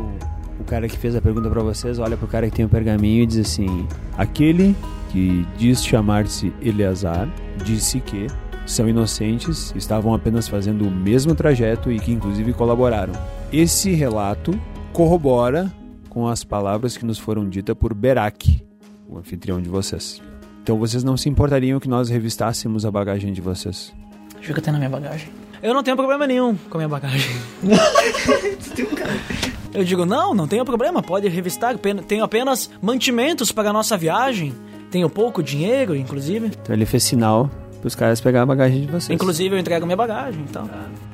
[0.58, 3.22] o cara que fez a pergunta pra vocês olha pro cara que tem o pergaminho
[3.22, 3.86] e diz assim:
[4.18, 4.76] Aquele
[5.10, 7.28] que diz chamar-se Eleazar
[7.64, 8.26] disse que
[8.72, 13.12] são inocentes, estavam apenas fazendo o mesmo trajeto e que inclusive colaboraram.
[13.52, 14.58] Esse relato
[14.92, 15.72] corrobora
[16.08, 18.62] com as palavras que nos foram ditas por Berak,
[19.08, 20.20] o anfitrião de vocês.
[20.62, 23.92] Então vocês não se importariam que nós revistássemos a bagagem de vocês?
[24.36, 25.28] Deixa eu até na minha bagagem.
[25.62, 27.30] Eu não tenho problema nenhum com a minha bagagem.
[29.72, 31.76] Eu digo, não, não tenho problema, pode revistar.
[31.78, 34.52] Tenho apenas mantimentos para a nossa viagem.
[34.90, 36.46] Tenho pouco dinheiro, inclusive.
[36.60, 37.48] Então ele fez sinal
[37.80, 39.10] pros caras pegar a bagagem de vocês.
[39.10, 40.68] Inclusive, eu entrego minha bagagem, então.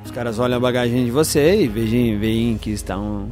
[0.05, 3.29] Os caras olham a bagagem de você e veem, veem que está, um,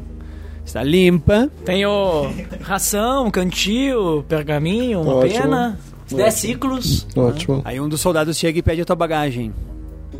[0.64, 1.50] está limpa.
[1.64, 2.30] Tenho
[2.60, 5.42] ração, cantil, pergaminho, uma Ótimo.
[5.42, 5.78] pena,
[6.10, 7.06] 10 ciclos.
[7.16, 7.62] Ótimo.
[7.64, 9.52] Aí um dos soldados chega e pede a tua bagagem.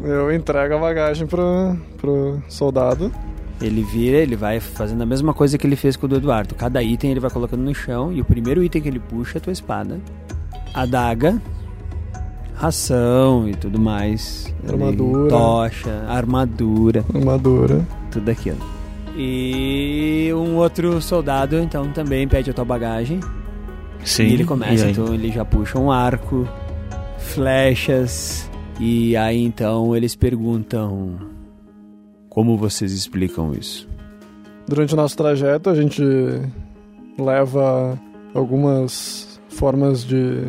[0.03, 3.13] Eu entrego a bagagem pro, pro soldado.
[3.61, 6.55] Ele vira, ele vai fazendo a mesma coisa que ele fez com o do Eduardo.
[6.57, 9.39] Cada item ele vai colocando no chão e o primeiro item que ele puxa é
[9.39, 10.01] a tua espada,
[10.75, 11.41] adaga,
[12.55, 14.53] ração e tudo mais.
[14.67, 15.29] Armadura.
[15.29, 17.87] Tocha, armadura, Armadura.
[18.11, 18.59] tudo aquilo.
[19.17, 23.21] E um outro soldado então também pede a tua bagagem.
[24.05, 24.25] Sim.
[24.25, 26.49] E ele começa, e então ele já puxa um arco,
[27.19, 31.17] flechas, e aí então eles perguntam
[32.29, 33.89] como vocês explicam isso.
[34.67, 36.03] Durante o nosso trajeto, a gente
[37.19, 37.99] leva
[38.35, 40.43] algumas formas de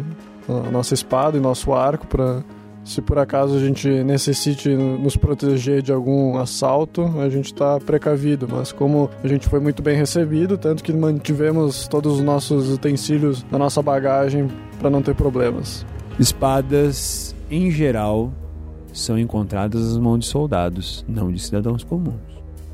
[0.47, 2.43] a nossa espada e nosso arco para
[2.85, 8.47] se por acaso a gente necessite nos proteger de algum assalto, a gente está precavido.
[8.49, 13.43] Mas como a gente foi muito bem recebido, tanto que mantivemos todos os nossos utensílios
[13.51, 14.47] na nossa bagagem
[14.79, 15.83] para não ter problemas.
[16.19, 18.31] Espadas, em geral,
[18.93, 22.21] são encontradas nas mãos de soldados, não de cidadãos comuns.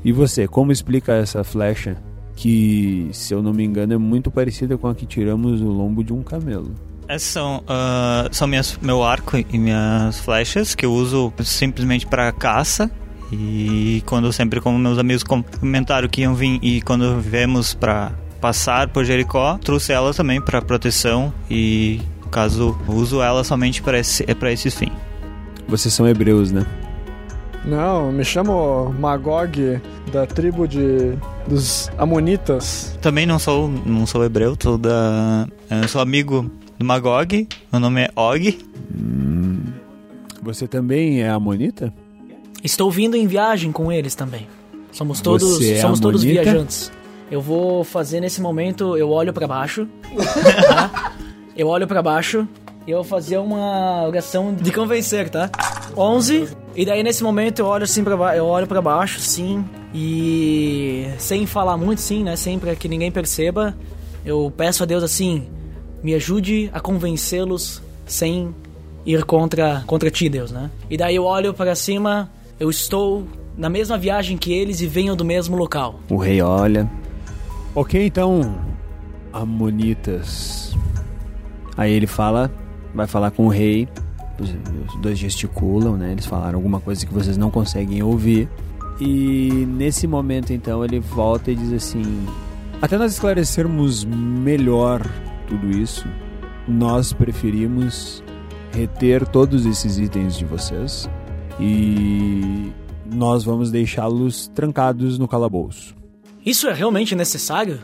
[0.04, 1.96] E você, como explica essa flecha
[2.36, 6.04] que, se eu não me engano, é muito parecida com a que tiramos do lombo
[6.04, 6.72] de um camelo?
[7.08, 12.30] Essas são, ah, são minhas, meu arco e minhas flechas que eu uso simplesmente para
[12.32, 12.90] caça.
[13.32, 18.12] E quando sempre como meus amigos comentaram que iam vir e quando viemos para
[18.42, 23.98] passar por Jericó, trouxe elas também para proteção e no caso uso elas somente para
[23.98, 24.92] esse para esse fim.
[25.66, 26.66] Vocês são hebreus, né?
[27.64, 29.80] Não, me chamo Magog,
[30.12, 31.16] da tribo de
[31.46, 32.98] dos Amonitas.
[33.00, 36.50] Também não sou não sou hebreu, sou da eu sou amigo
[36.82, 37.48] do Magog.
[37.70, 38.58] Meu nome é Og.
[40.42, 41.92] Você também é amonita?
[42.62, 44.48] Estou vindo em viagem com eles também.
[44.90, 46.90] Somos todos, Você é somos todos viajantes.
[47.30, 49.88] Eu vou fazer nesse momento, eu olho pra baixo,
[50.68, 51.12] tá?
[51.56, 52.46] Eu olho pra baixo
[52.86, 55.48] e eu vou fazer uma oração de convencer, tá?
[55.96, 56.48] 11.
[56.74, 59.64] E daí nesse momento eu olho assim para eu olho para baixo, sim.
[59.94, 62.36] E sem falar muito, sim, né?
[62.36, 63.74] Sem pra que ninguém perceba,
[64.26, 65.46] eu peço a Deus assim:
[66.02, 68.54] me ajude a convencê-los sem
[69.04, 70.70] ir contra, contra ti, Deus, né?
[70.90, 73.26] E daí eu olho para cima, eu estou
[73.56, 76.00] na mesma viagem que eles e venho do mesmo local.
[76.08, 76.90] O rei olha.
[77.74, 78.58] Ok, então,
[79.32, 80.76] Amonitas.
[81.76, 82.50] Aí ele fala,
[82.94, 83.88] vai falar com o rei.
[84.38, 84.50] Os,
[84.88, 86.12] os dois gesticulam, né?
[86.12, 88.48] Eles falaram alguma coisa que vocês não conseguem ouvir.
[89.00, 92.26] E nesse momento, então, ele volta e diz assim:
[92.80, 95.02] Até nós esclarecermos melhor
[95.52, 96.06] tudo isso,
[96.66, 98.24] nós preferimos
[98.72, 101.10] reter todos esses itens de vocês
[101.60, 102.72] e
[103.12, 105.94] nós vamos deixá-los trancados no calabouço.
[106.44, 107.78] Isso é realmente necessário?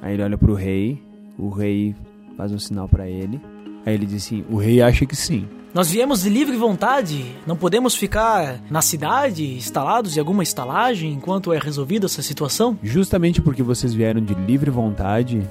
[0.00, 1.02] Aí ele olha pro rei,
[1.36, 1.96] o rei
[2.36, 3.40] faz um sinal para ele.
[3.84, 5.44] Aí ele diz assim: O rei acha que sim.
[5.74, 11.52] Nós viemos de livre vontade, não podemos ficar na cidade, instalados em alguma estalagem, enquanto
[11.52, 12.78] é resolvida essa situação?
[12.82, 15.46] Justamente porque vocês vieram de livre vontade,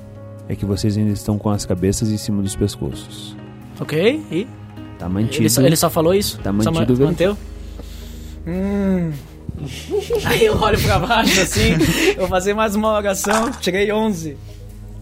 [0.50, 3.36] é que vocês ainda estão com as cabeças em cima dos pescoços.
[3.80, 4.48] Ok, e?
[4.98, 5.44] Tá mantido.
[5.44, 6.38] Ele só, ele só falou isso?
[6.40, 7.38] Tá Só mantido o ma- manteu?
[8.46, 9.12] Hum.
[10.26, 11.72] Aí eu olho pra baixo assim,
[12.14, 13.52] eu vou fazer mais uma oração.
[13.62, 14.38] Cheguei 11.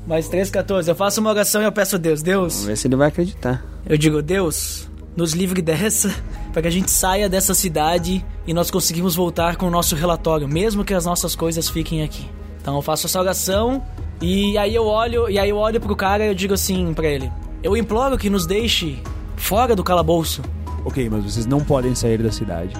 [0.07, 0.89] Mais 3, 14.
[0.89, 3.07] Eu faço uma oração e eu peço a Deus, Deus, Vamos ver se ele vai
[3.09, 3.63] acreditar.
[3.87, 6.13] eu digo, Deus, nos livre dessa,
[6.53, 10.47] para que a gente saia dessa cidade e nós conseguimos voltar com o nosso relatório,
[10.47, 12.25] mesmo que as nossas coisas fiquem aqui.
[12.61, 13.83] Então eu faço essa oração
[14.21, 17.07] e aí eu olho, e aí eu olho pro cara e eu digo assim pra
[17.07, 17.31] ele:
[17.61, 19.01] Eu imploro que nos deixe
[19.35, 20.41] fora do calabouço.
[20.85, 22.75] Ok, mas vocês não podem sair da cidade.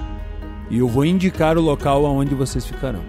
[0.70, 3.00] E eu vou indicar o local aonde vocês ficarão.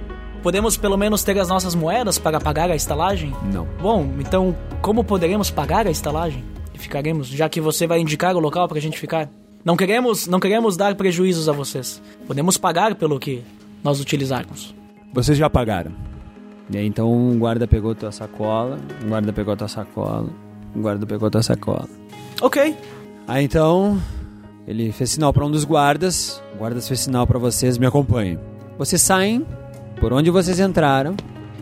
[0.44, 3.34] Podemos pelo menos ter as nossas moedas para pagar a estalagem?
[3.52, 3.68] Não.
[3.82, 6.44] Bom, então como poderemos pagar a estalagem?
[6.74, 9.30] E ficaremos, já que você vai indicar o local pra gente ficar.
[9.66, 12.02] Não queremos, não queremos dar prejuízos a vocês.
[12.26, 13.44] Podemos pagar pelo que
[13.84, 14.74] nós utilizarmos.
[15.14, 15.92] Vocês já pagaram.
[16.70, 20.30] E aí então o guarda pegou tua sacola, o guarda pegou tua sacola,
[20.76, 21.88] o guarda pegou tua sacola.
[22.42, 22.76] Ok.
[23.28, 24.00] Aí então
[24.68, 28.38] ele fez sinal para um dos guardas, o guarda fez sinal para vocês, Me acompanhem.
[28.78, 29.46] Vocês saem
[30.00, 31.16] por onde vocês entraram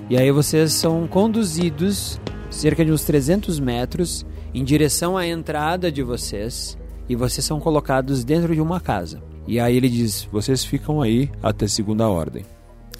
[0.09, 2.19] e aí vocês são conduzidos
[2.49, 6.77] cerca de uns 300 metros em direção à entrada de vocês
[7.07, 9.21] e vocês são colocados dentro de uma casa.
[9.47, 12.45] E aí ele diz: vocês ficam aí até segunda ordem.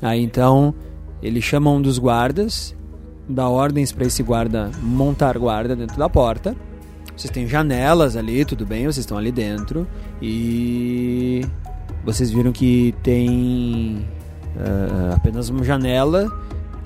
[0.01, 0.73] Aí então
[1.25, 2.75] ele chama um dos guardas,
[3.27, 6.55] dá ordens para esse guarda montar guarda dentro da porta.
[7.17, 9.87] Vocês têm janelas ali, tudo bem, vocês estão ali dentro
[10.21, 11.43] e
[12.03, 14.05] vocês viram que tem
[14.59, 16.31] ah, apenas uma janela,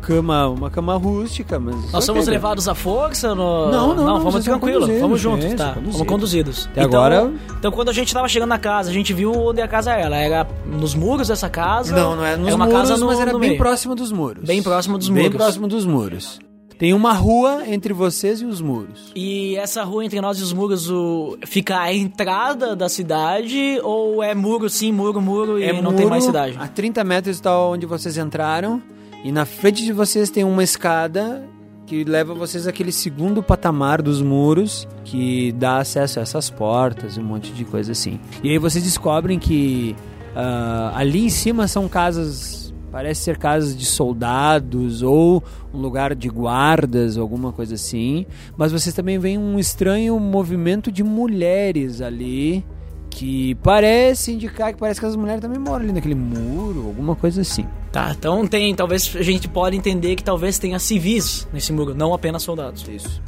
[0.02, 3.36] cama, uma cama rústica, mas Nós ok, somos levados à força?
[3.36, 3.70] No...
[3.70, 5.74] Não, não, não, vamos vocês são tranquilo, vamos juntos, gente, tá?
[5.74, 5.94] conduzidos.
[5.94, 6.68] Fomos conduzidos.
[6.72, 9.62] Até então, agora- então quando a gente tava chegando na casa, a gente viu onde
[9.62, 10.16] a casa era.
[10.16, 11.96] Era nos muros dessa casa?
[11.96, 13.58] Não, não é nos era uma muros, casa no, mas era bem meio.
[13.58, 14.44] próximo dos muros.
[14.44, 15.38] Bem próximo dos Bem muros.
[15.38, 16.40] próximo dos muros.
[16.80, 19.12] Tem uma rua entre vocês e os muros.
[19.14, 21.38] E essa rua entre nós e os muros o...
[21.46, 26.24] fica a entrada da cidade ou é muro sim, muro, muro e não tem mais
[26.24, 26.58] cidade?
[26.58, 28.82] A 30 metros está onde vocês entraram.
[29.24, 31.46] E na frente de vocês tem uma escada
[31.86, 37.20] que leva vocês àquele segundo patamar dos muros que dá acesso a essas portas e
[37.20, 38.20] um monte de coisa assim.
[38.44, 39.96] E aí vocês descobrem que
[40.36, 42.74] ah, ali em cima são casas.
[42.92, 48.26] Parece ser casas de soldados ou um lugar de guardas, alguma coisa assim.
[48.58, 52.66] Mas vocês também veem um estranho movimento de mulheres ali
[53.10, 57.42] que parece indicar que parece que as mulheres também moram ali naquele muro, alguma coisa
[57.42, 57.66] assim.
[57.92, 62.14] Tá, então tem, talvez a gente pode entender que talvez tenha civis nesse muro, não
[62.14, 62.88] apenas soldados.
[62.88, 63.22] Isso.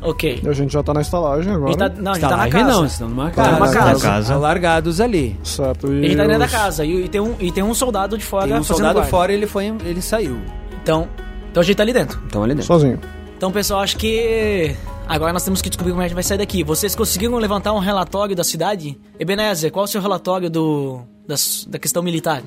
[0.00, 0.40] Ok.
[0.42, 1.70] E a gente já tá na estalagem A agora.
[1.70, 2.72] gente tá, não, a gente tá na Estalagem casa.
[2.72, 3.52] não, estão numa Tá casa.
[3.52, 4.00] numa casa.
[4.08, 4.36] Casa.
[4.36, 5.38] Largados ali.
[5.44, 5.86] Certo.
[5.92, 7.72] E A gente tá dentro da os- casa e, e tem um, e tem um
[7.74, 9.08] soldado de fora Tem um soldado guarda.
[9.10, 10.40] fora ele foi, ele saiu.
[10.82, 11.06] Então,
[11.52, 12.20] então a gente tá ali dentro.
[12.26, 12.66] Então ali dentro.
[12.66, 12.98] Sozinho.
[13.36, 14.74] Então, pessoal, acho que
[15.06, 16.64] agora nós temos que descobrir como a gente vai sair daqui.
[16.64, 18.98] Vocês conseguiram levantar um relatório da cidade?
[19.20, 22.42] Ebenezer, qual é o seu relatório do, das- da questão militar?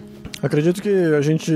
[0.45, 1.51] Acredito que a gente.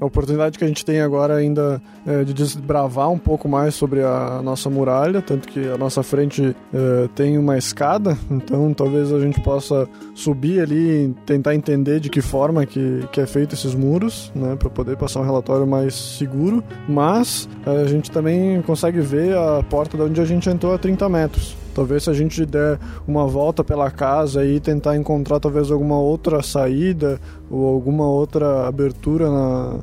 [0.00, 4.02] A oportunidade que a gente tem agora ainda é de desbravar um pouco mais sobre
[4.02, 9.20] a nossa muralha, tanto que a nossa frente é, tem uma escada, então talvez a
[9.20, 13.76] gente possa subir ali e tentar entender de que forma que, que é feito esses
[13.76, 16.64] muros, né, para poder passar um relatório mais seguro.
[16.88, 21.08] Mas a gente também consegue ver a porta de onde a gente entrou a 30
[21.08, 21.59] metros.
[21.74, 26.42] Talvez se a gente der uma volta pela casa e tentar encontrar talvez alguma outra
[26.42, 27.20] saída
[27.50, 29.74] ou alguma outra abertura na,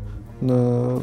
[0.42, 1.00] na-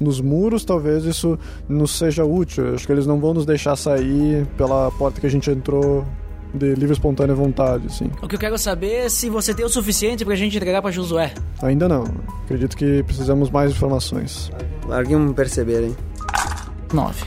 [0.00, 1.36] nos muros, talvez isso
[1.68, 2.74] nos seja útil.
[2.74, 6.04] Acho que eles não vão nos deixar sair pela porta que a gente entrou
[6.54, 8.08] de livre e espontânea vontade, assim.
[8.22, 10.90] O que eu quero saber é se você tem o suficiente pra gente entregar pra
[10.92, 11.32] Josué.
[11.60, 12.04] Ainda não.
[12.44, 14.50] Acredito que precisamos mais informações.
[14.86, 15.96] Larguem um perceber, hein?
[16.92, 17.24] Nove.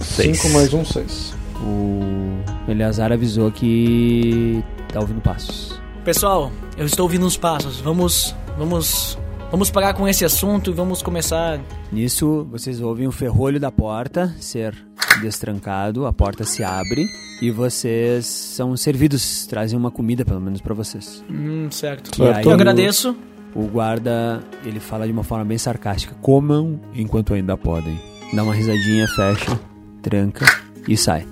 [0.00, 1.35] 5 mais um, 6.
[1.66, 4.62] O Eleazar avisou que
[4.92, 5.80] tá ouvindo passos.
[6.04, 7.80] Pessoal, eu estou ouvindo uns passos.
[7.80, 8.34] Vamos.
[8.58, 9.18] Vamos.
[9.50, 11.60] Vamos parar com esse assunto e vamos começar.
[11.92, 14.74] Nisso, vocês ouvem o ferrolho da porta ser
[15.22, 17.06] destrancado, a porta se abre
[17.40, 21.22] e vocês são servidos, trazem uma comida pelo menos pra vocês.
[21.30, 22.20] Hum, certo.
[22.20, 23.16] E aí Eu o- agradeço.
[23.54, 26.14] O guarda, ele fala de uma forma bem sarcástica.
[26.20, 27.98] Comam enquanto ainda podem.
[28.34, 29.58] Dá uma risadinha, fecha,
[30.02, 30.44] tranca
[30.88, 31.24] e sai.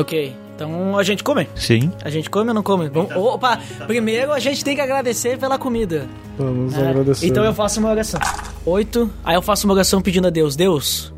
[0.00, 0.34] Ok.
[0.54, 1.46] Então a gente come.
[1.54, 1.92] Sim.
[2.02, 2.88] A gente come ou não come?
[2.88, 3.58] Vamos- Opa!
[3.86, 6.06] Primeiro a gente tem que agradecer pela comida.
[6.38, 7.26] Vamos É, agradecer.
[7.26, 8.18] Então eu faço uma oração.
[8.64, 9.10] Oito.
[9.22, 11.12] Aí eu faço uma oração pedindo a Deus: Deus,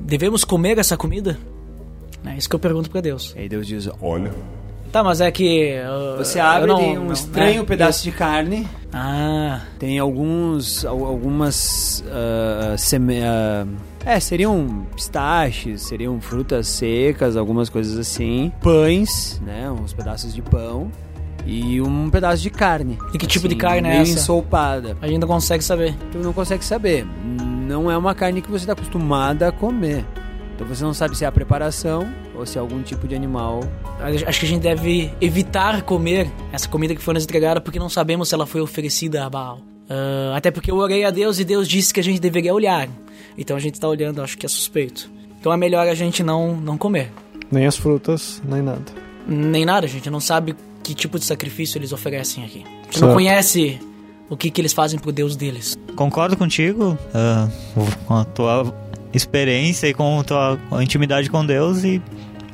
[0.00, 1.36] devemos comer essa comida?
[2.24, 3.34] É isso que eu pergunto pra Deus.
[3.36, 4.30] Aí Deus diz: Olha,
[4.92, 5.74] Tá, mas é que.
[6.14, 8.64] uh, Você abre, não- tem um não- estranho é, pedaço de carne.
[8.92, 10.84] Ah, Tem alguns.
[10.84, 12.04] al- algumas.
[12.12, 13.66] ah, seme- ah,
[14.04, 18.52] é, seriam pistaches, seriam frutas secas, algumas coisas assim.
[18.60, 19.70] Pães, né?
[19.70, 20.90] Uns pedaços de pão.
[21.46, 22.98] E um pedaço de carne.
[23.12, 24.12] E que tipo de Assim, carne é essa?
[24.12, 24.96] ensopada.
[25.02, 25.94] a gente não consegue saber.
[26.10, 27.06] Tu não consegue saber.
[27.66, 30.04] Não é uma carne que você está acostumada a comer.
[30.54, 33.60] Então você não sabe se é a preparação ou se é algum tipo de animal.
[34.26, 37.88] Acho que a gente deve evitar comer essa comida que foi nos entregada porque não
[37.90, 39.60] sabemos se ela foi oferecida a Baal.
[39.90, 42.88] Ah, até porque eu orei a Deus e Deus disse que a gente deveria olhar.
[43.36, 45.10] Então a gente tá olhando, acho que é suspeito.
[45.40, 47.12] Então é melhor a gente não, não comer.
[47.50, 48.84] Nem as frutas, nem nada.
[49.26, 52.62] Nem nada, a gente não sabe que tipo de sacrifício eles oferecem aqui.
[52.64, 53.06] A gente Certo.
[53.06, 53.80] não conhece
[54.28, 55.76] o que, que eles fazem pro Deus deles.
[55.96, 57.48] Concordo contigo ah,
[58.06, 58.74] com a tua
[59.12, 62.02] experiência e com a tua intimidade com Deus e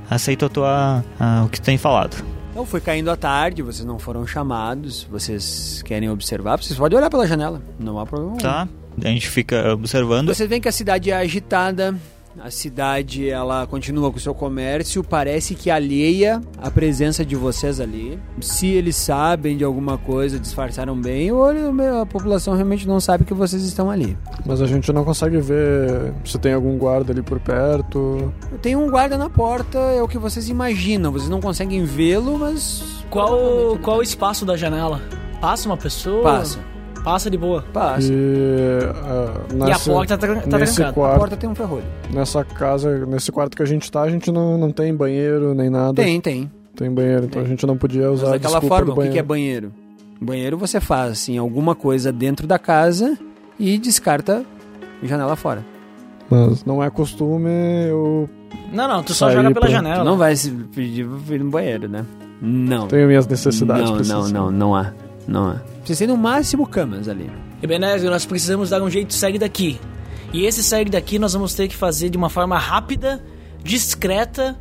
[0.09, 2.25] aceito a tua, ah, o que tu tem falado.
[2.51, 7.09] Então foi caindo a tarde, vocês não foram chamados, vocês querem observar, vocês podem olhar
[7.09, 8.37] pela janela, não há problema.
[8.37, 8.80] nenhum.
[9.05, 10.29] A gente fica observando.
[10.29, 11.95] Vocês veem que a cidade é agitada,
[12.39, 17.81] a cidade ela continua com o seu comércio, parece que alheia a presença de vocês
[17.81, 18.19] ali.
[18.41, 21.45] Se eles sabem de alguma coisa, disfarçaram bem, ou
[22.01, 24.17] a população realmente não sabe que vocês estão ali.
[24.47, 28.33] Mas a gente não consegue ver se tem algum guarda ali por perto.
[28.63, 33.05] Tem um guarda na porta, é o que vocês imaginam, vocês não conseguem vê-lo, mas
[33.11, 35.03] Qual, qual o espaço da janela?
[35.41, 36.23] Passa uma pessoa?
[36.23, 36.61] passa,
[37.05, 37.65] Passa de boa.
[37.73, 38.13] passa.
[38.13, 40.91] E, ah, e a nessa- porta tá, tá nesse trancada.
[40.91, 41.85] A quarto, porta tem um ferrolho.
[42.13, 45.71] nessa casa, nesse quarto que a gente tá, a gente não, não tem banheiro nem
[45.71, 45.95] nada.
[45.95, 46.51] Tem, tem.
[46.77, 47.43] Tem banheiro, então Tem.
[47.43, 49.73] a gente não podia Mas usar a daquela desculpa forma, do o que é banheiro.
[50.21, 50.57] banheiro?
[50.59, 53.19] Você faz assim, alguma coisa dentro da casa
[53.59, 54.45] e descarta
[55.03, 55.65] janela fora.
[56.31, 57.51] Mas não é costume
[57.89, 58.29] eu
[58.73, 59.99] Não, não, tu só joga pela pra- janela.
[59.99, 62.05] Tu não vai se pedir pra ir no banheiro, né?
[62.41, 62.87] Não.
[62.87, 64.09] tenho minhas necessidades.
[64.09, 64.93] Não, não, não, não há.
[65.27, 65.57] Não há.
[65.91, 67.29] Vocês têm no máximo camas ali.
[67.61, 69.81] Ebenezer, nós precisamos dar um jeito de sair daqui.
[70.33, 73.21] E esse sair daqui nós vamos ter que fazer de uma forma rápida,
[73.65, 74.57] discreta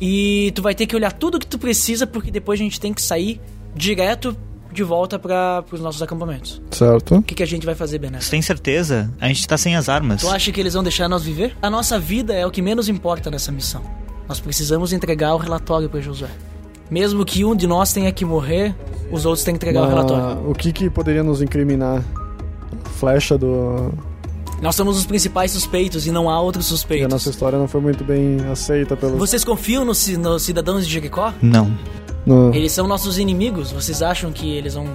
[0.00, 2.94] e tu vai ter que olhar tudo que tu precisa porque depois a gente tem
[2.94, 3.40] que sair
[3.74, 4.36] direto
[4.72, 6.62] de volta para os nossos acampamentos.
[6.70, 7.16] Certo.
[7.16, 8.22] O que, que a gente vai fazer, Benezer?
[8.22, 9.12] Você tem certeza?
[9.20, 10.20] A gente tá sem as armas.
[10.20, 11.56] Tu acha que eles vão deixar nós viver?
[11.60, 13.82] A nossa vida é o que menos importa nessa missão.
[14.28, 16.30] Nós precisamos entregar o relatório para Josué.
[16.90, 18.74] Mesmo que um de nós tenha que morrer,
[19.10, 20.50] os outros têm que entregar o Mas relatório.
[20.50, 22.02] o que que poderia nos incriminar?
[22.98, 23.92] Flecha do...
[24.60, 27.08] Nós somos os principais suspeitos e não há outros E a suspeitos.
[27.08, 29.16] nossa história não foi muito bem aceita pelos...
[29.18, 31.32] Vocês confiam nos, nos cidadãos de Jericó?
[31.40, 31.70] Não.
[32.26, 32.52] No...
[32.54, 33.70] Eles são nossos inimigos.
[33.70, 34.86] Vocês acham que eles vão,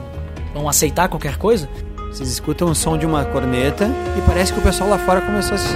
[0.53, 1.69] vão aceitar qualquer coisa?
[2.11, 5.55] Vocês escutam o som de uma corneta e parece que o pessoal lá fora começou
[5.55, 5.75] a se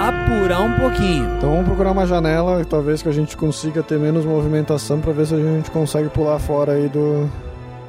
[0.00, 1.36] apurar um pouquinho.
[1.36, 5.26] Então vamos procurar uma janela, talvez que a gente consiga ter menos movimentação pra ver
[5.26, 7.28] se a gente consegue pular fora aí do...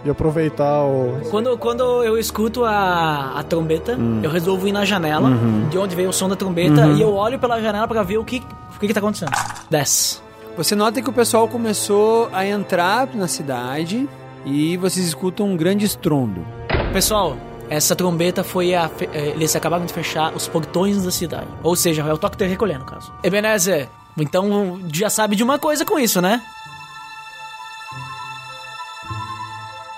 [0.05, 1.19] E aproveitar o...
[1.29, 5.29] Quando, quando eu escuto a, a trombeta, eu resolvo ir na janela,
[5.69, 8.23] de onde veio o som da trombeta, e eu olho pela janela pra ver o
[8.23, 8.41] que,
[8.75, 9.31] o que, que tá acontecendo.
[9.69, 10.23] 10.
[10.55, 14.07] Você nota que o pessoal começou a entrar na cidade
[14.45, 16.45] e vocês escutam um grande estrondo.
[16.93, 17.35] Pessoal,
[17.69, 18.89] essa trombeta foi a.
[19.13, 21.47] eh, Eles acabaram de fechar os portões da cidade.
[21.63, 23.11] Ou seja, é o toque de recolher, no caso.
[23.23, 26.41] Ebenezer, então já sabe de uma coisa com isso, né?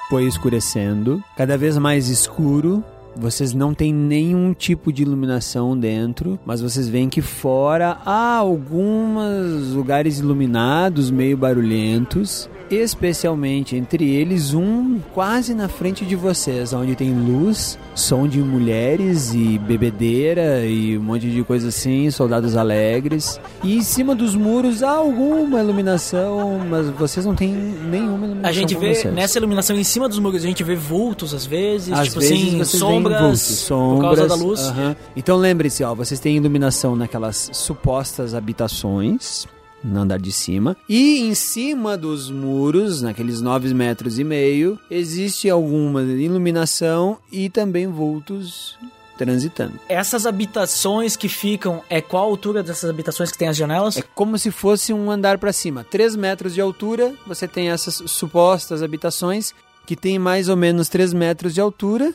[0.10, 2.84] Foi escurecendo, cada vez mais escuro.
[3.16, 9.74] Vocês não têm nenhum tipo de iluminação dentro, mas vocês veem que fora há alguns
[9.74, 17.14] lugares iluminados, meio barulhentos, especialmente entre eles um quase na frente de vocês, onde tem
[17.14, 23.40] luz, som de mulheres e bebedeira e um monte de coisa assim, soldados alegres.
[23.64, 28.50] E em cima dos muros há alguma iluminação, mas vocês não têm nenhuma iluminação.
[28.50, 29.14] A gente vê vocês.
[29.14, 32.38] nessa iluminação em cima dos muros, a gente vê vultos às vezes, Às tipo vezes
[32.38, 34.60] assim, vocês veem sombras, vultos, por sombras, causa da luz.
[34.62, 34.96] aham.
[35.16, 39.48] Então lembre-se, ó, vocês têm iluminação naquelas supostas habitações
[39.84, 45.50] no andar de cima e em cima dos muros, naqueles 9 metros e meio, existe
[45.50, 48.78] alguma iluminação e também vultos
[49.18, 49.74] transitando.
[49.90, 53.98] Essas habitações que ficam, é qual a altura dessas habitações que tem as janelas?
[53.98, 55.84] É como se fosse um andar para cima.
[55.84, 59.54] 3 metros de altura, você tem essas supostas habitações
[59.86, 62.14] que tem mais ou menos 3 metros de altura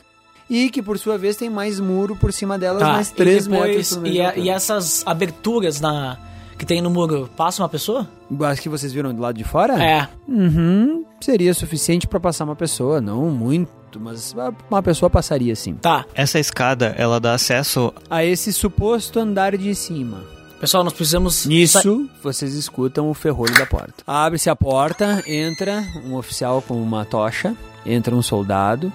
[0.49, 3.53] e que por sua vez tem mais muro por cima delas, mais 3 Tá, e
[3.53, 6.17] metros depois, por e, a- e essas aberturas na
[6.57, 8.07] que tem no muro, passa uma pessoa?
[8.41, 9.83] Acho que vocês viram do lado de fora?
[9.83, 10.07] É.
[10.27, 14.33] Uhum, seria suficiente para passar uma pessoa, não muito, mas
[14.69, 15.75] uma pessoa passaria sim.
[15.75, 16.05] Tá.
[16.13, 20.23] Essa escada, ela dá acesso A esse suposto andar de cima.
[20.59, 23.93] Pessoal, nós precisamos sa- Nisso, vocês escutam o ferrolho da porta.
[24.07, 27.53] Abre-se a porta, entra um oficial com uma tocha,
[27.85, 28.91] entra um soldado,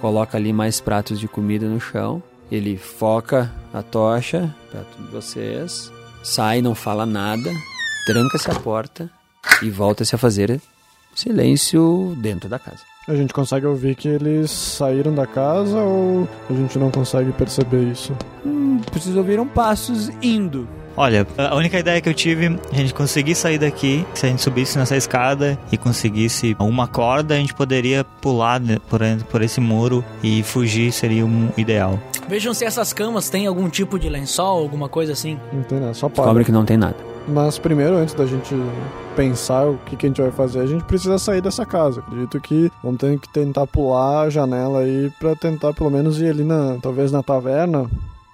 [0.00, 2.22] coloca ali mais pratos de comida no chão.
[2.50, 5.90] Ele foca a tocha perto de vocês,
[6.24, 7.52] sai, não fala nada,
[8.06, 9.08] tranca-se a porta
[9.62, 10.60] e volta-se a fazer
[11.14, 12.80] silêncio dentro da casa.
[13.06, 17.82] A gente consegue ouvir que eles saíram da casa ou a gente não consegue perceber
[17.82, 18.16] isso?
[18.44, 20.66] Hum, vocês ouviram passos indo.
[20.96, 24.40] Olha, a única ideia que eu tive, a gente conseguir sair daqui, se a gente
[24.40, 29.60] subisse nessa escada e conseguisse uma corda, a gente poderia pular né, por, por esse
[29.60, 31.98] muro e fugir seria um ideal.
[32.28, 35.38] Vejam se essas camas têm algum tipo de lençol, alguma coisa assim.
[35.52, 36.24] Não tem nada, só para.
[36.24, 36.96] Descobre que não tem nada.
[37.26, 38.54] Mas primeiro, antes da gente
[39.16, 42.00] pensar o que, que a gente vai fazer, a gente precisa sair dessa casa.
[42.00, 46.28] Acredito que vamos ter que tentar pular a janela aí pra tentar pelo menos ir
[46.28, 47.90] ali na, talvez na taverna,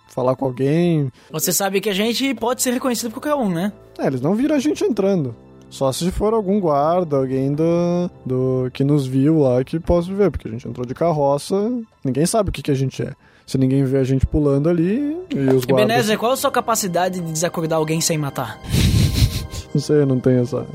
[0.09, 1.13] falar com alguém.
[1.31, 3.73] Você sabe que a gente pode ser reconhecido por qualquer um, né?
[3.99, 5.35] É, eles não viram a gente entrando.
[5.69, 10.29] Só se for algum guarda, alguém do, do que nos viu lá que possa ver,
[10.29, 11.55] porque a gente entrou de carroça,
[12.05, 13.13] ninguém sabe o que, que a gente é.
[13.51, 15.69] Se ninguém vê a gente pulando ali e os guardas.
[15.71, 18.61] Ebenezer, qual a sua capacidade de desacordar alguém sem matar?
[19.75, 20.67] Não sei, eu não tenho essa.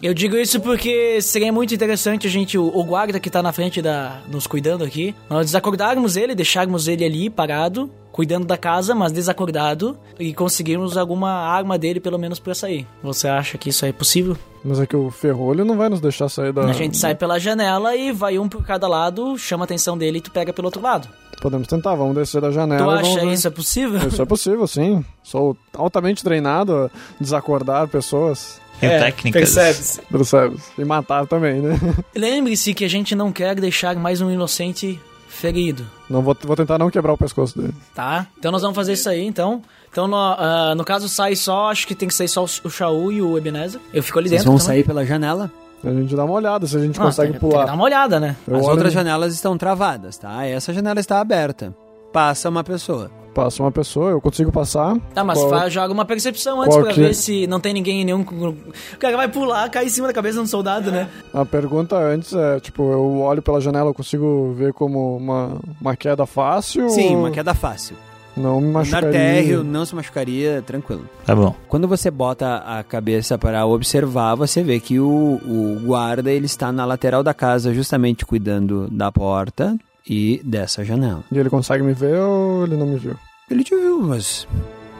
[0.00, 3.52] Eu digo isso porque seria muito interessante a gente, o, o guarda que tá na
[3.52, 4.20] frente da.
[4.30, 9.98] nos cuidando aqui, nós desacordarmos ele, deixarmos ele ali parado, cuidando da casa, mas desacordado,
[10.20, 12.86] e conseguirmos alguma arma dele pelo menos pra sair.
[13.02, 14.36] Você acha que isso é possível?
[14.64, 16.62] Mas é que o ferrolho não vai nos deixar sair da.
[16.62, 20.18] A gente sai pela janela e vai um por cada lado, chama a atenção dele
[20.18, 21.08] e tu pega pelo outro lado.
[21.42, 22.84] Podemos tentar, vamos descer da janela.
[22.84, 24.06] tu acha isso é possível?
[24.06, 25.04] Isso é possível, sim.
[25.24, 28.60] Sou altamente treinado a desacordar pessoas.
[28.78, 29.40] Tem É, técnicas.
[29.40, 30.00] percebe-se.
[30.02, 30.56] Percebe?
[30.78, 31.78] E matar também, né?
[32.14, 35.00] Lembre-se que a gente não quer deixar mais um inocente
[35.34, 35.84] ferido.
[36.08, 37.74] Não vou, vou tentar não quebrar o pescoço dele.
[37.94, 38.26] Tá?
[38.38, 39.60] Então nós vamos fazer isso aí, então.
[39.90, 43.12] Então, no, ah, no caso, sai só, acho que tem que sair só o Shaul
[43.12, 43.80] e o Ebenezer.
[43.92, 44.66] Eu fico ali Vocês dentro vão também.
[44.76, 45.50] sair pela janela.
[45.84, 47.62] A gente dá uma olhada se a gente Ah, consegue tem- Tem pular.
[47.64, 48.36] que dar uma olhada, né?
[48.48, 50.44] Eu As olho- outras janelas estão travadas, tá?
[50.46, 51.74] Essa janela está aberta.
[52.12, 53.10] Passa uma pessoa.
[53.34, 54.96] Passa uma pessoa, eu consigo passar.
[55.12, 57.72] Tá, mas Qual- faz, joga uma percepção antes qual pra que- ver se não tem
[57.74, 58.20] ninguém em nenhum.
[58.22, 61.08] O cara vai pular, cai em cima da cabeça de um soldado, né?
[61.32, 65.96] A pergunta antes é, tipo, eu olho pela janela, eu consigo ver como uma, uma
[65.96, 66.88] queda fácil?
[66.90, 67.96] Sim, ou uma queda fácil.
[68.36, 69.10] Não me machucaria.
[69.12, 71.08] térreo não se machucaria, tranquilo.
[71.24, 71.54] Tá bom.
[71.68, 76.72] Quando você bota a cabeça para observar, você vê que o, o guarda ele está
[76.72, 79.76] na lateral da casa, justamente cuidando da porta
[80.08, 81.24] e dessa janela.
[81.30, 83.14] E ele consegue me ver ou ele não me viu?
[83.50, 84.46] Ele te viu, mas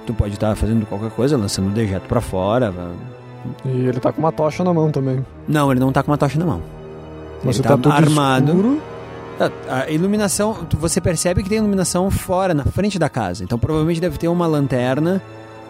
[0.06, 2.72] tu pode estar fazendo qualquer coisa, lançando um dejeto pra fora.
[3.64, 5.24] E ele tá com uma tocha na mão também.
[5.46, 6.62] Não, ele não tá com uma tocha na mão.
[7.42, 8.52] Mas ele você tá, tudo armado.
[8.52, 8.82] escuro.
[9.68, 13.42] A, a iluminação, você percebe que tem iluminação fora, na frente da casa.
[13.42, 15.20] Então provavelmente deve ter uma lanterna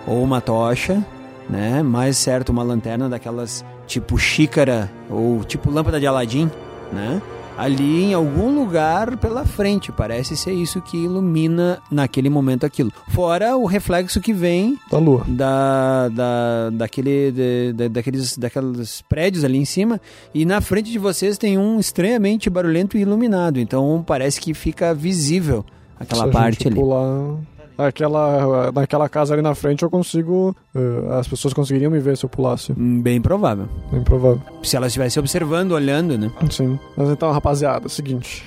[0.06, 1.04] ou uma tocha,
[1.48, 1.82] né?
[1.82, 6.50] Mais certo, uma lanterna daquelas tipo xícara ou tipo lâmpada de Aladim,
[6.92, 7.20] né?
[7.56, 12.92] Ali em algum lugar pela frente, parece ser isso que ilumina naquele momento aquilo.
[13.08, 15.24] Fora o reflexo que vem Da lua.
[15.28, 20.00] da, da, daquele, de- de- daqueles, daqueles prédios ali em cima
[20.34, 24.92] e na frente de vocês tem um estranhamente barulhento e iluminado, então parece que fica
[24.92, 25.64] visível
[25.98, 26.74] aquela Se parte ali.
[26.74, 27.36] pular...
[27.76, 30.54] Aquela, naquela casa ali na frente eu consigo...
[30.74, 32.72] eh, as pessoas conseguiriam me ver se eu pulasse.
[32.72, 33.66] Hum, Bem provável.
[33.92, 34.40] É improvável.
[34.62, 36.30] Se elas estivessem observando, olhando, né?
[36.50, 36.78] Sim.
[36.96, 38.44] Mas então, rapaziada, é seguinte.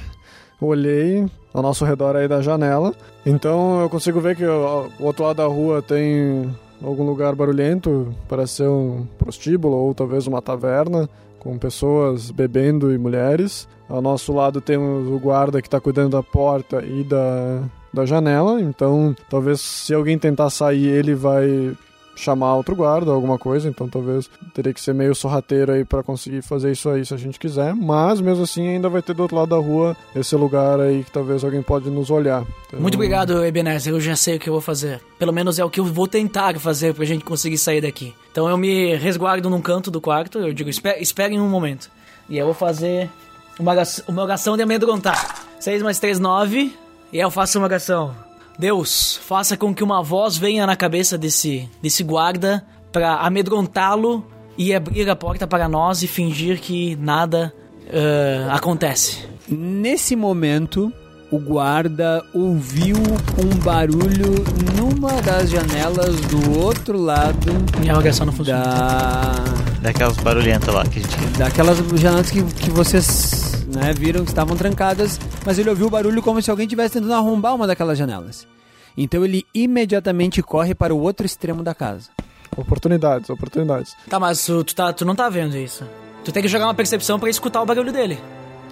[0.61, 2.93] Olhei ao nosso redor aí da janela.
[3.25, 6.49] Então eu consigo ver que o outro lado da rua tem
[6.83, 11.09] algum lugar barulhento, parece ser um prostíbulo ou talvez uma taverna
[11.39, 13.67] com pessoas bebendo e mulheres.
[13.89, 17.61] Ao nosso lado temos o guarda que está cuidando da porta e da,
[17.97, 21.75] da janela, então talvez se alguém tentar sair ele vai
[22.15, 26.41] chamar outro guarda, alguma coisa, então talvez teria que ser meio sorrateiro aí para conseguir
[26.41, 29.37] fazer isso aí se a gente quiser, mas mesmo assim ainda vai ter do outro
[29.37, 32.43] lado da rua esse lugar aí que talvez alguém pode nos olhar.
[32.67, 33.93] Então, Muito obrigado, Ebenezer.
[33.93, 34.99] Eu já sei o que eu vou fazer.
[35.19, 38.15] Pelo menos é o que eu vou tentar fazer pra gente conseguir sair daqui.
[38.31, 40.39] Então eu me resguardo num canto do quarto.
[40.39, 41.87] Eu digo, "Espe- esperem um momento.
[42.27, 43.11] E eu vou fazer
[43.59, 43.73] uma,
[44.07, 45.35] uma oração de amedrontar.
[45.59, 46.75] 6 mais 3, 9.
[47.11, 48.13] E eu faço uma oração.
[48.59, 54.25] Deus, faça com que uma voz venha na cabeça desse, desse guarda pra amedrontá-lo
[54.57, 57.53] e abrir a porta para nós e fingir que nada
[57.93, 59.23] ah, acontece.
[59.47, 60.91] Nesse momento,
[61.31, 64.33] o guarda ouviu um barulho
[64.75, 68.63] numa das janelas do outro lado Minha oração não funciona.
[68.63, 69.33] da
[69.81, 71.37] Daquelas barulhentas lá que a gente.
[71.37, 76.21] daquelas janelas que, que vocês né, viram que estavam trancadas, mas ele ouviu o barulho
[76.21, 78.47] como se alguém estivesse tentando arrombar uma daquelas janelas.
[78.95, 82.09] Então ele imediatamente corre para o outro extremo da casa.
[82.55, 83.95] Oportunidades, oportunidades.
[84.09, 85.83] Tá, mas tu, tu tá, tu não tá vendo isso.
[86.23, 88.17] Tu tem que jogar uma percepção pra escutar o barulho dele.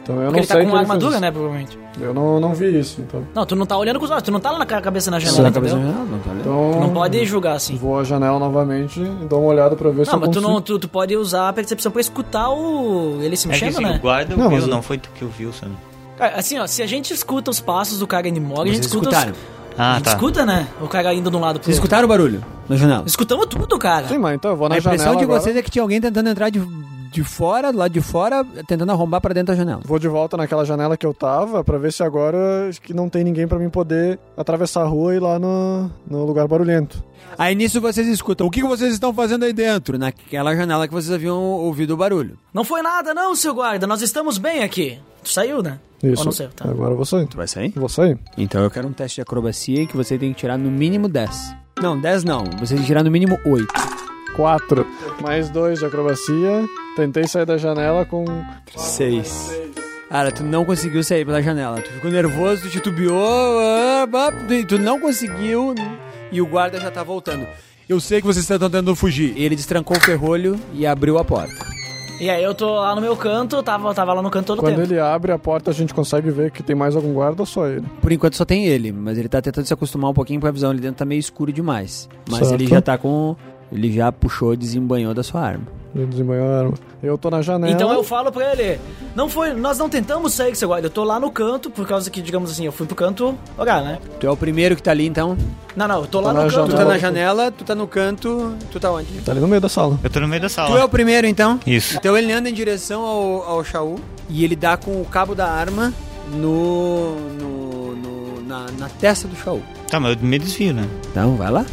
[0.06, 1.80] Então eu Porque não ele tá sei com que uma armadura, né, provavelmente.
[2.00, 3.24] Eu não, não vi isso, então.
[3.34, 5.10] Não, tu não tá olhando com os olhos, tu não tá lá na ca- cabeça
[5.10, 5.70] na janela, a entendeu?
[5.72, 6.42] janela não tá olhando?
[6.42, 7.76] Então Tu não pode julgar assim.
[7.76, 10.34] vou à janela novamente e dou uma olhada pra ver se Não, eu mas tu,
[10.36, 10.54] consigo.
[10.54, 13.18] não, tu, tu pode usar a percepção pra escutar o...
[13.22, 13.98] ele se É que mexendo, assim, né?
[13.98, 15.72] o guarda Não, viu, mas- não foi tu que ouviu, sabe?
[16.20, 18.84] Cara, Assim, ó, se a gente escuta os passos do cara indo embora, a gente
[18.84, 19.32] escuta escutaram?
[19.32, 19.80] os...
[19.80, 20.12] a Ah, gente tá.
[20.12, 20.68] escuta, né?
[20.82, 21.86] O cara indo de um lado pro Vocês outro.
[21.88, 23.04] escutaram o barulho na janela?
[23.08, 24.08] Escutamos tudo, cara.
[24.08, 25.40] Sim, mas então eu vou na A impressão janela de agora.
[25.42, 26.60] vocês é que tinha alguém tentando entrar de,
[27.16, 29.82] de fora, do lado de fora, tentando arrombar para dentro da janela.
[29.86, 33.24] Vou de volta naquela janela que eu tava pra ver se agora que não tem
[33.24, 37.02] ninguém pra mim poder atravessar a rua e ir lá no, no lugar barulhento.
[37.38, 39.98] Aí nisso vocês escutam, o que que vocês estão fazendo aí dentro?
[39.98, 42.38] Naquela janela que vocês haviam ouvido o barulho.
[42.54, 43.88] Não foi nada não, seu guarda.
[43.88, 45.00] Nós estamos bem aqui.
[45.24, 45.80] Tu saiu, né?
[46.04, 46.20] Isso.
[46.20, 46.70] Ou não saiu, tá.
[46.70, 47.26] Agora eu vou sair.
[47.28, 47.72] Tu vai sair?
[47.76, 48.20] Vou sair.
[48.38, 51.56] Então eu quero um teste de acrobacia que você tem que tirar no mínimo 10.
[51.82, 52.44] Não, 10 não.
[52.60, 54.15] Você tem que tirar no mínimo 8.
[54.36, 54.86] Quatro.
[55.22, 56.66] Mais dois de acrobacia.
[56.96, 58.26] Tentei sair da janela com.
[58.76, 59.52] 6.
[60.10, 61.82] Cara, tu não conseguiu sair pela janela.
[61.82, 64.08] Tu ficou nervoso, tu titubeou, ah,
[64.68, 65.74] tu- não conseguiu
[66.32, 67.46] e o guarda já tá voltando.
[67.88, 69.34] Eu sei que vocês estão tentando fugir.
[69.38, 71.54] Ele destrancou o ferrolho e abriu a porta.
[72.20, 74.76] E aí eu tô lá no meu canto, tava, tava lá no canto todo Quando
[74.78, 74.94] tempo.
[74.94, 77.68] ele abre a porta, a gente consegue ver que tem mais algum guarda ou só
[77.68, 77.86] ele?
[78.02, 80.52] Por enquanto só tem ele, mas ele tá tentando se acostumar um pouquinho com a
[80.52, 80.72] visão.
[80.72, 82.08] Ali dentro tá meio escuro demais.
[82.30, 82.54] Mas Certo.
[82.54, 83.36] ele já tá com.
[83.76, 85.66] Ele já puxou e desembanhou da sua arma.
[85.94, 86.74] Ele desembanhou a arma.
[87.02, 87.72] Eu tô na janela.
[87.72, 88.80] Então eu falo pra ele,
[89.16, 91.88] não foi, nós não tentamos sair com seu guarda, eu tô lá no canto, por
[91.88, 94.00] causa que, digamos assim, eu fui pro canto orar, né?
[94.20, 95.38] Tu é o primeiro que tá ali então?
[95.76, 96.70] Não, não, eu tô lá Tá no na canto.
[96.72, 99.08] Tu tá na janela, tu tá no canto, tu tá onde?
[99.22, 99.98] Tá ali no meio da sala.
[100.04, 100.72] Eu tô no meio da sala.
[100.72, 101.60] Tu é o primeiro então?
[101.66, 101.96] Isso.
[101.96, 104.00] Então ele anda em direção ao, ao Shaul
[104.30, 105.94] e ele dá com o cabo da arma
[106.34, 107.16] no.
[107.40, 109.62] no, no- na, na testa do Shaul.
[109.90, 110.88] Tá, mas eu me desvio, né?
[111.12, 111.66] Então, vai lá.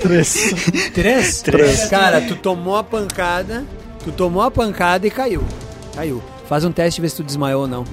[0.00, 0.54] Três.
[0.94, 1.42] Três?
[1.42, 1.88] Três.
[1.88, 3.64] Cara, tu tomou a pancada,
[4.04, 5.42] tu tomou a pancada e caiu.
[5.94, 6.22] Caiu.
[6.48, 7.84] Faz um teste e vê se tu desmaiou ou não.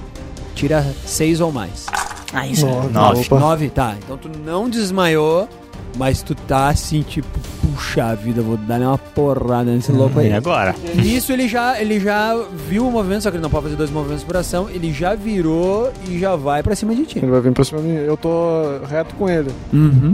[0.54, 1.86] Tira seis ou mais.
[2.32, 2.66] Ah, isso.
[2.66, 2.88] Nove.
[2.92, 3.20] Nove.
[3.26, 3.38] Opa.
[3.38, 3.70] Nove?
[3.70, 3.96] Tá.
[4.02, 5.48] Então tu não desmaiou,
[5.96, 7.28] mas tu tá assim, tipo,
[7.62, 10.28] puxa vida, vou dar uma porrada nesse louco aí.
[10.28, 10.74] E agora?
[10.94, 12.36] Nisso ele já, ele já
[12.68, 14.68] viu o movimento, só que ele não pode fazer dois movimentos por ação.
[14.68, 17.18] Ele já virou e já vai pra cima de ti.
[17.18, 17.94] Ele vai vir pra cima de mim.
[17.94, 19.50] Eu tô reto com ele.
[19.72, 20.12] Uhum.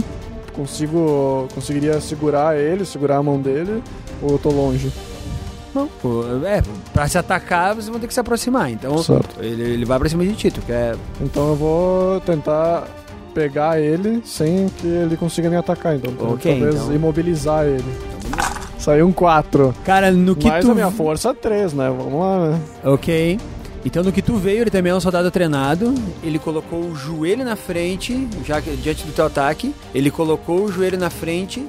[0.55, 1.47] Consigo.
[1.53, 3.83] Conseguiria segurar ele, segurar a mão dele,
[4.21, 4.91] ou eu tô longe?
[5.73, 6.63] Não, pô, é,
[6.93, 8.71] pra se atacar, vocês vão ter que se aproximar.
[8.71, 9.43] Então, Certo.
[9.43, 10.95] ele, ele vai pra cima de ti, tu quer...
[11.19, 12.87] Então eu vou tentar
[13.33, 15.93] pegar ele sem que ele consiga me atacar.
[15.97, 16.95] Então, Ok, talvez então.
[16.95, 17.83] imobilizar ele.
[18.79, 19.75] Saiu um 4.
[19.83, 20.71] Cara, no que Mais tu...
[20.71, 21.89] a minha força 3, né?
[21.89, 22.61] Vamos lá, né?
[22.85, 23.37] Ok.
[23.85, 25.93] Então, no que tu veio, ele também é um soldado treinado.
[26.23, 29.73] Ele colocou o joelho na frente, já diante do teu ataque.
[29.93, 31.63] Ele colocou o joelho na frente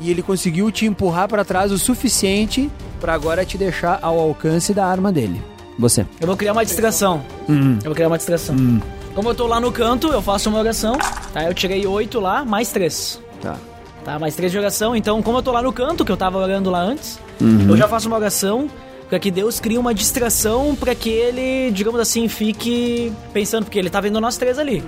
[0.00, 2.70] e ele conseguiu te empurrar pra trás o suficiente
[3.00, 5.42] pra agora te deixar ao alcance da arma dele.
[5.78, 6.06] Você.
[6.20, 7.22] Eu vou criar uma distração.
[7.48, 7.74] Hum.
[7.78, 8.56] Eu vou criar uma distração.
[8.56, 8.80] Hum.
[9.14, 10.96] Como eu tô lá no canto, eu faço uma oração.
[11.32, 13.20] Tá, eu tirei oito lá, mais três.
[13.42, 13.56] Tá.
[14.04, 14.96] Tá, mais três de oração.
[14.96, 17.66] Então, como eu tô lá no canto, que eu tava orando lá antes, Uhum.
[17.68, 18.68] eu já faço uma oração
[19.08, 23.90] pra que Deus crie uma distração pra que ele, digamos assim, fique pensando, porque ele
[23.90, 24.84] tá vendo nós três ali.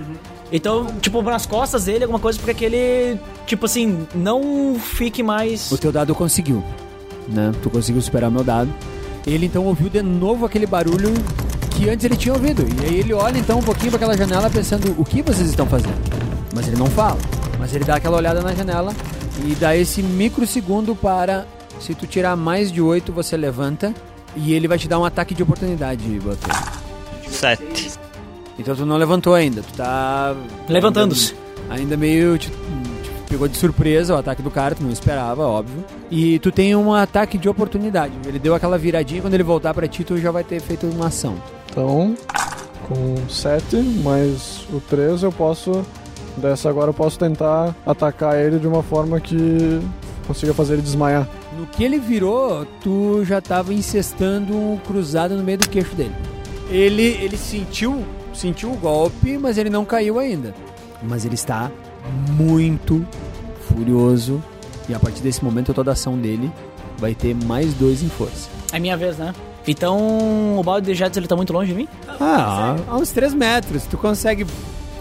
[0.51, 5.71] Então, tipo, nas costas dele, alguma coisa pra que ele, tipo assim, não fique mais.
[5.71, 6.63] O teu dado conseguiu,
[7.27, 7.51] né?
[7.63, 8.69] Tu conseguiu superar o meu dado.
[9.25, 11.13] Ele então ouviu de novo aquele barulho
[11.71, 12.65] que antes ele tinha ouvido.
[12.81, 15.65] E aí ele olha então um pouquinho pra aquela janela pensando o que vocês estão
[15.65, 15.95] fazendo.
[16.53, 17.17] Mas ele não fala.
[17.57, 18.93] Mas ele dá aquela olhada na janela
[19.45, 21.47] e dá esse microsegundo para.
[21.79, 23.93] Se tu tirar mais de 8, você levanta.
[24.35, 26.55] E ele vai te dar um ataque de oportunidade, Butter.
[27.27, 27.91] Sete.
[28.57, 30.35] Então tu não levantou ainda, tu tá.
[30.67, 31.35] Levantando-se.
[31.69, 32.37] Ainda meio.
[32.37, 35.83] Te, te pegou de surpresa o ataque do cara, tu não esperava, óbvio.
[36.09, 38.13] E tu tem um ataque de oportunidade.
[38.25, 41.07] Ele deu aquela viradinha, quando ele voltar pra ti, tu já vai ter feito uma
[41.07, 41.35] ação.
[41.69, 42.15] Então,
[42.87, 45.83] com 7 mais o 3, eu posso.
[46.37, 49.81] Dessa agora eu posso tentar atacar ele de uma forma que
[50.25, 51.27] consiga fazer ele desmaiar.
[51.61, 56.15] No que ele virou, tu já tava incestando um cruzado no meio do queixo dele.
[56.71, 60.55] Ele, ele sentiu, sentiu o golpe, mas ele não caiu ainda.
[61.03, 61.69] Mas ele está
[62.31, 63.05] muito
[63.67, 64.43] furioso.
[64.89, 66.51] E a partir desse momento, toda a ação dele
[66.97, 68.49] vai ter mais dois em força.
[68.73, 69.31] É minha vez, né?
[69.67, 71.87] Então, o balde de jets ele tá muito longe de mim?
[72.19, 73.85] Ah, a uns 3 metros.
[73.85, 74.47] Tu consegue,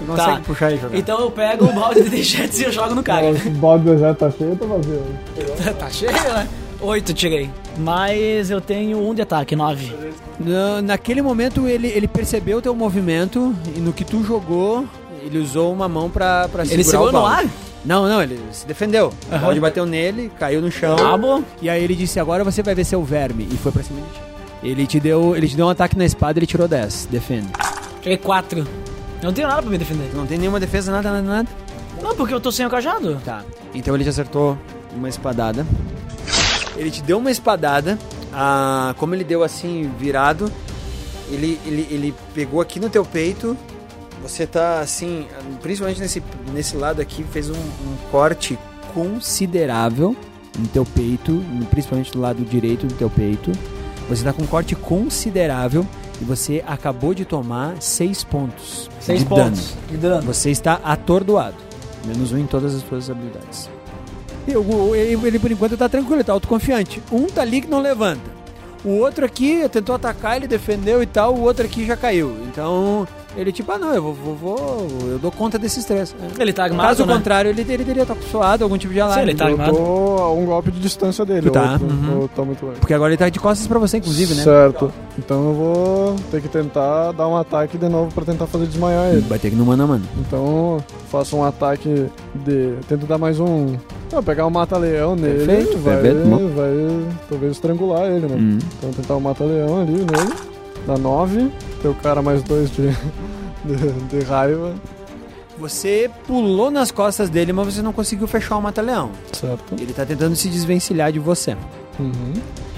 [0.01, 0.41] tu consegue Tá.
[0.45, 0.99] puxar e jogar.
[0.99, 3.27] Então eu pego o balde de jets e eu jogo no cara.
[3.31, 5.03] O balde já tá cheio ou tá vazio?
[5.79, 6.49] tá cheio, né?
[6.81, 7.51] Oito tirei.
[7.77, 9.95] Mas eu tenho um de ataque, nove.
[10.39, 14.87] Na- naquele momento, ele, ele percebeu o teu movimento e no que tu jogou,
[15.23, 17.45] ele usou uma mão pra, pra segurar Ele segurou o no balde.
[17.45, 17.51] ar?
[17.85, 19.13] Não, não, ele se defendeu.
[19.31, 19.43] O Aham.
[19.45, 20.97] balde bateu nele, caiu no chão.
[20.99, 21.43] Ah, bom.
[21.63, 23.47] E aí ele disse, agora você vai ver seu verme.
[23.51, 24.21] E foi pra cima de ti.
[24.63, 27.09] Ele te deu, ele te deu um ataque na espada e ele tirou 10.
[27.11, 27.49] Defende.
[28.03, 28.67] Tirei quatro.
[29.23, 30.11] Eu não tenho nada pra me defender.
[30.15, 31.49] Não tem nenhuma defesa, nada, nada, nada.
[32.03, 33.21] Não, porque eu tô sem o cajado.
[33.25, 33.45] Tá.
[33.75, 34.57] Então ele te acertou
[34.97, 35.67] uma espadada.
[36.77, 37.99] Ele te deu uma espadada.
[38.33, 40.51] Ah, como ele deu assim, virado,
[41.31, 43.57] ele, ele, ele pegou aqui no teu peito.
[44.23, 45.27] Você tá assim,
[45.63, 46.23] principalmente nesse,
[46.53, 48.59] nesse lado aqui, fez um, um corte
[48.95, 50.17] considerável
[50.59, 53.53] no teu peito, principalmente do lado direito do teu peito.
[54.09, 55.87] Você tá com um corte considerável
[56.21, 58.91] e você acabou de tomar 6 pontos.
[59.01, 59.89] Seis de pontos Dano.
[59.89, 60.23] de dano.
[60.23, 61.57] Você está atordoado.
[62.05, 63.69] Menos um em todas as suas habilidades.
[64.47, 67.03] Ele, ele, por enquanto tá tranquilo, ele tá autoconfiante.
[67.13, 68.40] Um tá ali que não levanta.
[68.85, 72.35] O outro aqui tentou atacar, ele defendeu e tal, o outro aqui já caiu.
[72.51, 76.15] Então, ele tipo, ah não, eu vou, vou, vou- eu dou conta desses três.
[76.39, 77.13] Ele tá armado, Caso né?
[77.15, 79.23] contrário, ele, ele teria suado algum tipo de alarme.
[79.25, 81.43] ele tá Eu tô a um golpe de distância dele.
[81.43, 82.21] Tu tá, tô- uhum.
[82.23, 82.81] ou tô muito longe.
[82.81, 84.43] Porque agora ele tá de costas pra você, inclusive, né?
[84.43, 84.91] Certo.
[85.19, 89.09] Então eu vou ter que tentar dar um ataque de novo pra tentar fazer desmaiar
[89.13, 89.21] ele.
[89.29, 90.05] Vai ter que no mano a mano.
[90.21, 92.75] Então faço um ataque de.
[92.89, 93.77] Tento dar mais um.
[94.13, 95.47] Não, pegar um mata-leão nele.
[95.47, 96.49] Perfeito, vai, perfeito, bom.
[96.49, 96.71] vai
[97.29, 98.37] talvez estrangular ele, né?
[98.37, 98.59] Hum.
[98.79, 100.35] Então tentar um mata-leão ali nele.
[100.87, 101.51] Dá 9.
[101.83, 102.89] Teu cara mais dois de,
[103.65, 104.75] de, de raiva.
[105.59, 109.11] Você pulou nas costas dele, mas você não conseguiu fechar o mata-leão.
[109.33, 109.75] Certo.
[109.79, 111.57] Ele tá tentando se desvencilhar de você.
[111.99, 112.33] Uhum.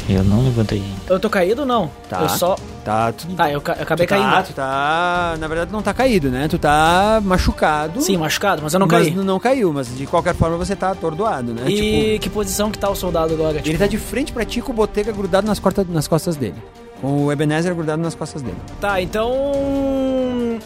[0.08, 0.82] Eu não levantei.
[1.08, 1.88] Eu tô caído ou não?
[2.08, 2.22] Tá.
[2.22, 2.56] Eu só.
[2.84, 4.46] Tá, tu, Tá, eu, ca- eu acabei tu tá, caindo.
[4.46, 5.36] tu tá.
[5.38, 6.48] Na verdade, não tá caído, né?
[6.48, 8.00] Tu tá machucado.
[8.02, 9.14] Sim, machucado, mas eu não mas caí.
[9.14, 11.62] não caiu, mas de qualquer forma você tá atordoado, né?
[11.70, 13.60] E Tipo, que posição que tá o soldado agora?
[13.64, 16.56] ele tá de frente pra ti com o Botega grudado nas, corta- nas costas dele.
[17.00, 18.56] Com o Ebenezer grudado nas costas dele.
[18.80, 19.32] Tá, então.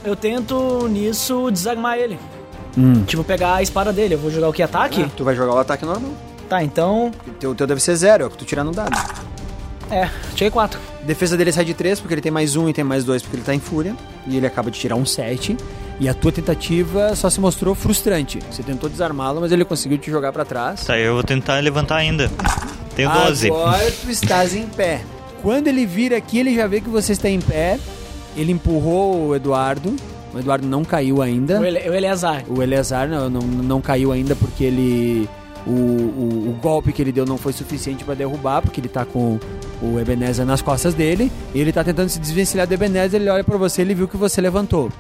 [0.05, 2.19] Eu tento nisso desarmar ele.
[2.77, 3.05] Hum.
[3.05, 4.15] Tipo, pegar a espada dele.
[4.15, 4.63] Eu vou jogar o que?
[4.63, 5.09] Ataque?
[5.17, 6.11] Tu vai jogar o ataque normal.
[6.49, 7.13] Tá, então.
[7.27, 8.97] O teu, teu deve ser zero, é o que tu tirar no dado.
[9.91, 10.81] É, tirei quatro.
[11.03, 13.37] Defesa dele sai de 3, porque ele tem mais um e tem mais dois, porque
[13.37, 13.95] ele tá em fúria.
[14.27, 15.57] E ele acaba de tirar um 7.
[16.01, 18.39] E a tua tentativa só se mostrou frustrante.
[18.51, 20.85] Você tentou desarmá-lo, mas ele conseguiu te jogar pra trás.
[20.85, 22.31] Tá, eu vou tentar levantar ainda.
[22.95, 23.47] Tenho 12.
[23.47, 25.03] Agora tu estás em pé.
[25.43, 27.79] Quando ele vira aqui, ele já vê que você está em pé.
[28.37, 29.95] Ele empurrou o Eduardo.
[30.35, 31.61] O Eduardo não caiu ainda.
[31.61, 32.45] O, Ele, o Eleazar.
[32.49, 35.29] O Eleazar não, não, não caiu ainda porque ele.
[35.67, 39.05] O, o, o golpe que ele deu não foi suficiente pra derrubar, porque ele tá
[39.05, 39.39] com
[39.83, 41.31] o Ebenezer nas costas dele.
[41.55, 43.21] E ele tá tentando se desvencilhar do Ebenezer.
[43.21, 44.91] Ele olha pra você ele viu que você levantou.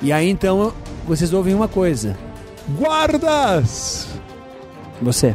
[0.00, 0.72] E aí então
[1.06, 2.16] vocês ouvem uma coisa:
[2.78, 4.08] Guardas!
[5.00, 5.34] Você.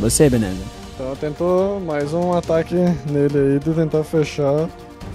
[0.00, 0.64] Você, Ebenezer.
[0.94, 2.74] Então eu tento mais um ataque
[3.10, 4.68] nele aí de tentar fechar.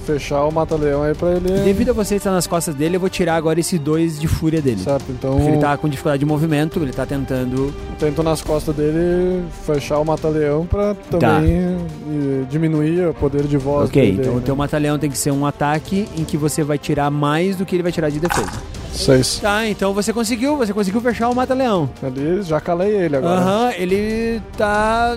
[0.05, 1.49] Fechar o mata-leão aí pra ele.
[1.63, 4.61] Devido a você estar nas costas dele, eu vou tirar agora esses dois de fúria
[4.61, 4.81] dele.
[4.81, 7.67] Certo, então Porque ele tá com dificuldade de movimento, ele tá tentando.
[7.67, 13.57] eu tento nas costas dele fechar o mata-leão pra também eh, diminuir o poder de
[13.57, 14.17] voz Ok, dele.
[14.19, 17.09] então aí, o teu mata-leão tem que ser um ataque em que você vai tirar
[17.09, 18.51] mais do que ele vai tirar de defesa.
[18.93, 19.39] Seis.
[19.39, 21.89] Tá, então você conseguiu, você conseguiu fechar o mata-leão.
[22.03, 23.39] Ali já calei ele agora.
[23.41, 25.15] Aham, ele tá.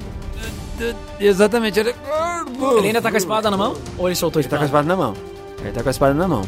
[1.20, 1.94] Exatamente, ele.
[2.78, 3.74] Ele ainda tá com a espada na mão?
[3.98, 5.14] Ou ele soltou a Ele tá com a espada na mão.
[5.60, 6.42] Ele tá com a espada na mão.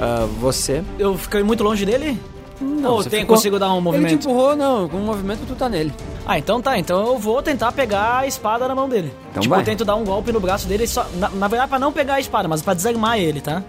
[0.00, 0.82] Ah, você.
[0.98, 2.18] Eu fiquei muito longe dele?
[2.60, 4.12] Ou você tem, ficou- consigo dar um Ele te movimento?
[4.28, 4.88] empurrou, não.
[4.88, 5.92] Com o movimento tu tá nele.
[6.26, 6.78] Ah, então tá.
[6.78, 9.12] Então eu vou tentar pegar a espada na mão dele.
[9.30, 9.60] Então tipo, vai.
[9.62, 12.14] eu tento dar um golpe no braço dele, só, na, na verdade pra não pegar
[12.14, 13.62] a espada, mas pra desarmar ele, tá?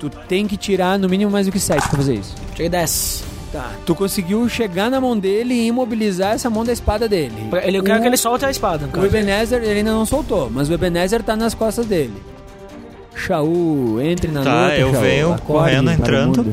[0.00, 2.34] Tu tem que tirar no mínimo mais do que 7 pra fazer isso.
[2.54, 3.24] Tirei 10.
[3.52, 3.70] Tá.
[3.84, 7.34] Tu conseguiu chegar na mão dele e imobilizar essa mão da espada dele.
[7.62, 8.88] Ele, eu quero O- que ele solte a espada.
[8.98, 9.04] O.
[9.04, 12.14] Ebenezer, ele ainda não soltou, mas o Ebenezer tá nas costas dele.
[13.14, 15.02] Shaul, entre na Tá, luta, eu Shaul.
[15.02, 16.52] venho correndo, entrando.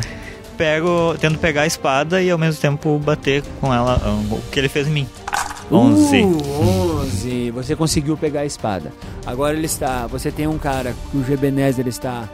[0.58, 4.60] Pego, tento pegar a espada e ao mesmo tempo bater com ela ah, o que
[4.60, 5.08] ele fez em mim.
[5.72, 6.22] 11.
[6.22, 7.52] Uh, 11.
[7.52, 8.92] Você conseguiu pegar a espada.
[9.26, 10.06] Agora ele está.
[10.08, 12.28] Você tem um cara cujo Ebenezer está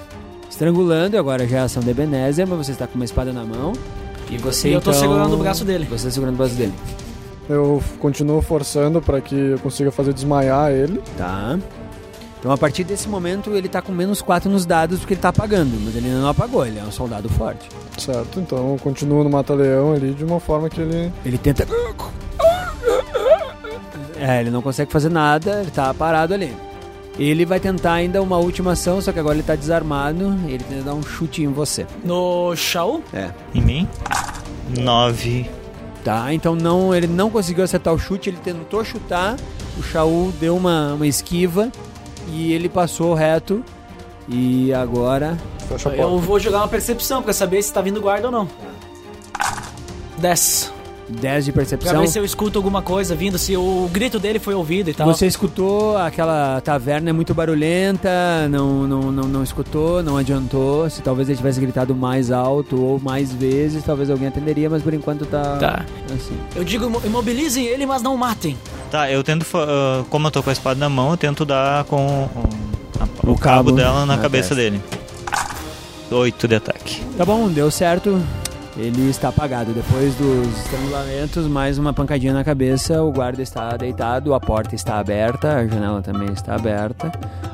[0.50, 3.74] estrangulando, agora já é ação do Ebenezer, mas você está com uma espada na mão.
[4.30, 5.86] E você E eu tô então- segurando o braço dele.
[5.86, 6.74] Você está segurando o braço dele.
[7.48, 11.02] Eu continuo forçando pra que eu consiga fazer desmaiar ele.
[11.18, 11.58] Tá.
[12.40, 15.30] Então a partir desse momento ele tá com menos 4 nos dados porque ele tá
[15.30, 17.68] apagando, mas ele ainda não apagou, ele é um soldado forte.
[17.98, 21.12] Certo, então eu continuo no mata-leão ali de uma forma que ele.
[21.24, 21.66] Ele tenta.
[24.18, 26.56] É, ele não consegue fazer nada, ele tá parado ali.
[27.18, 30.84] Ele vai tentar ainda uma última ação, só que agora ele tá desarmado ele tenta
[30.84, 31.86] dar um chute em você.
[32.04, 33.04] No Shaul?
[33.14, 33.32] É.
[33.54, 33.88] Em mim?
[34.78, 35.50] 9.
[36.04, 39.38] Tá, então não, ele não conseguiu acertar o chute, ele tentou chutar,
[39.78, 41.72] o Shaul deu uma, uma esquiva
[42.28, 43.64] e ele passou reto.
[44.28, 45.38] E agora.
[45.68, 48.48] Fecha a Eu vou jogar uma percepção pra saber se tá vindo guarda ou não.
[50.18, 50.74] 10.
[51.08, 52.02] 10 de Pra percepção.
[52.02, 55.06] ver se eu escuto alguma coisa vindo, se o grito dele foi ouvido e tal.
[55.08, 58.10] Você escutou aquela taverna é muito barulhenta,
[58.50, 60.90] não, não, não, não escutou, não adiantou.
[60.90, 64.94] Se talvez ele tivesse gritado mais alto ou mais vezes, talvez alguém atenderia, mas por
[64.94, 65.86] enquanto tá, Tá.
[66.16, 66.36] assim.
[66.56, 68.58] Eu digo, imo- imobilizem ele, mas não matem.
[68.90, 69.46] Tá, eu tento.
[69.56, 72.24] ah, como eu tô com a espada na mão, eu tento dar com um,
[73.00, 74.56] a- O o, cabo, cabo dela na, na cabeça testa.
[74.56, 74.82] dele.
[76.12, 77.02] 8 de ataque.
[77.18, 78.22] Tá bom, deu certo.
[78.78, 79.72] Ele está apagado.
[79.72, 83.02] Depois dos estrangulamentos, mais uma pancadinha na cabeça.
[83.02, 87.12] O guarda está deitado, a porta está aberta, a janela também está aberta.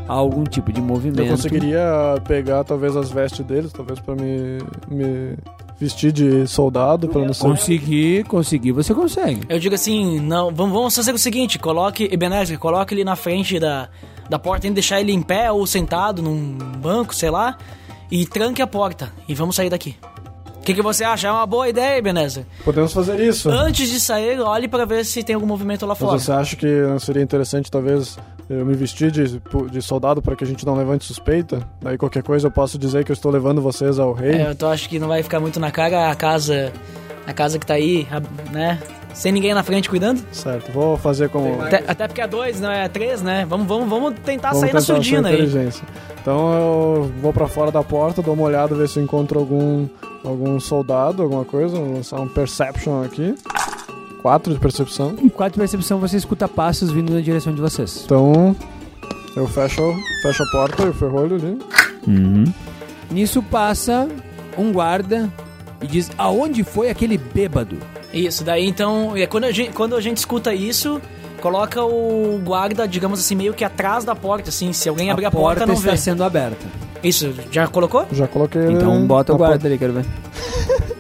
[0.08, 1.22] Há algum tipo de movimento.
[1.22, 4.58] Eu conseguiria pegar talvez as vestes deles, talvez pra me,
[4.90, 5.38] me
[5.80, 7.44] vestir de soldado, pra não ser.
[7.44, 9.42] Conseguir, conseguir, você consegue.
[9.48, 13.60] Eu digo assim, não, vamos, vamos fazer o seguinte, coloque, Ebenezer, coloque ele na frente
[13.60, 13.90] da,
[14.28, 17.58] da porta, tente deixar ele em pé ou sentado num banco, sei lá,
[18.10, 19.96] e tranque a porta, e vamos sair daqui.
[20.62, 21.28] O que, que você acha?
[21.28, 22.46] É uma boa ideia, Ebenezer?
[22.64, 23.50] Podemos fazer isso.
[23.50, 26.12] Antes de sair, olhe pra ver se tem algum movimento lá fora.
[26.14, 28.16] Mas você acha que não seria interessante, talvez,
[28.48, 31.68] eu me vestir de, de soldado para que a gente não levante suspeita?
[31.82, 34.34] Daí qualquer coisa eu posso dizer que eu estou levando vocês ao rei?
[34.36, 36.72] É, eu tô, acho que não vai ficar muito na cara a casa,
[37.26, 38.80] a casa que tá aí, a- né?
[39.14, 40.22] Sem ninguém na frente cuidando.
[40.32, 41.62] Certo, vou fazer como.
[41.62, 43.46] Até, até porque é dois, não é três, né?
[43.48, 45.36] Vamos, vamos, vamos tentar Vamos sair na tentar surdina sua aí.
[45.36, 45.84] inteligência.
[46.22, 49.88] Então eu vou pra fora da porta, dou uma olhada, ver se eu encontro algum,
[50.24, 51.76] algum soldado, alguma coisa.
[51.78, 53.36] Vou lançar um perception aqui.
[54.22, 55.16] Quatro de percepção.
[55.22, 58.04] Em quatro percepção, você escuta passos vindo na direção de vocês.
[58.06, 58.56] Então
[59.36, 59.82] eu fecho,
[60.22, 61.58] fecho a porta e o ferrolho ali.
[63.10, 64.08] Nisso passa
[64.58, 65.30] um guarda
[65.82, 67.78] e diz: Aonde foi aquele bêbado?
[68.14, 71.02] Isso, daí então, é quando a gente, quando a gente escuta isso,
[71.42, 75.32] coloca o guarda, digamos assim, meio que atrás da porta, assim, se alguém abrir a,
[75.32, 75.98] porta, não está vê.
[75.98, 76.66] sendo aberta.
[77.04, 78.06] Isso, já colocou?
[78.12, 80.06] Já coloquei ele Então bota o guarda ali, quero ver.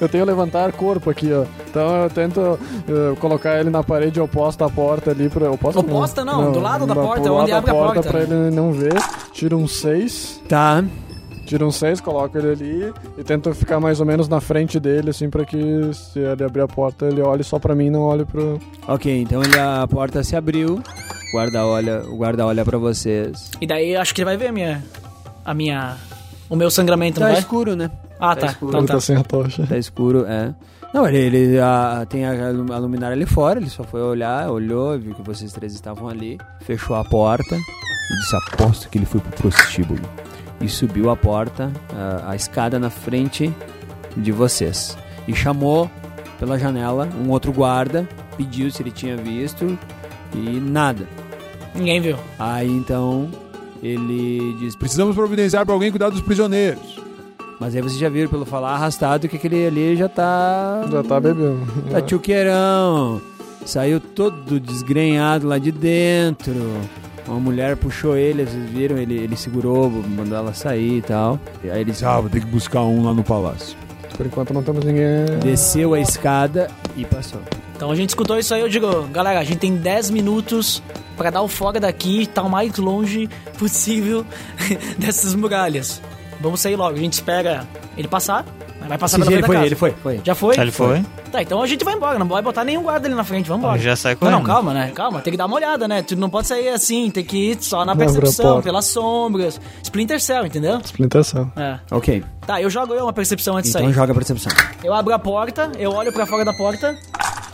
[0.00, 1.44] Eu tenho levantar corpo aqui, ó.
[1.70, 5.48] Então eu tento eh, colocar ele na parede oposta à porta ali pra.
[5.48, 8.02] Oposta, Oposta não, do lado da porta, onde abre a da porta.
[8.02, 8.92] pra ele não ver.
[9.32, 10.42] Tiro um 6.
[10.48, 10.82] Tá.
[11.46, 15.10] Tiro um 6, coloco ele ali e tento ficar mais ou menos na frente dele,
[15.10, 15.58] assim, pra que
[15.92, 18.60] se ele abrir a porta, ele olhe só pra mim e não olhe pro.
[18.86, 20.74] Ok, então ele, a porta se abriu.
[20.76, 23.50] O guarda olha, o guarda olha pra vocês.
[23.60, 24.84] E daí acho que ele vai ver a minha.
[25.44, 25.96] A minha.
[26.48, 27.40] O meu sangramento, Tá não vai?
[27.40, 27.90] escuro, né?
[28.20, 28.46] Ah, tá tá.
[28.48, 28.70] escuro.
[28.70, 28.94] Então ele tá.
[28.94, 29.66] tá sem a tocha.
[29.66, 30.54] Tá escuro, é.
[30.94, 34.98] Não, ele, ele ah, tem a, a luminária ali fora, ele só foi olhar, olhou,
[34.98, 39.20] viu que vocês três estavam ali, fechou a porta e disse: Aposto que ele foi
[39.20, 40.00] pro prostíbulo.
[40.62, 43.52] E subiu a porta, a, a escada na frente
[44.16, 44.96] de vocês.
[45.26, 45.90] E chamou
[46.38, 49.78] pela janela um outro guarda, pediu se ele tinha visto
[50.34, 51.06] e nada.
[51.74, 52.16] Ninguém viu.
[52.38, 53.28] Aí então
[53.82, 57.00] ele diz: Precisamos providenciar para alguém cuidar dos prisioneiros.
[57.58, 60.84] Mas aí vocês já viram pelo falar arrastado que aquele ali já tá.
[60.90, 61.60] Já tá bebendo.
[61.90, 63.20] Tá tchuqueirão.
[63.64, 66.54] Saiu todo desgrenhado lá de dentro.
[67.26, 68.98] Uma mulher puxou ele, vocês viram?
[68.98, 71.38] Ele, ele segurou, mandou ela sair e tal.
[71.62, 73.76] E aí ele Ah, vou ter que buscar um lá no palácio.
[74.16, 75.38] Por enquanto não temos ninguém.
[75.42, 77.40] desceu a escada e passou.
[77.74, 80.82] Então a gente escutou isso aí, eu digo, galera, a gente tem 10 minutos
[81.16, 83.28] pra dar o fora daqui, tá o mais longe
[83.58, 84.24] possível
[84.98, 86.00] dessas muralhas.
[86.40, 87.66] Vamos sair logo, a gente espera
[87.96, 88.44] ele passar,
[88.88, 89.66] Vai passar Sim, pela ele da foi, casa.
[89.66, 90.20] ele foi, foi.
[90.24, 90.58] Já foi?
[90.58, 91.04] Ele foi?
[91.30, 92.18] Tá, então a gente vai embora.
[92.18, 93.48] Não vai botar nenhum guarda ali na frente.
[93.48, 93.78] Vamos embora.
[93.80, 94.92] Já sai Não, não, calma, né?
[94.94, 96.02] Calma, tem que dar uma olhada, né?
[96.02, 99.60] Tu não pode sair assim, tem que ir só na percepção, pelas sombras.
[99.82, 100.78] Splinter Cell, entendeu?
[100.84, 101.50] Splinter Cell.
[101.56, 101.78] É.
[101.90, 102.22] Ok.
[102.46, 103.94] Tá, eu jogo eu uma percepção antes de Então sair.
[103.94, 104.52] joga a percepção.
[104.82, 106.96] Eu abro a porta, eu olho pra fora da porta.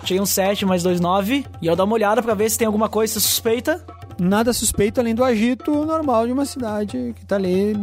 [0.03, 1.45] Tirei um 7 mais 2, 9.
[1.61, 3.85] E eu dou uma olhada pra ver se tem alguma coisa suspeita.
[4.19, 7.77] Nada suspeito além do agito normal de uma cidade que tá ali.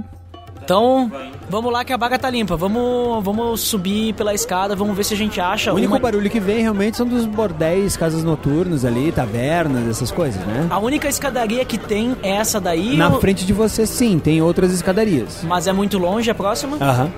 [0.65, 1.11] Então,
[1.47, 2.55] vamos lá que a baga tá limpa.
[2.57, 5.99] Vamos, vamos subir pela escada, vamos ver se a gente acha O único uma...
[5.99, 10.65] barulho que vem realmente são dos bordéis, casas noturnas ali, tavernas, essas coisas, né?
[10.71, 12.97] A única escadaria que tem é essa daí.
[12.97, 15.41] Na frente de você, sim, tem outras escadarias.
[15.43, 16.77] Mas é muito longe, a próxima?
[16.81, 17.11] Aham.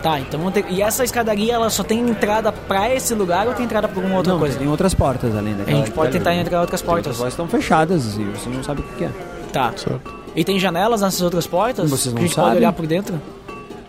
[0.00, 0.64] Tá, então vamos ter...
[0.68, 4.18] E essa escadaria, ela só tem entrada pra esse lugar ou tem entrada pra alguma
[4.18, 4.56] outra Não, coisa?
[4.56, 5.78] tem outras portas além A daquela.
[5.78, 6.40] gente pode tentar ali.
[6.40, 7.16] entrar em outras Tem outras portas.
[7.16, 9.10] portas estão fechadas e você não sabe o que que é.
[9.52, 9.72] Tá.
[9.74, 10.14] Certo.
[10.34, 11.88] E tem janelas nessas outras portas?
[11.90, 12.50] Vocês não que a gente sabem.
[12.50, 13.20] pode olhar por dentro?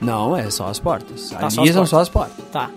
[0.01, 1.29] Não, é só as portas.
[1.29, 1.89] Tá, ali só as são portas.
[1.89, 2.45] só as portas.
[2.51, 2.69] Tá.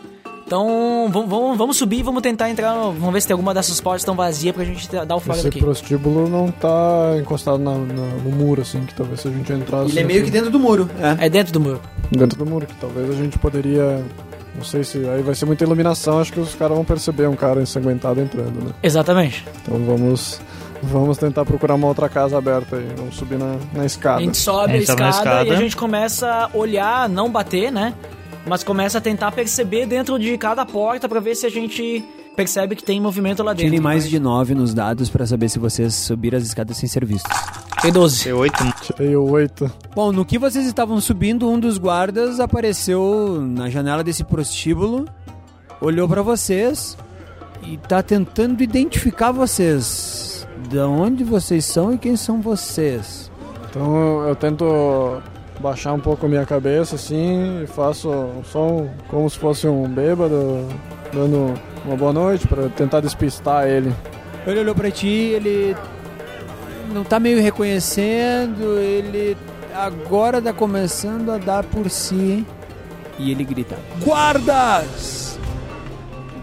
[0.47, 2.75] Então, vamos, vamos, vamos subir e vamos tentar entrar.
[2.75, 5.37] no- Vamos ver se tem alguma dessas portas tão vazias pra gente dar o fora
[5.37, 5.61] Esse daqui.
[5.61, 7.85] prostíbulo não tá encostado na- na-
[8.25, 9.91] no muro, assim, que talvez se a gente entrasse...
[9.91, 10.89] Ele é meio que dentro do muro.
[11.21, 11.27] É.
[11.27, 11.81] É dentro do muro.
[12.11, 14.03] Dentro do muro, que talvez a gente poderia...
[14.57, 17.37] Não sei se aí vai ser muita iluminação, acho que os caras vão perceber um
[17.37, 18.71] cara ensanguentado entrando, né?
[18.83, 19.45] Exatamente.
[19.63, 20.41] Então vamos...
[20.83, 22.89] Vamos tentar procurar uma outra casa aberta aí.
[22.97, 24.21] Vamos subir na, na A escada.
[24.21, 25.45] gente sobe A a gente na escada, escada.
[25.49, 27.95] e a gente começa a olhar, não bater, né?
[28.47, 32.05] Mas começa a tentar perceber dentro de cada porta pra ver se a gente
[32.37, 33.65] percebe que tem movimento lá dentro.
[33.67, 37.05] Tirem mais de 9 nos dados pra saber se vocês subiram as escadas sem ser
[37.05, 37.31] vistos.
[37.83, 38.31] Tem 12.
[38.31, 38.75] C8.
[38.81, 39.71] Tirei o 8.
[39.95, 45.05] Bom, no que vocês estavam subindo, um dos guardas apareceu na janela desse prostíbulo,
[45.81, 46.97] olhou pra vocês
[47.65, 50.28] e tá tentando identificar vocês.
[50.69, 53.31] De onde vocês são e quem são vocês?
[53.71, 55.23] Então eu tento
[55.61, 59.89] baixar um pouco a minha cabeça assim e faço um som como se fosse um
[59.89, 60.69] bêbado
[61.11, 61.55] dando
[61.87, 63.95] uma boa noite para tentar despistar ele.
[64.47, 65.75] Ele olhou pra ti, ele
[66.93, 69.39] não tá meio reconhecendo, ele
[69.75, 72.47] agora tá começando a dar por si
[73.19, 75.28] e ele grita: Guardas!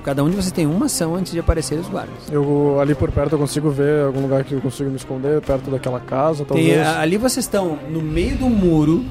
[0.05, 2.29] Cada um de vocês tem uma ação antes de aparecer os guardas.
[2.31, 5.71] Eu ali por perto eu consigo ver algum lugar que eu consigo me esconder perto
[5.71, 6.75] daquela casa, talvez.
[6.75, 9.03] Tem, ali vocês estão no meio do muro,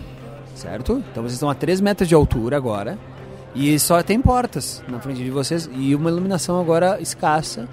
[0.55, 1.03] certo?
[1.11, 2.97] Então vocês estão a 3 metros de altura agora.
[3.57, 7.69] E só tem portas na frente de vocês e uma iluminação agora escassa,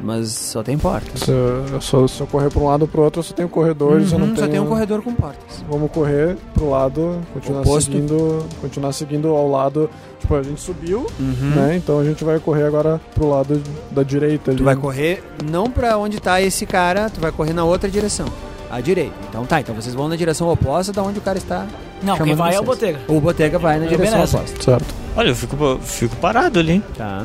[0.00, 1.20] mas só tem portas.
[1.20, 3.34] Se eu, se eu- se eu correr para um lado ou pro outro, eu só
[3.34, 4.46] tenho corredores, eu não Uhum, tenho...
[4.46, 5.64] Só tem um corredor com portas.
[5.68, 7.90] Vamos correr pro lado, continuar Oposto.
[7.90, 9.88] seguindo, continuar seguindo ao lado.
[10.20, 11.52] Tipo, a gente subiu, Uhum.
[11.54, 11.76] né?
[11.76, 13.60] Então a gente vai correr agora pro lado
[13.90, 14.58] da direita ali.
[14.58, 18.26] Tu vai correr não pra onde tá esse cara, tu vai correr na outra direção.
[18.70, 19.14] À direita.
[19.28, 21.66] Então tá, então vocês vão na direção oposta da onde o cara está.
[22.02, 22.96] Não, quem vai é o vocês.
[22.96, 23.12] Botega.
[23.16, 24.60] O Botega vai na Eu direção oposta.
[24.62, 24.94] Certo.
[25.16, 26.82] Olha, eu fico, fico parado ali.
[26.96, 27.24] Tá.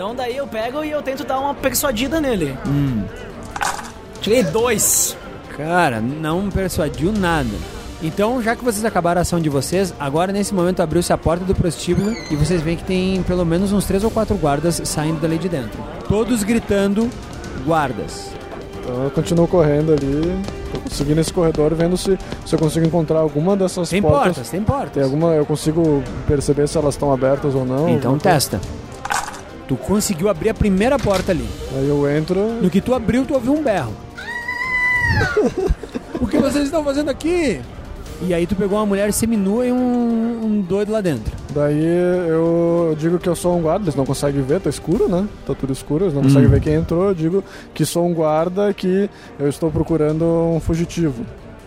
[0.00, 2.56] Então daí eu pego e eu tento dar uma persuadida nele.
[2.66, 3.02] Hum.
[4.22, 5.14] Tirei dois.
[5.54, 7.50] Cara, não persuadiu nada.
[8.02, 11.44] Então, já que vocês acabaram a ação de vocês, agora nesse momento abriu-se a porta
[11.44, 15.20] do prostíbulo e vocês veem que tem pelo menos uns três ou quatro guardas saindo
[15.20, 15.78] dali de dentro.
[16.08, 17.06] Todos gritando,
[17.66, 18.30] guardas.
[18.80, 23.18] Então eu continuo correndo ali, tô seguindo esse corredor, vendo se, se eu consigo encontrar
[23.18, 24.22] alguma dessas Tem portas.
[24.22, 24.92] portas, tem portas.
[24.94, 27.86] Tem alguma, eu consigo perceber se elas estão abertas ou não.
[27.90, 28.80] Então alguma coisa.
[29.70, 31.48] Tu conseguiu abrir a primeira porta ali.
[31.76, 33.92] Aí eu entro, No que tu abriu, tu ouviu um berro.
[36.20, 37.60] o que vocês estão fazendo aqui?
[38.20, 41.32] E aí tu pegou uma mulher seminua e um, um doido lá dentro.
[41.54, 41.86] daí
[42.28, 45.24] eu digo que eu sou um guarda, eles não conseguem ver, tá escuro, né?
[45.46, 47.04] Tá tudo escuro, eles não conseguem ver quem entrou.
[47.04, 51.24] Eu digo que sou um guarda, que eu estou procurando um fugitivo.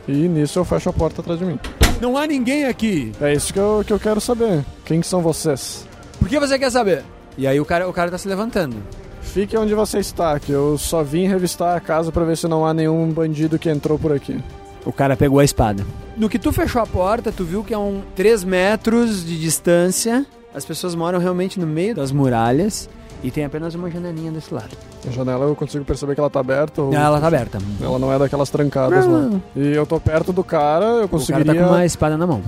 [0.10, 1.58] E nisso eu fecho a porta atrás de mim.
[2.02, 3.14] Não há ninguém aqui.
[3.22, 4.66] É isso que eu, que eu quero saber.
[4.84, 5.88] Quem que são vocês?
[6.20, 7.02] Por que você quer saber?
[7.38, 8.78] E aí o cara, o cara tá se levantando.
[9.22, 12.66] Fique onde você está, que eu só vim revistar a casa pra ver se não
[12.66, 14.40] há nenhum bandido que entrou por aqui.
[14.86, 15.86] O cara pegou a espada.
[16.16, 20.26] No que tu fechou a porta, tu viu que é um 3 metros de distância.
[20.54, 22.88] As pessoas moram realmente no meio das muralhas
[23.24, 24.78] e tem apenas uma janelinha desse lado.
[25.08, 26.82] A janela eu consigo perceber que ela tá aberta.
[26.82, 26.94] Ou...
[26.94, 27.58] Ela tá aberta.
[27.82, 29.20] Ela não é daquelas trancadas lá.
[29.20, 29.42] Não.
[29.56, 32.42] E eu tô perto do cara, eu O cara tá com uma espada na mão.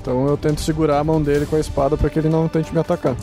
[0.00, 2.72] Então eu tento segurar a mão dele com a espada pra que ele não tente
[2.72, 3.16] me atacar.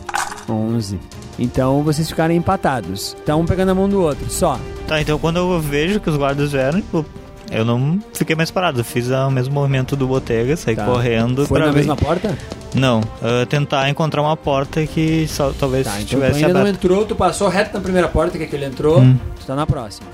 [0.53, 0.99] 11.
[1.37, 3.15] Então vocês ficaram empatados.
[3.25, 4.59] Tá um pegando a mão do outro, só.
[4.87, 7.05] Tá, então quando eu vejo que os guardas vieram, tipo,
[7.51, 8.79] eu não fiquei mais parado.
[8.79, 10.85] Eu fiz o mesmo movimento do Botega, saí Tá.
[10.85, 11.75] correndo Foi na ver.
[11.77, 12.37] mesma porta?
[12.75, 16.67] Não, uh, tentar encontrar uma porta que só, talvez Tá, então tu estivesse ainda não
[16.67, 19.17] entrou, tu passou reto na primeira porta que é que ele entrou, Hum.
[19.39, 20.07] tu tá na próxima.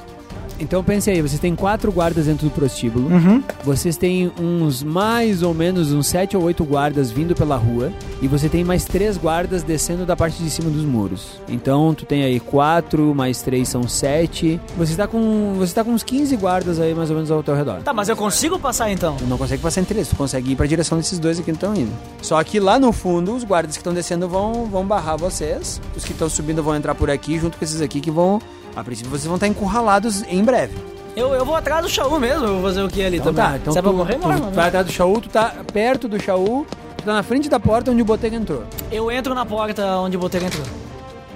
[0.60, 3.10] Então pense aí, vocês têm quatro guardas dentro do prostíbulo.
[3.10, 3.44] Uhum.
[3.64, 7.92] Vocês têm uns mais ou menos uns sete ou oito guardas vindo pela rua.
[8.22, 11.42] E você tem mais três guardas descendo da parte de cima dos muros.
[11.48, 14.60] Então tu tem aí quatro, mais três são sete.
[14.78, 15.56] Você tá com.
[15.58, 17.82] Você tá com uns 15 guardas aí mais ou menos ao teu redor.
[17.84, 19.16] Tá, mas eu consigo passar então?
[19.18, 21.52] Tu não consegue passar entre eles, tu consegue ir pra direção desses dois aqui que
[21.52, 21.92] estão indo.
[22.22, 25.80] Só que lá no fundo, os guardas que estão descendo vão, vão barrar vocês.
[25.96, 28.42] Os que estão subindo vão entrar por aqui, junto com esses aqui que vão.
[28.76, 30.76] A princípio vocês vão estar encurralados em breve.
[31.16, 33.52] Eu, eu vou atrás do Shaul mesmo, eu vou fazer o que ali Então também.
[33.52, 36.10] tá, então é tu, pra morrer, tu morre, vai atrás do Shaul, tu tá perto
[36.10, 38.64] do Shaul, tu tá na frente da porta onde o Botega entrou.
[38.92, 40.66] Eu entro na porta onde o Boteiro entrou.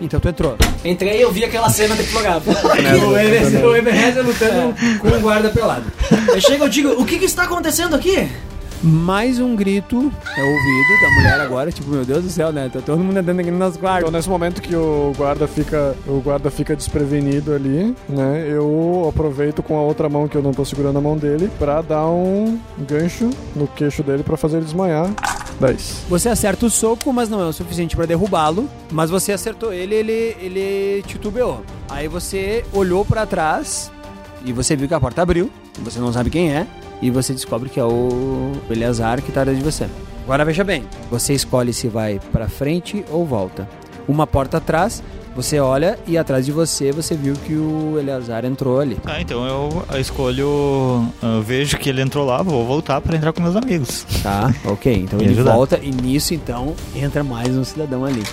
[0.01, 0.57] Então tu entrou.
[0.83, 2.53] Entrei e eu vi aquela cena deplorável.
[3.07, 5.85] o Ebenezer o Ebenezer lutando com um guarda pelado.
[6.27, 8.29] eu chego e digo, o que que está acontecendo aqui?
[8.81, 9.97] Mais um grito
[10.37, 12.69] é ouvido da mulher agora, tipo, meu Deus do céu, né?
[12.71, 14.11] Tá todo mundo andando aqui nas Então guardas.
[14.11, 18.45] nesse momento que o guarda fica, o guarda fica desprevenido ali, né?
[18.47, 21.81] Eu aproveito com a outra mão que eu não tô segurando a mão dele pra
[21.81, 22.57] dar um
[22.87, 25.09] gancho no queixo dele pra fazer ele desmaiar.
[25.59, 26.03] 10.
[26.07, 28.69] Você acerta o soco, mas não é o suficiente pra derrubá-lo.
[28.91, 31.65] Mas você acertou ele, ele, ele titubeou.
[31.89, 33.91] Aí você olhou pra trás
[34.45, 35.51] e você viu que a porta abriu.
[35.83, 36.65] Você não sabe quem é.
[37.01, 39.87] E você descobre que é o Eleazar que tá atrás de você.
[40.23, 43.67] Agora veja bem, você escolhe se vai pra frente ou volta.
[44.07, 45.01] Uma porta atrás,
[45.35, 48.95] você olha e atrás de você você viu que o Eleazar entrou ali.
[48.95, 51.07] Tá, então eu escolho.
[51.21, 54.05] eu vejo que ele entrou lá, vou voltar pra entrar com meus amigos.
[54.21, 54.93] Tá, ok.
[54.93, 55.53] Então ele ajudar.
[55.53, 58.23] volta e nisso então entra mais um cidadão ali.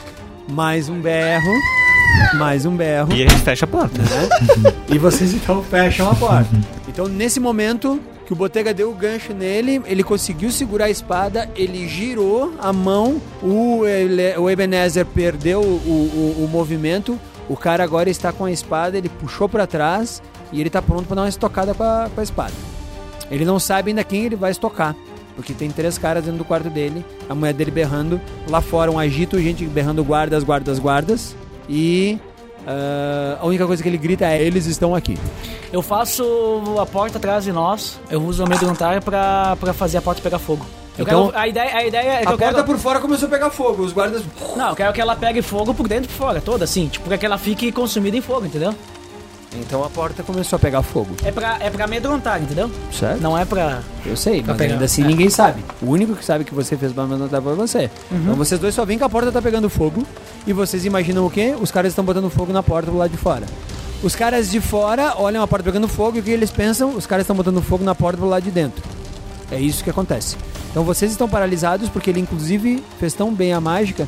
[0.49, 1.51] Mais um berro.
[2.35, 3.13] Mais um berro.
[3.13, 4.01] E a gente fecha a porta.
[4.03, 4.73] né?
[4.89, 6.51] e vocês então fecham a porta.
[6.89, 11.49] Então nesse momento que o Botega deu o gancho nele, ele conseguiu segurar a espada,
[11.55, 17.85] ele girou a mão, o, Ele- o Ebenezer perdeu o, o- o movimento, o cara
[17.85, 20.21] agora está com a espada, ele puxou pra trás
[20.53, 22.53] e ele tá pronto pra dar uma estocada com a, com a espada.
[23.31, 24.95] Ele não sabe ainda quem ele vai estocar.
[25.37, 28.99] Porque tem três caras dentro do quarto dele, a mulher dele berrando, lá fora um
[28.99, 31.37] agito, gente berrando guardas, guardas, guardas.
[31.69, 32.19] E
[32.67, 35.19] ah, a única coisa que ele grita é: eles estão aqui.
[35.73, 36.25] Eu faço
[36.81, 40.39] a porta atrás de nós, eu uso a amedrontar pra, pra fazer a porta pegar
[40.39, 40.65] fogo.
[40.99, 42.65] Eu Então- quero- a, ideia, a ideia é que A eu porta quero...
[42.65, 44.23] por fora começou a pegar fogo, os guardas.
[44.57, 46.89] Não, eu quero que ela pegue fogo por dentro e por fora, toda assim.
[46.89, 48.75] Tipo, pra que ela fique consumida em fogo, entendeu?
[49.61, 51.17] Então a porta começou a pegar fogo.
[51.25, 52.71] É pra, é pra amedrontar, entendeu?
[52.93, 53.21] Certo?
[53.21, 53.81] Não é pra...
[54.05, 54.75] Eu sei, Pra mas pegar.
[54.75, 55.65] ainda assim ninguém sabe.
[55.83, 57.91] O único que sabe que você fez pra mandar foi você.
[58.13, 60.05] Então vocês dois só veem que a porta tá pegando fogo
[60.47, 61.55] e vocês imaginam o quê?
[61.61, 63.47] Os caras estão botando fogo na porta do lado de fora.
[64.03, 66.91] Os caras de fora olham a porta pegando fogo e o que eles pensam?
[66.91, 68.83] Os caras estão botando fogo na porta do lado de dentro.
[69.51, 70.37] É isso que acontece.
[70.71, 74.07] Então vocês estão paralisados porque ele inclusive fez tão bem a mágica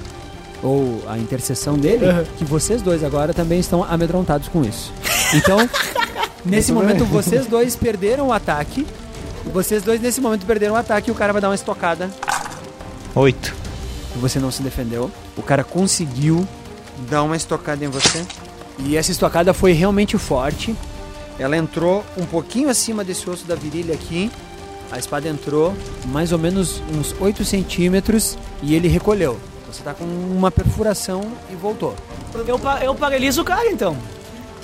[0.63, 2.05] ou a intercessão dele
[2.37, 4.93] que vocês dois agora também estão amedrontados com isso.
[5.35, 5.59] Então,
[6.45, 8.87] nesse momento vocês dois perderam o ataque.
[9.53, 12.11] Vocês dois nesse momento perderam o ataque e o cara vai dar uma estocada.
[13.15, 13.55] Oito.
[14.17, 15.11] Você não se defendeu.
[15.37, 16.47] O cara conseguiu
[17.09, 18.25] dar uma estocada em você.
[18.79, 20.75] E essa estocada foi realmente forte.
[21.39, 24.31] Ela entrou um pouquinho acima desse osso da virilha aqui.
[24.91, 25.75] A espada entrou
[26.07, 29.39] mais ou menos uns 8 centímetros e ele recolheu.
[29.71, 31.95] Você tá com uma perfuração e voltou.
[32.35, 33.97] Eu, eu paraliso o cara, então.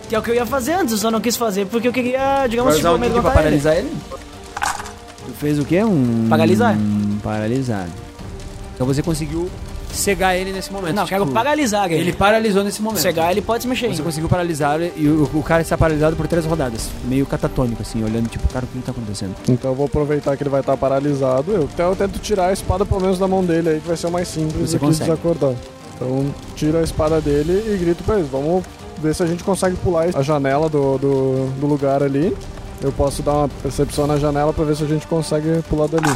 [0.09, 1.93] Que é o que eu ia fazer antes, eu só não quis fazer porque eu
[1.93, 3.43] queria, digamos, tipo, usar o que pra amedrontar ele.
[3.43, 3.93] paralisar ele?
[5.27, 5.83] Tu fez o quê?
[5.83, 6.27] Um...
[6.29, 6.77] Paralisar.
[7.23, 7.89] Paralisar.
[8.75, 9.49] Então você conseguiu
[9.95, 10.95] cegar ele nesse momento.
[10.95, 12.01] Não, eu quero tipo, paralisar ele.
[12.01, 13.01] Ele paralisou nesse momento.
[13.01, 13.87] Cegar, ele pode se mexer.
[13.87, 14.03] Você ainda.
[14.03, 16.91] conseguiu paralisar e o, o cara está paralisado por três rodadas.
[17.05, 19.35] Meio catatônico, assim, olhando, tipo, cara, o que está acontecendo?
[19.49, 21.53] Então eu vou aproveitar que ele vai estar paralisado.
[21.53, 23.97] Eu, então eu tento tirar a espada pelo menos da mão dele aí, que vai
[23.97, 25.11] ser o mais simples Você do que consegue.
[25.11, 25.55] desacordar.
[25.95, 28.29] Então tiro a espada dele e grito pra eles.
[28.29, 28.65] Vamos
[29.01, 32.37] ver se a gente consegue pular a janela do, do, do lugar ali.
[32.83, 36.15] Eu posso dar uma percepção na janela pra ver se a gente consegue pular dali.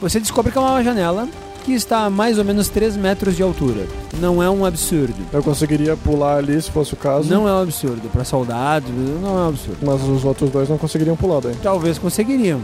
[0.00, 1.28] Você descobre que é uma janela
[1.64, 3.86] que está a mais ou menos 3 metros de altura.
[4.20, 5.16] Não é um absurdo.
[5.32, 7.28] Eu conseguiria pular ali se fosse o caso.
[7.28, 8.08] Não é um absurdo.
[8.08, 8.88] Para soldados,
[9.20, 9.78] não é um absurdo.
[9.82, 11.56] Mas os outros dois não conseguiriam pular daí.
[11.62, 12.60] Talvez conseguiriam.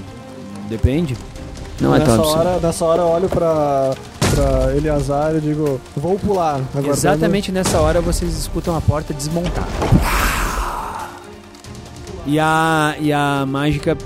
[0.69, 1.17] Depende.
[1.81, 2.41] Não é nessa tão absurdo.
[2.41, 3.93] hora, nessa hora eu olho pra,
[4.35, 6.61] pra Eleazar e digo, vou pular.
[6.87, 9.69] Exatamente nessa hora vocês escutam a porta desmontar.
[12.27, 13.97] E a, e a mágica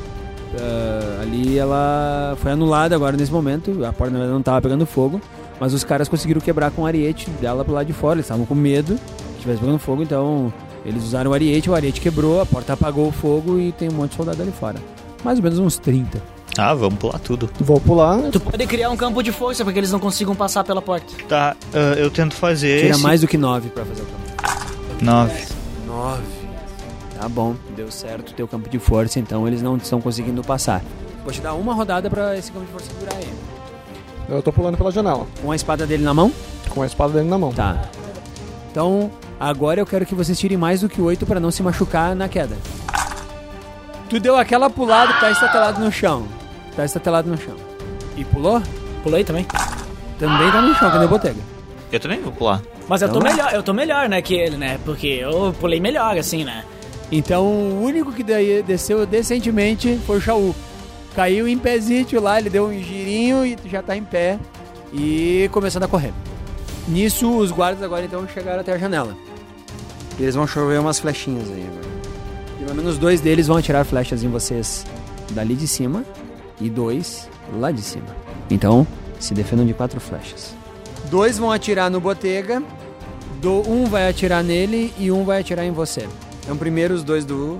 [0.58, 3.84] ah, ali, ela foi anulada agora nesse momento.
[3.84, 5.20] A porta não estava pegando fogo.
[5.58, 8.16] Mas os caras conseguiram quebrar com o ariete dela pro lado de fora.
[8.16, 10.52] Eles estavam com medo que estivesse pegando fogo, então
[10.84, 13.92] eles usaram o ariete, o ariete quebrou, a porta apagou o fogo e tem um
[13.92, 14.78] monte de soldado ali fora.
[15.24, 16.35] Mais ou menos uns 30.
[16.58, 17.50] Ah, vamos pular tudo.
[17.60, 18.18] Vou pular.
[18.30, 21.06] Tu pode criar um campo de força pra que eles não consigam passar pela porta.
[21.28, 22.80] Tá, ah, eu tento fazer.
[22.80, 25.04] Tira esse- mais do que 9 pra fazer o campo.
[25.04, 25.44] Nove.
[25.86, 26.22] 9.
[27.20, 30.82] Tá bom, deu certo teu campo de força, então eles não estão conseguindo passar.
[31.24, 33.28] Vou te dar uma rodada pra esse campo de força durar aí.
[34.28, 36.30] Eu tô pulando pela janela, Com a espada dele na mão?
[36.68, 37.52] com a espada dele na mão.
[37.54, 37.80] Tá.
[38.70, 39.10] Então,
[39.40, 42.28] agora eu quero que vocês tirem mais do que oito pra não se machucar na
[42.28, 42.56] queda.
[44.10, 46.26] Tu deu aquela pulada, tá estatelado no chão.
[46.76, 47.56] Tá estatelado no chão.
[48.16, 48.62] E pulou?
[49.02, 49.46] Pulei também.
[50.18, 51.40] Também tá no chão, cadê o botega?
[51.90, 52.62] Eu também vou pular.
[52.88, 54.78] Mas eu tô Então- melhor, eu tô melhor, né, que ele, né?
[54.84, 56.64] Porque eu pulei melhor, assim, né?
[57.10, 60.54] Então, o único que daí desceu decentemente foi o Shaul.
[61.14, 64.38] Caiu em pezito lá, ele deu um girinho e já tá em pé
[64.92, 66.12] e começando a correr.
[66.88, 69.16] Nisso, os guardas agora então chegaram até a janela.
[70.18, 71.86] E eles vão chover umas flechinhas aí agora.
[72.58, 74.84] Pelo menos dois deles vão atirar flechas em vocês
[75.30, 76.04] dali de cima
[76.60, 77.28] e dois
[77.58, 78.06] lá de cima.
[78.50, 78.86] Então,
[79.18, 80.54] se defendam de quatro flechas.
[81.10, 82.62] Dois vão atirar no Botega,
[83.40, 86.08] do, um vai atirar nele e um vai atirar em você.
[86.42, 87.58] Então, primeiro os dois do,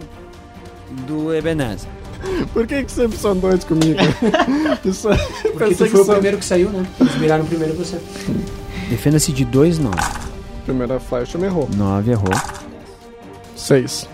[1.07, 1.89] do Ebenezer.
[2.53, 3.99] Por que, que sempre são dois comigo?
[4.85, 5.17] Isso é...
[5.53, 6.87] Porque tu que foi o só- primeiro que saiu, né?
[7.01, 8.01] Eles viraram primeiro você.
[8.89, 9.97] Defenda-se de 2, 9.
[10.65, 11.69] Primeira flecha me errou.
[11.77, 12.31] 9 errou.
[13.55, 14.09] Seis.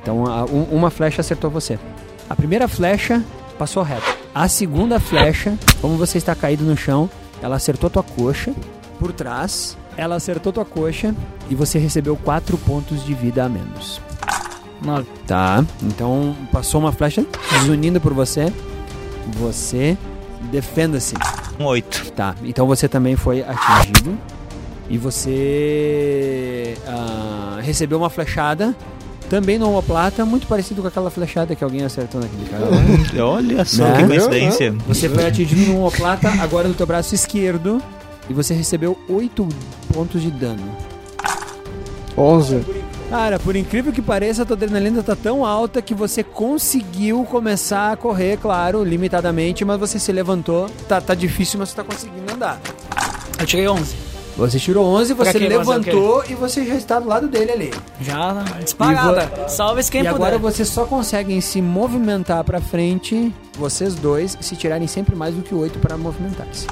[0.00, 1.78] Então a- um- uma flecha acertou você.
[2.28, 3.22] A primeira flecha
[3.58, 4.17] passou reto.
[4.38, 7.10] A segunda flecha, como você está caído no chão,
[7.42, 8.54] ela acertou tua coxa
[8.96, 9.76] por trás.
[9.96, 11.12] Ela acertou tua coxa
[11.50, 14.00] e você recebeu 4 pontos de vida a menos.
[14.80, 15.08] Nove.
[15.26, 18.52] Tá, então passou uma flecha desunindo por você.
[19.40, 19.98] Você
[20.52, 21.16] defenda-se.
[21.58, 22.12] Um oito.
[22.12, 24.16] Tá, então você também foi atingido.
[24.88, 28.72] E você ah, recebeu uma flechada,
[29.28, 32.64] também no omoplata, muito parecido com aquela flechada que alguém acertou naquele cara.
[32.66, 33.24] lá.
[33.24, 33.96] Olha só Né?
[34.02, 34.74] que coincidência.
[34.86, 37.82] Você foi atingido no omoplata, agora no teu braço esquerdo,
[38.28, 39.46] e você recebeu 8
[39.92, 40.62] pontos de dano.
[42.16, 42.64] Onze.
[43.10, 47.92] Cara, por incrível que pareça, a tua adrenalina tá tão alta que você conseguiu começar
[47.92, 50.68] a correr, claro, limitadamente, mas você se levantou.
[50.86, 52.60] Tá, tá difícil, mas você tá conseguindo andar.
[53.38, 53.94] Eu tirei 11.
[54.38, 57.74] Você tirou 11, Pra você levantou e você já está do lado dele ali.
[58.00, 59.48] Já disparada.
[59.48, 60.14] Salve quem e puder.
[60.14, 65.42] agora vocês só conseguem se movimentar pra frente, vocês dois, se tirarem sempre mais do
[65.42, 66.68] que 8 para movimentar-se.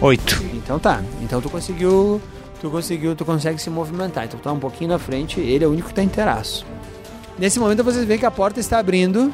[0.00, 0.42] Oito.
[0.54, 1.02] Então tá.
[1.22, 2.20] Então tu conseguiu.
[2.60, 4.24] Tu conseguiu, tu consegue se movimentar.
[4.24, 6.66] Então tu tá um pouquinho na frente, ele é o único que tá inteiraço.
[7.38, 9.32] Nesse momento vocês veem que a porta está abrindo.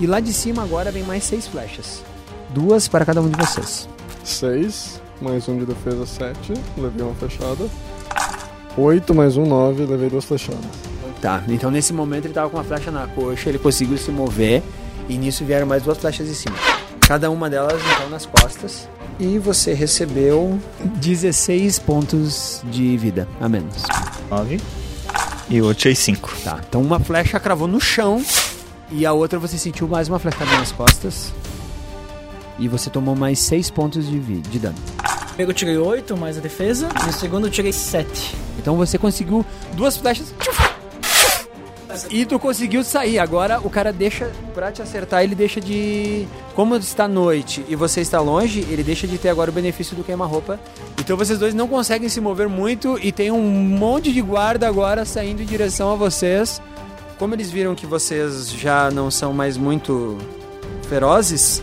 [0.00, 2.02] E lá de cima agora vem mais seis flechas.
[2.48, 3.88] Duas para cada um de vocês.
[4.24, 5.00] Seis.
[5.22, 6.52] Mais um de defesa, sete.
[6.76, 7.68] Levei uma flechada.
[8.76, 9.86] Oito mais um, nove.
[9.86, 10.60] Levei duas flechadas.
[11.20, 14.64] Tá, então nesse momento ele tava com uma flecha na coxa, ele conseguiu se mover.
[15.08, 16.56] E nisso vieram mais duas flechas em cima.
[17.06, 18.88] Cada uma delas então nas costas.
[19.20, 20.58] E você recebeu
[20.96, 23.84] 16 pontos de vida a menos.
[24.28, 24.60] Nove.
[25.48, 26.34] E o outro tirei cinco.
[26.42, 28.24] Tá, então uma flecha cravou no chão
[28.90, 31.32] e a outra você sentiu mais uma flechada nas costas.
[32.58, 34.76] E você tomou mais 6 pontos de, de dano.
[35.38, 36.88] Eu tirei 8, mais a defesa.
[37.06, 38.34] No segundo eu tirei 7.
[38.58, 40.34] Então você conseguiu duas flechas.
[42.10, 43.18] E tu conseguiu sair.
[43.18, 46.26] Agora o cara deixa, pra te acertar, ele deixa de.
[46.54, 50.04] Como está noite e você está longe, ele deixa de ter agora o benefício do
[50.04, 50.60] queima-roupa.
[50.98, 55.04] Então vocês dois não conseguem se mover muito e tem um monte de guarda agora
[55.04, 56.60] saindo em direção a vocês.
[57.18, 60.18] Como eles viram que vocês já não são mais muito
[60.88, 61.62] ferozes,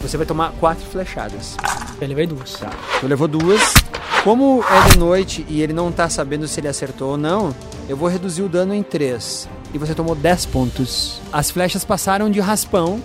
[0.00, 1.56] você vai tomar quatro flechadas.
[2.00, 2.52] Eu levei duas.
[2.54, 2.70] Tá.
[3.00, 3.74] Tu levou duas.
[4.22, 7.54] Como é de noite e ele não tá sabendo se ele acertou ou não,
[7.88, 9.48] eu vou reduzir o dano em 3.
[9.72, 11.20] E você tomou 10 pontos.
[11.32, 13.00] As flechas passaram de raspão.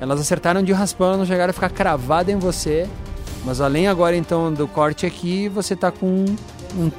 [0.00, 2.88] Elas acertaram de raspão, não chegaram a ficar cravadas em você.
[3.44, 6.24] Mas além agora então do corte aqui, você tá com
[6.76, 6.90] um-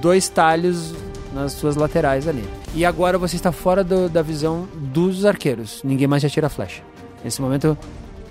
[0.00, 0.92] dois talhos
[1.32, 2.44] nas suas laterais ali.
[2.74, 5.80] E agora você está fora do- da visão dos arqueiros.
[5.84, 6.82] Ninguém mais já tira a flecha.
[7.24, 7.76] Nesse momento,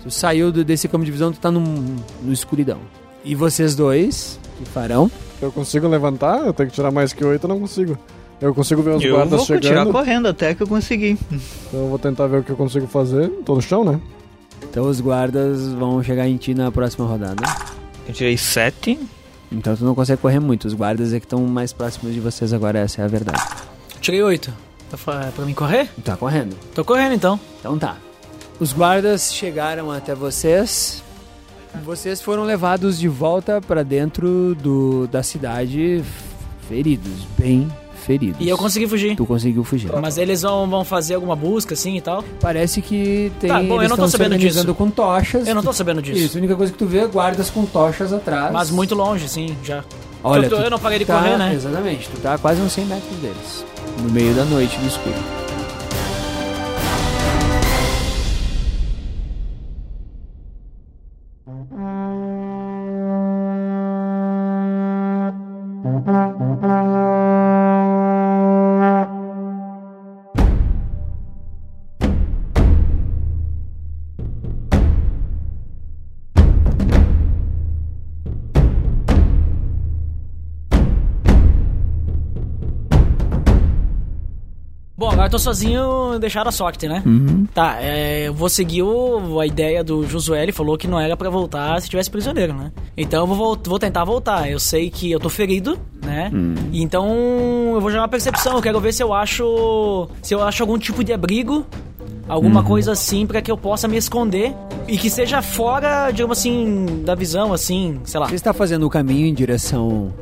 [0.04, 2.80] tu saiu do- desse campo de visão, tu tá no, no escuridão.
[3.24, 5.10] E vocês dois, que farão?
[5.42, 6.46] Eu consigo levantar?
[6.46, 7.98] Eu tenho que tirar mais que oito, eu não consigo.
[8.42, 9.92] Eu consigo ver os Eu guardas vou continuar chegando.
[9.92, 11.18] correndo até que eu conseguir.
[11.32, 13.28] Então eu vou tentar ver o que eu consigo fazer.
[13.46, 14.00] Tô no chão, né?
[14.70, 17.44] Então os guardas vão chegar em ti na próxima rodada.
[18.08, 18.98] Eu tirei sete.
[19.52, 20.66] Então tu não consegue correr muito.
[20.66, 23.42] Os guardas é que estão mais próximos de vocês agora, essa é a verdade.
[24.00, 24.54] Tirei 8.
[24.90, 24.98] Tá
[25.36, 25.90] pra mim correr?
[26.04, 26.56] Tá correndo.
[26.74, 27.40] Tô correndo então.
[27.60, 27.98] Então tá.
[28.60, 31.02] Os guardas chegaram até vocês.
[31.84, 36.04] Vocês foram levados de volta pra dentro do, da cidade
[36.68, 37.72] feridos, bem
[38.06, 38.38] feridos.
[38.40, 39.16] E eu consegui fugir.
[39.16, 39.92] Tu conseguiu fugir.
[40.02, 42.24] Mas eles vão, vão fazer alguma busca assim e tal?
[42.42, 43.50] Parece que tem.
[43.50, 44.74] Tá, bom, eu não tô sabendo disso.
[44.74, 45.48] com tochas.
[45.48, 46.18] Eu não tô sabendo disso.
[46.20, 48.52] Isso, a única coisa que tu vê é guardas com tochas atrás.
[48.52, 49.84] Mas muito longe, sim, já.
[50.24, 51.54] Olha, tu eu não parei de tá- correr, né?
[51.54, 53.66] Exatamente, tu tá quase uns 100 metros deles.
[54.02, 55.16] No meio da noite, no escuro.
[85.30, 87.02] Eu tô sozinho, deixaram a sorte, né?
[87.06, 87.46] Uhum.
[87.54, 91.16] Tá, é, eu vou seguir o- a ideia do Josué, ele falou que não era
[91.16, 92.72] pra voltar se tivesse prisioneiro, né?
[92.98, 94.50] Então eu vou, vou tentar voltar.
[94.50, 96.32] Eu sei que eu tô ferido, né?
[96.72, 97.06] E Então
[97.76, 100.08] eu vou jogar uma percepção, eu quero ver se eu acho.
[100.22, 101.66] Se eu acho algum tipo de abrigo.
[102.28, 104.54] Alguma coisa assim pra que eu possa me esconder
[104.88, 108.28] e que seja fora, digamos assim, da visão, assim, sei lá.
[108.28, 110.14] Você está fazendo o caminho em direção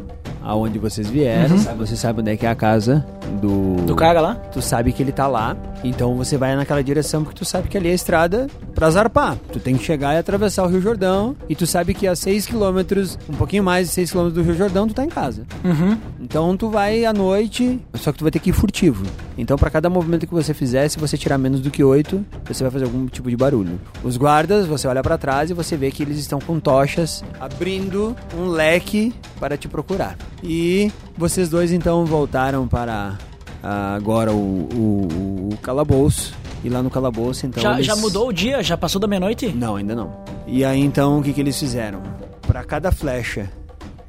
[0.41, 1.57] aonde vocês vieram.
[1.77, 3.05] Você sabe onde é que é a casa
[3.41, 3.75] do...
[3.85, 4.35] Do cara lá?
[4.51, 7.77] Tu sabe que ele tá lá, então você vai naquela direção porque tu sabe que
[7.77, 9.37] ali é a estrada pra zarpar.
[9.51, 12.45] Tu tem que chegar e atravessar o Rio Jordão e tu sabe que a 6
[12.45, 15.43] quilômetros, um pouquinho mais de 6 quilômetros do Rio Jordão, tu tá em casa.
[15.63, 15.97] Uhum.
[16.29, 19.01] Então tu vai à noite, só que tu vai ter que ir furtivo.
[19.37, 22.63] Então pra cada movimento que você fizer, se você tirar menos do que 8, você
[22.65, 23.79] vai fazer algum tipo de barulho.
[24.03, 28.13] Os guardas, você olha pra trás e você vê que eles estão com tochas abrindo
[28.37, 30.17] um leque para te procurar.
[30.43, 33.17] E vocês dois então voltaram para
[33.63, 34.35] ah, agora o,
[34.75, 36.33] o, o calabouço.
[36.61, 37.63] E lá no calabouço, então.
[37.63, 38.61] já, eles- já mudou o dia?
[38.61, 39.47] Já passou da meia-noite?
[39.47, 40.11] não, ainda não.
[40.45, 42.01] E aí então o que, que eles fizeram?
[42.45, 43.49] Para cada flecha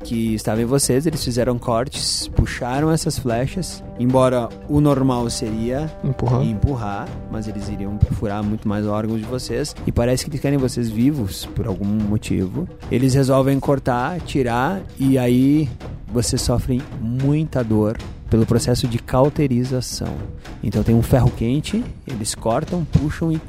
[0.02, 3.82] que estava em vocês, eles fizeram cortes, puxaram essas flechas.
[3.98, 6.42] Embora o normal seria Empurrar.
[6.42, 9.74] empurrar, mas eles iriam perfurar muito mais órgãos de vocês.
[9.86, 12.68] E parece que eles querem vocês vivos por algum motivo.
[12.90, 15.68] Eles resolvem cortar, tirar, e aí
[16.12, 17.96] vocês sofrem muita dor
[18.30, 20.14] pelo processo de cauterização.
[20.62, 23.40] Então tem um ferro quente, eles cortam, puxam e.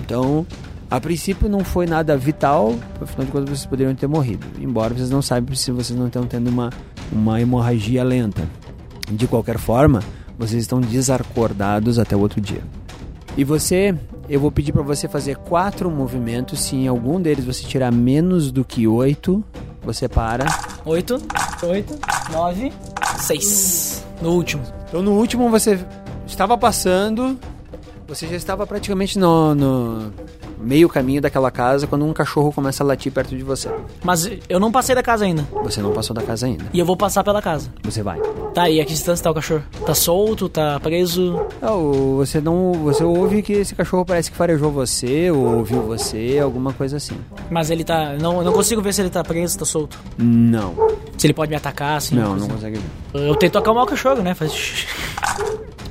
[0.00, 0.46] Então,
[0.90, 4.44] a princípio não foi nada vital, afinal de contas vocês poderiam ter morrido.
[4.60, 6.70] Embora vocês não saibam se vocês não estão tendo uma,
[7.12, 8.42] uma hemorragia lenta.
[9.08, 10.02] De qualquer forma,
[10.36, 12.62] vocês estão desacordados até o outro dia.
[13.36, 13.94] E você,
[14.28, 16.58] eu vou pedir para você fazer quatro movimentos.
[16.58, 19.44] Se em algum deles você tirar menos do que oito,
[19.82, 20.44] você para.
[20.84, 21.22] Oito,
[21.62, 21.96] oito,
[22.32, 22.72] nove,
[23.16, 24.04] seis.
[24.20, 24.64] No último.
[24.88, 25.78] Então no último você
[26.26, 27.38] estava passando,
[28.08, 30.12] você já estava praticamente no, no
[30.62, 33.68] meio caminho daquela casa quando um cachorro começa a latir perto de você.
[34.04, 35.46] Mas eu não passei da casa ainda.
[35.62, 36.64] Você não passou da casa ainda.
[36.72, 37.72] E eu vou passar pela casa.
[37.82, 38.20] Você vai.
[38.54, 39.62] Tá, e a que distância tá o cachorro?
[39.86, 40.48] Tá solto?
[40.48, 41.40] Tá preso?
[41.62, 46.38] Não, você não, você ouve que esse cachorro parece que farejou você ou ouviu você,
[46.42, 47.16] alguma coisa assim.
[47.50, 48.14] Mas ele tá.
[48.20, 49.98] Não, eu não consigo ver se ele tá preso, tá solto.
[50.18, 50.74] Não,
[51.16, 52.14] Se ele pode me atacar, assim.
[52.16, 52.48] não, não assim.
[52.48, 53.28] consegue ver.
[53.28, 54.34] Eu tento acalmar o cachorro, né?
[54.34, 54.86] Faz.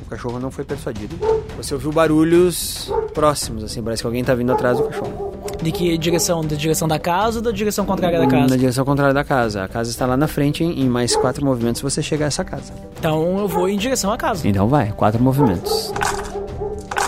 [0.09, 1.15] O cachorro não foi persuadido.
[1.55, 5.35] Você ouviu barulhos próximos, assim, parece que alguém tá vindo atrás do cachorro.
[5.61, 6.41] De que direção?
[6.43, 8.57] Da direção da casa ou da direção contrária da Na casa?
[8.57, 9.63] direção contrária da casa.
[9.63, 12.73] A casa está lá na frente, em mais quatro movimentos você chega a essa casa.
[12.97, 14.47] Então eu vou em direção à casa.
[14.47, 15.93] Então vai, quatro movimentos.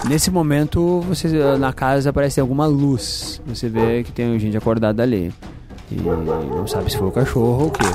[0.08, 3.42] Nesse momento, você na casa parece ter alguma luz.
[3.48, 5.34] Você vê que tem gente acordada ali.
[5.92, 7.86] E não sabe se foi o cachorro ou o quê.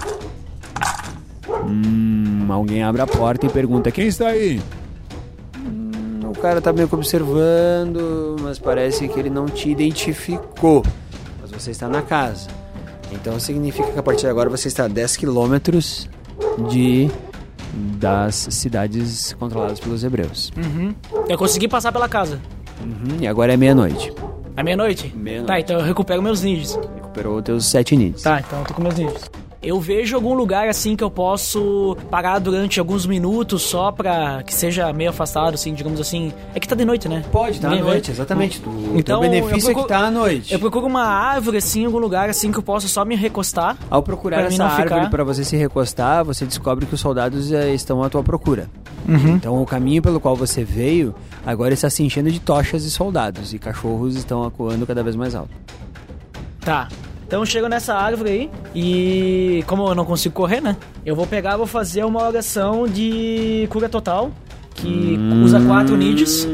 [1.65, 4.61] Hum, alguém abre a porta e pergunta Quem está aí?
[6.37, 10.85] O cara tá meio que observando, mas parece que ele não te identificou.
[11.41, 12.49] Mas você está na casa.
[13.11, 16.09] Então significa que a partir de agora você está a 10 quilômetros
[16.69, 17.11] de
[17.99, 20.51] das cidades controladas pelos hebreus.
[20.57, 20.95] Uhum.
[21.29, 22.41] Eu consegui passar pela casa.
[22.83, 24.13] Uhum, e agora é meia-noite.
[24.57, 25.13] É meia-noite?
[25.15, 25.47] Meia-noite.
[25.47, 26.79] Tá, então eu recupero meus ninjas.
[26.95, 28.23] Recuperou teus sete nits.
[28.23, 29.31] Tá, então eu tô com meus ninjas.
[29.67, 34.55] Eu vejo algum lugar assim que eu posso parar durante alguns minutos só pra que
[34.55, 36.33] seja meio afastado, assim, digamos assim.
[36.55, 37.25] É que tá de noite, né?
[37.33, 38.63] Pode, tá à noite, exatamente.
[38.95, 40.53] Então, o teu benefício eu é procuro- que tá à noite.
[40.53, 43.77] Eu procuro uma árvore, assim, algum lugar assim que eu possa só me recostar.
[43.91, 47.51] Ao procurar pra essa árvore ficar- para você se recostar, você descobre que os soldados
[47.51, 48.71] eh, estão à tua procura.
[49.09, 49.35] Uhum.
[49.35, 51.13] Então o caminho pelo qual você veio
[51.45, 55.35] agora está se enchendo de tochas e soldados e cachorros estão acuando cada vez mais
[55.35, 55.51] alto.
[56.61, 56.89] Tá.
[57.27, 60.77] Então eu chego nessa árvore aí e como eu não consigo correr, né?
[61.05, 64.31] Eu vou pegar, vou fazer uma oração de cura total
[64.75, 66.47] que usa quatro nids.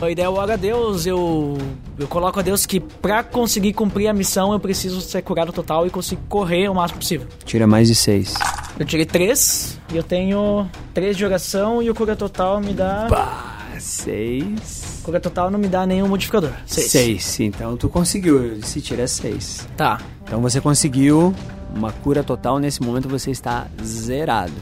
[0.00, 1.58] A ideia é orar a Deus, eu,
[1.98, 5.84] eu coloco a Deus que pra conseguir cumprir a missão eu preciso ser curado total
[5.88, 7.26] e conseguir correr o máximo possível.
[7.44, 8.34] Tira mais de seis.
[8.78, 13.08] Eu tirei três e eu tenho três de oração e o cura total me dá.
[13.80, 14.87] Seis.
[15.08, 16.50] Cura total não me dá nenhum modificador.
[16.66, 16.90] Seis.
[16.90, 17.40] Seis.
[17.40, 18.62] Então tu conseguiu.
[18.62, 19.66] Se tira seis.
[19.74, 19.98] Tá.
[20.22, 21.34] Então você conseguiu
[21.74, 22.58] uma cura total.
[22.58, 24.52] Nesse momento você está zerado.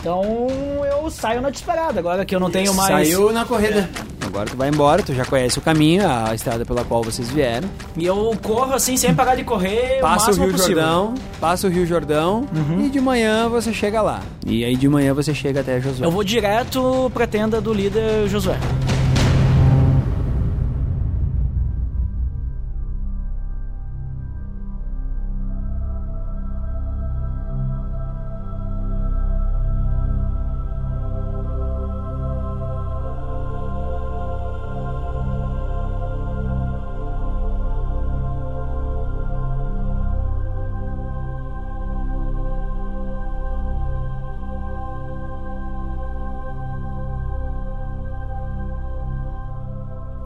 [0.00, 0.46] Então
[0.90, 3.06] eu saio na disparada, agora que eu não tenho mais.
[3.06, 3.86] Saiu na corrida.
[4.24, 5.02] Agora tu vai embora.
[5.02, 7.68] Tu já conhece o caminho, a estrada pela qual vocês vieram.
[7.94, 10.82] E eu corro assim, sem parar de correr, Passa o o Rio possível.
[10.82, 12.48] Jordão, passa o Rio Jordão
[12.82, 14.22] e de manhã você chega lá.
[14.46, 16.06] E aí de manhã você chega até Josué.
[16.06, 18.56] Eu vou direto pra tenda do líder Josué.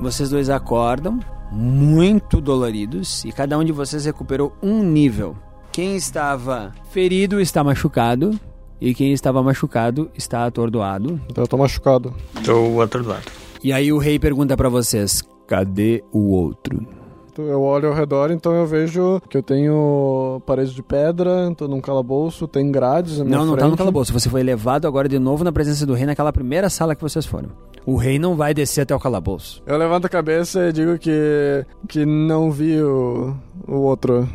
[0.06, 1.18] Vocês dois acordam
[1.50, 5.36] muito doloridos e cada um de vocês recuperou um nível.
[5.72, 8.38] Quem estava ferido está machucado
[8.80, 11.20] e quem estava machucado está atordoado.
[11.28, 12.14] Então eu tô machucado.
[12.44, 13.22] Tô atordoado.
[13.64, 16.86] E aí o rei pergunta pra vocês: Cadê o outro?
[17.32, 21.68] Então, Eu olho ao redor, então eu vejo que eu tenho paredes de pedra, tô
[21.68, 23.64] num calabouço, tem grades na minha Não, não frente.
[23.64, 24.12] tá no calabouço.
[24.12, 27.26] Você foi levado agora de novo na presença do rei naquela primeira sala que vocês
[27.26, 27.50] foram.
[27.86, 29.62] O rei não vai descer até o calabouço.
[29.64, 34.28] Eu levanto a cabeça e digo que, que não vi o, o outro.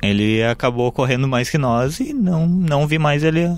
[0.00, 3.48] Ele acabou correndo mais que nós e não, não vi mais ele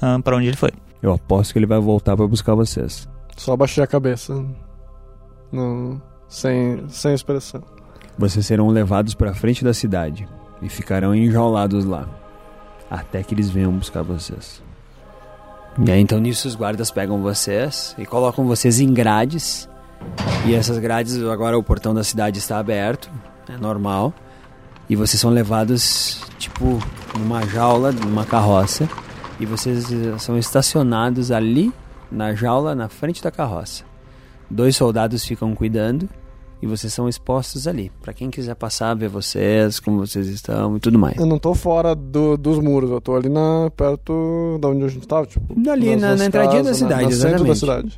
[0.00, 0.70] ah, pra onde ele foi.
[1.02, 3.08] Eu aposto que ele vai voltar pra buscar vocês.
[3.36, 4.44] Só abaixei a cabeça.
[5.50, 7.62] Não, sem, sem expressão.
[8.16, 10.28] Vocês serão levados pra frente da cidade
[10.62, 12.08] e ficarão enjaulados lá.
[12.88, 14.62] Até que eles venham buscar vocês.
[15.78, 19.68] E aí então nisso os guardas pegam vocês e colocam vocês em grades.
[20.46, 23.10] E essas grades, agora o portão da cidade está aberto,
[23.48, 24.14] é normal.
[24.88, 26.78] E vocês são levados, tipo,
[27.18, 28.88] numa jaula, numa carroça.
[29.38, 31.72] E vocês eh, são estacionados ali,
[32.10, 33.84] na jaula, na frente da carroça.
[34.48, 36.08] Dois soldados ficam cuidando
[36.66, 37.90] e vocês são expostos ali.
[38.02, 41.16] Pra quem quiser passar, ver vocês, como vocês estão e tudo mais.
[41.16, 44.88] Eu não tô fora do- dos muros, eu tô ali na, perto da onde a
[44.88, 45.44] gente tava, tipo.
[45.70, 47.40] Ali nas- na, nas na entradinha casas, da na- cidade, no exatamente.
[47.40, 47.54] centro da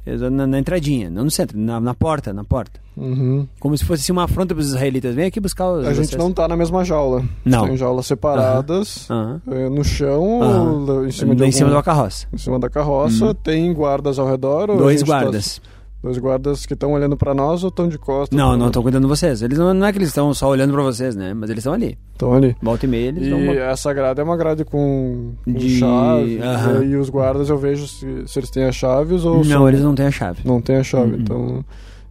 [0.06, 0.30] cidade.
[0.30, 2.80] Na, na entradinha, não no centro, na, na porta, na porta.
[2.96, 3.46] Uhum.
[3.60, 5.14] Como se fosse assim, uma afronta pros israelitas.
[5.14, 6.20] Vem aqui buscar os A gente vocês.
[6.22, 7.22] não tá na mesma jaula.
[7.44, 7.66] Não.
[7.66, 9.40] Tem jaulas separadas, Aham.
[9.50, 12.26] eh, no chão, em cima de em cima algum- uma carroça.
[12.32, 14.66] Em cima da carroça, tem guardas ao redor?
[14.76, 15.60] Dois tá- guardas.
[16.02, 18.36] Dois guardas que estão olhando pra nós ou estão de costas?
[18.36, 19.42] Não, não estão cuidando de vocês.
[19.42, 21.34] Eles não, não é que eles estão só olhando pra vocês, né?
[21.34, 21.98] Mas eles estão ali.
[22.12, 22.56] Estão ali.
[22.62, 26.38] Volta e meia, eles E essa grade é uma grade com, com De- chave.
[26.40, 26.84] Aham.
[26.84, 29.80] E os guardas eu vejo se, se eles têm as chaves ou Não, são- eles
[29.82, 30.40] não têm a chave.
[30.44, 31.14] não têm a chave.
[31.14, 31.20] Uhum.
[31.20, 31.64] Então.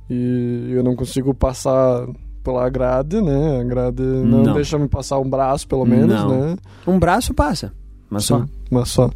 [0.09, 2.07] E eu não consigo passar
[2.43, 3.59] pela grade, né?
[3.59, 4.53] A grade não, Não.
[4.53, 6.29] deixa me passar um braço, pelo menos, Não.
[6.29, 6.55] né?
[6.87, 7.73] Um braço passa.
[8.09, 8.45] Mas só.
[8.71, 9.09] Mas só.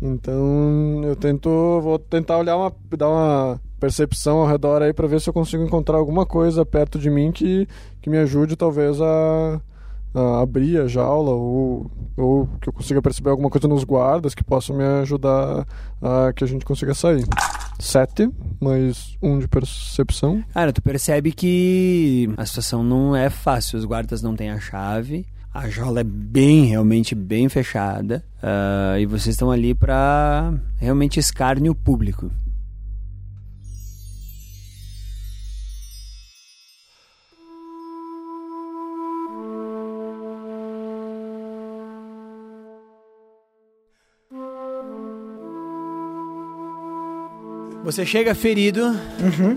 [0.00, 1.48] Então eu tento.
[1.82, 2.72] Vou tentar olhar uma.
[2.96, 6.98] dar uma percepção ao redor aí pra ver se eu consigo encontrar alguma coisa perto
[6.98, 7.66] de mim que,
[8.00, 9.60] que me ajude talvez a,
[10.14, 14.44] a abrir a jaula ou, ou que eu consiga perceber alguma coisa nos guardas que
[14.44, 15.66] possa me ajudar
[16.02, 17.24] a que a gente consiga sair.
[17.78, 18.28] Sete,
[18.60, 20.42] mais um de percepção.
[20.52, 23.78] Cara, tu percebe que a situação não é fácil.
[23.78, 25.24] Os guardas não têm a chave.
[25.54, 28.24] A jaula é bem, realmente bem fechada.
[28.42, 32.30] ah, e vocês estão ali pra realmente escárnio público.
[47.88, 48.94] Você chega ferido,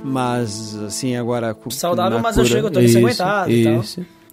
[0.06, 1.54] mas assim, agora.
[1.70, 2.56] Saudável, mas eu cura.
[2.56, 3.84] chego todo ensanguentado e tal.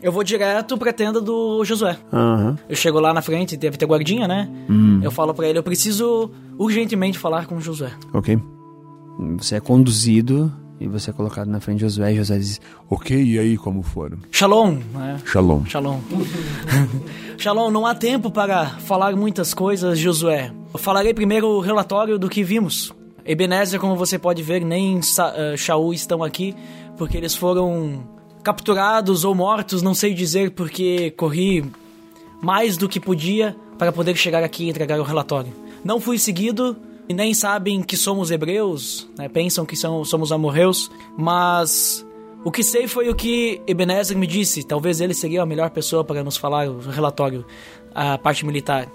[0.00, 1.98] Eu vou direto pra tenda do Josué.
[2.12, 2.56] Aham.
[2.68, 4.48] Eu chego lá na frente, deve ter guardinha, né?
[4.70, 5.00] Hum.
[5.02, 7.90] Eu falo pra ele, eu preciso urgentemente falar com o Josué.
[8.14, 8.38] Ok.
[9.38, 12.12] Você é conduzido e você é colocado na frente de Josué.
[12.12, 14.18] E Josué diz: Ok, e aí como foram?
[14.30, 15.20] Shalom, né?
[15.24, 15.64] Shalom.
[15.64, 15.98] Shalom.
[17.36, 20.52] Shalom, não há tempo para falar muitas coisas, Josué.
[20.72, 22.96] Eu falarei primeiro o relatório do que vimos.
[23.28, 26.56] Ebenezer, como você pode ver, nem Sa eh, Shaul estão aqui,
[26.96, 28.02] porque eles foram
[28.42, 31.62] capturados ou mortos, não sei dizer, porque corri
[32.40, 35.52] mais do que podia para poder chegar aqui e entregar o relatório.
[35.84, 36.74] Não fui seguido
[37.06, 39.28] e nem sabem que somos hebreus, né?
[39.28, 42.06] pensam que são, somos amorreus, mas
[42.42, 44.62] o que sei foi o que Ebenezer me disse.
[44.62, 47.44] Talvez ele seria a melhor pessoa para nos falar o relatório,
[47.94, 48.90] a parte militar.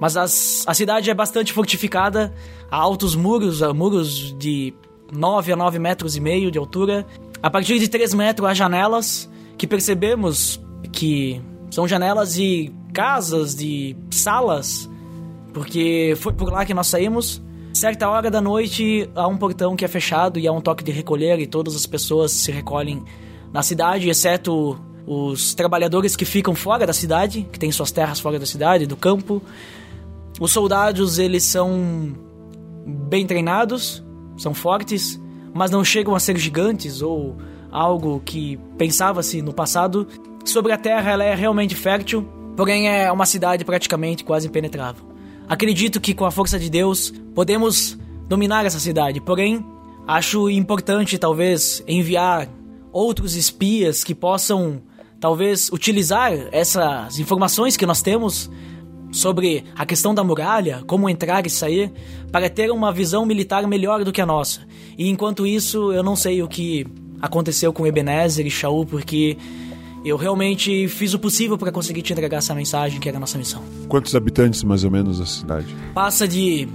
[0.00, 2.32] Mas as- a cidade é bastante fortificada,
[2.70, 4.72] há altos muros, há muros de
[5.12, 7.06] 9 a 9 metros e meio de altura.
[7.42, 10.58] A partir de 3 metros há janelas que percebemos
[10.90, 14.88] que são janelas de casas, de salas,
[15.52, 17.42] porque foi por lá que nós saímos.
[17.72, 20.90] Certa hora da noite há um portão que é fechado e há um toque de
[20.90, 23.02] recolher e todas as pessoas se recolhem
[23.52, 28.38] na cidade, exceto os trabalhadores que ficam fora da cidade, que têm suas terras fora
[28.38, 29.42] da cidade, do campo.
[30.40, 32.16] Os soldados, eles são
[32.86, 34.02] bem treinados,
[34.38, 35.20] são fortes,
[35.52, 37.36] mas não chegam a ser gigantes ou
[37.70, 40.08] algo que pensava-se no passado.
[40.42, 45.04] Sobre a terra, ela é realmente fértil, porém é uma cidade praticamente quase impenetrável.
[45.46, 49.62] Acredito que com a força de Deus podemos dominar essa cidade, porém
[50.06, 52.48] acho importante talvez enviar
[52.90, 54.80] outros espias que possam
[55.20, 58.50] talvez utilizar essas informações que nós temos
[59.10, 61.92] sobre a questão da muralha, como entrar e sair,
[62.30, 64.60] para ter uma visão militar melhor do que a nossa.
[64.96, 66.86] E enquanto isso, eu não sei o que
[67.20, 69.36] aconteceu com Ebenezer e Shaul, porque
[70.04, 73.36] eu realmente fiz o possível para conseguir te entregar essa mensagem que era a nossa
[73.36, 73.62] missão.
[73.88, 75.66] Quantos habitantes mais ou menos a cidade?
[75.94, 76.68] Passa de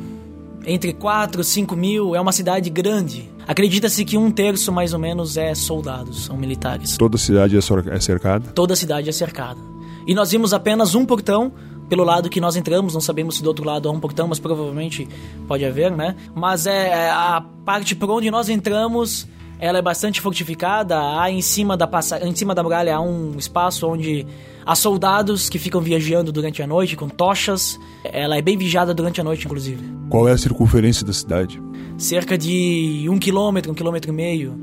[0.66, 3.30] entre 4 e 5 mil, é uma cidade grande.
[3.48, 6.98] Acredita-se que um terço mais ou menos é soldados, são militares.
[6.98, 8.52] Toda a cidade é é cercada?
[8.52, 9.60] Toda a cidade é cercada.
[10.08, 11.52] E nós vimos apenas um portão
[11.90, 14.40] pelo lado que nós entramos, não sabemos se do outro lado há um portão, mas
[14.40, 15.08] provavelmente
[15.48, 16.16] pode haver, né?
[16.34, 19.28] Mas é é, a parte por onde nós entramos,
[19.60, 20.98] ela é bastante fortificada.
[21.20, 22.26] Há em cima da passa...
[22.26, 24.26] em cima da muralha há um espaço onde
[24.66, 27.80] há soldados que ficam viajando durante a noite com tochas.
[28.04, 29.84] Ela é bem vigiada durante a noite, inclusive.
[30.10, 31.62] Qual é a circunferência da cidade?
[31.98, 34.54] Cerca de um quilômetro, um quilômetro e meio.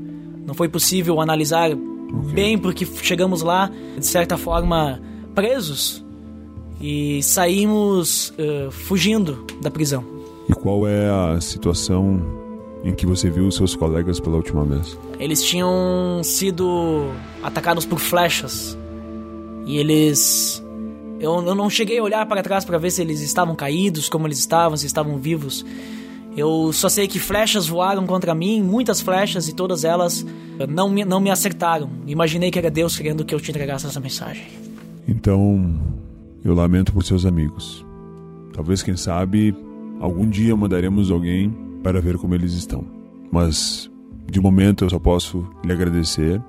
[0.45, 1.69] Não foi possível analisar
[2.33, 5.01] bem porque chegamos lá de certa forma
[5.33, 6.03] presos
[6.83, 10.03] e saímos eh, fugindo da prisão.
[10.49, 12.21] E qual é a situação
[12.83, 14.99] em que você viu os seus colegas pela última vez?
[15.17, 17.09] Eles tinham sido
[17.41, 18.77] atacados por flechas.
[19.65, 20.61] E eles.
[21.21, 24.27] Eu, eu não cheguei a olhar para trás para ver se eles estavam caídos, como
[24.27, 25.65] eles estavam, se estavam vivos.
[26.35, 30.25] Eu só sei que flechas voaram contra mim, muitas flechas, e todas elas
[30.67, 31.89] não me, não me acertaram.
[32.05, 34.43] Imaginei que era Deus querendo que eu te entregasse essa mensagem.
[35.07, 36.02] Então,
[36.43, 37.85] eu lamento por seus amigos.
[38.53, 39.55] Talvez, quem sabe,
[39.99, 42.85] algum dia mandaremos alguém para ver como eles estão.
[43.31, 43.89] Mas,
[44.29, 46.41] de momento, eu só posso lhe agradecer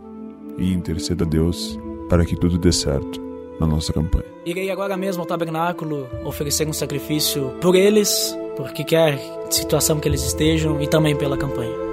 [0.59, 3.21] e interceder a Deus para que tudo dê certo
[3.59, 4.25] na nossa campanha.
[4.45, 9.19] Irei agora mesmo ao tabernáculo oferecer um sacrifício por eles, por qualquer
[9.51, 11.84] situação que eles estejam, e também pela campanha.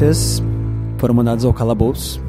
[0.00, 0.42] Vocês
[0.96, 2.22] foram mandados ao calabouço.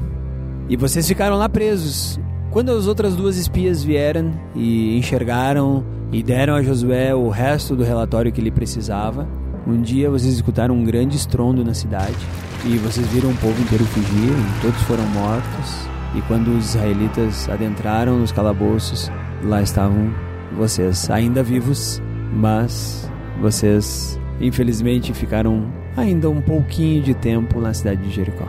[0.68, 2.20] E vocês ficaram lá presos.
[2.50, 7.86] Quando as outras duas espias vieram e enxergaram e deram a Josué o resto do
[7.86, 9.26] relatório que ele precisava,
[9.66, 12.18] um dia vocês escutaram um grande estrondo na cidade
[12.66, 15.88] e vocês viram o povo inteiro fugir, todos foram mortos.
[16.14, 19.10] E quando os israelitas adentraram nos calabouços,
[19.46, 20.14] lá estavam
[20.58, 22.02] vocês ainda vivos,
[22.34, 23.10] mas
[23.42, 28.48] vocês infelizmente ficaram ainda um pouquinho de tempo na cidade de Jericó.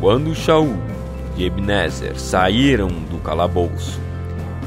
[0.00, 0.76] Quando Shaul
[1.36, 4.00] e Ebenezer saíram do calabouço,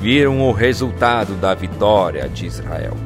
[0.01, 2.97] viram o resultado da vitória de Israel,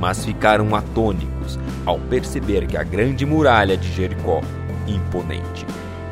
[0.00, 4.40] mas ficaram atônicos ao perceber que a grande muralha de Jericó,
[4.86, 5.64] imponente,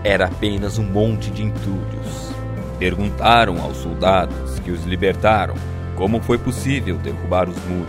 [0.05, 2.34] era apenas um monte de entulhos.
[2.79, 5.55] Perguntaram aos soldados que os libertaram
[5.97, 7.89] como foi possível derrubar os muros,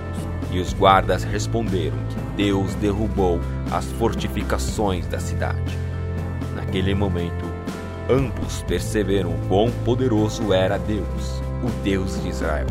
[0.52, 3.40] e os guardas responderam que Deus derrubou
[3.72, 5.78] as fortificações da cidade.
[6.56, 7.46] Naquele momento,
[8.10, 12.68] ambos perceberam quão poderoso era Deus, o Deus de Israel.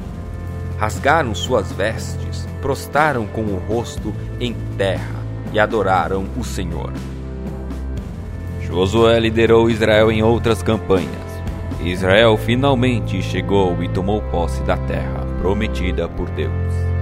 [0.78, 6.92] Rasgaram suas vestes, prostraram com o rosto em terra e adoraram o Senhor.
[8.60, 11.33] Josué liderou Israel em outras campanhas.
[11.84, 16.93] Israel finalmente chegou e tomou posse da terra prometida por Deus.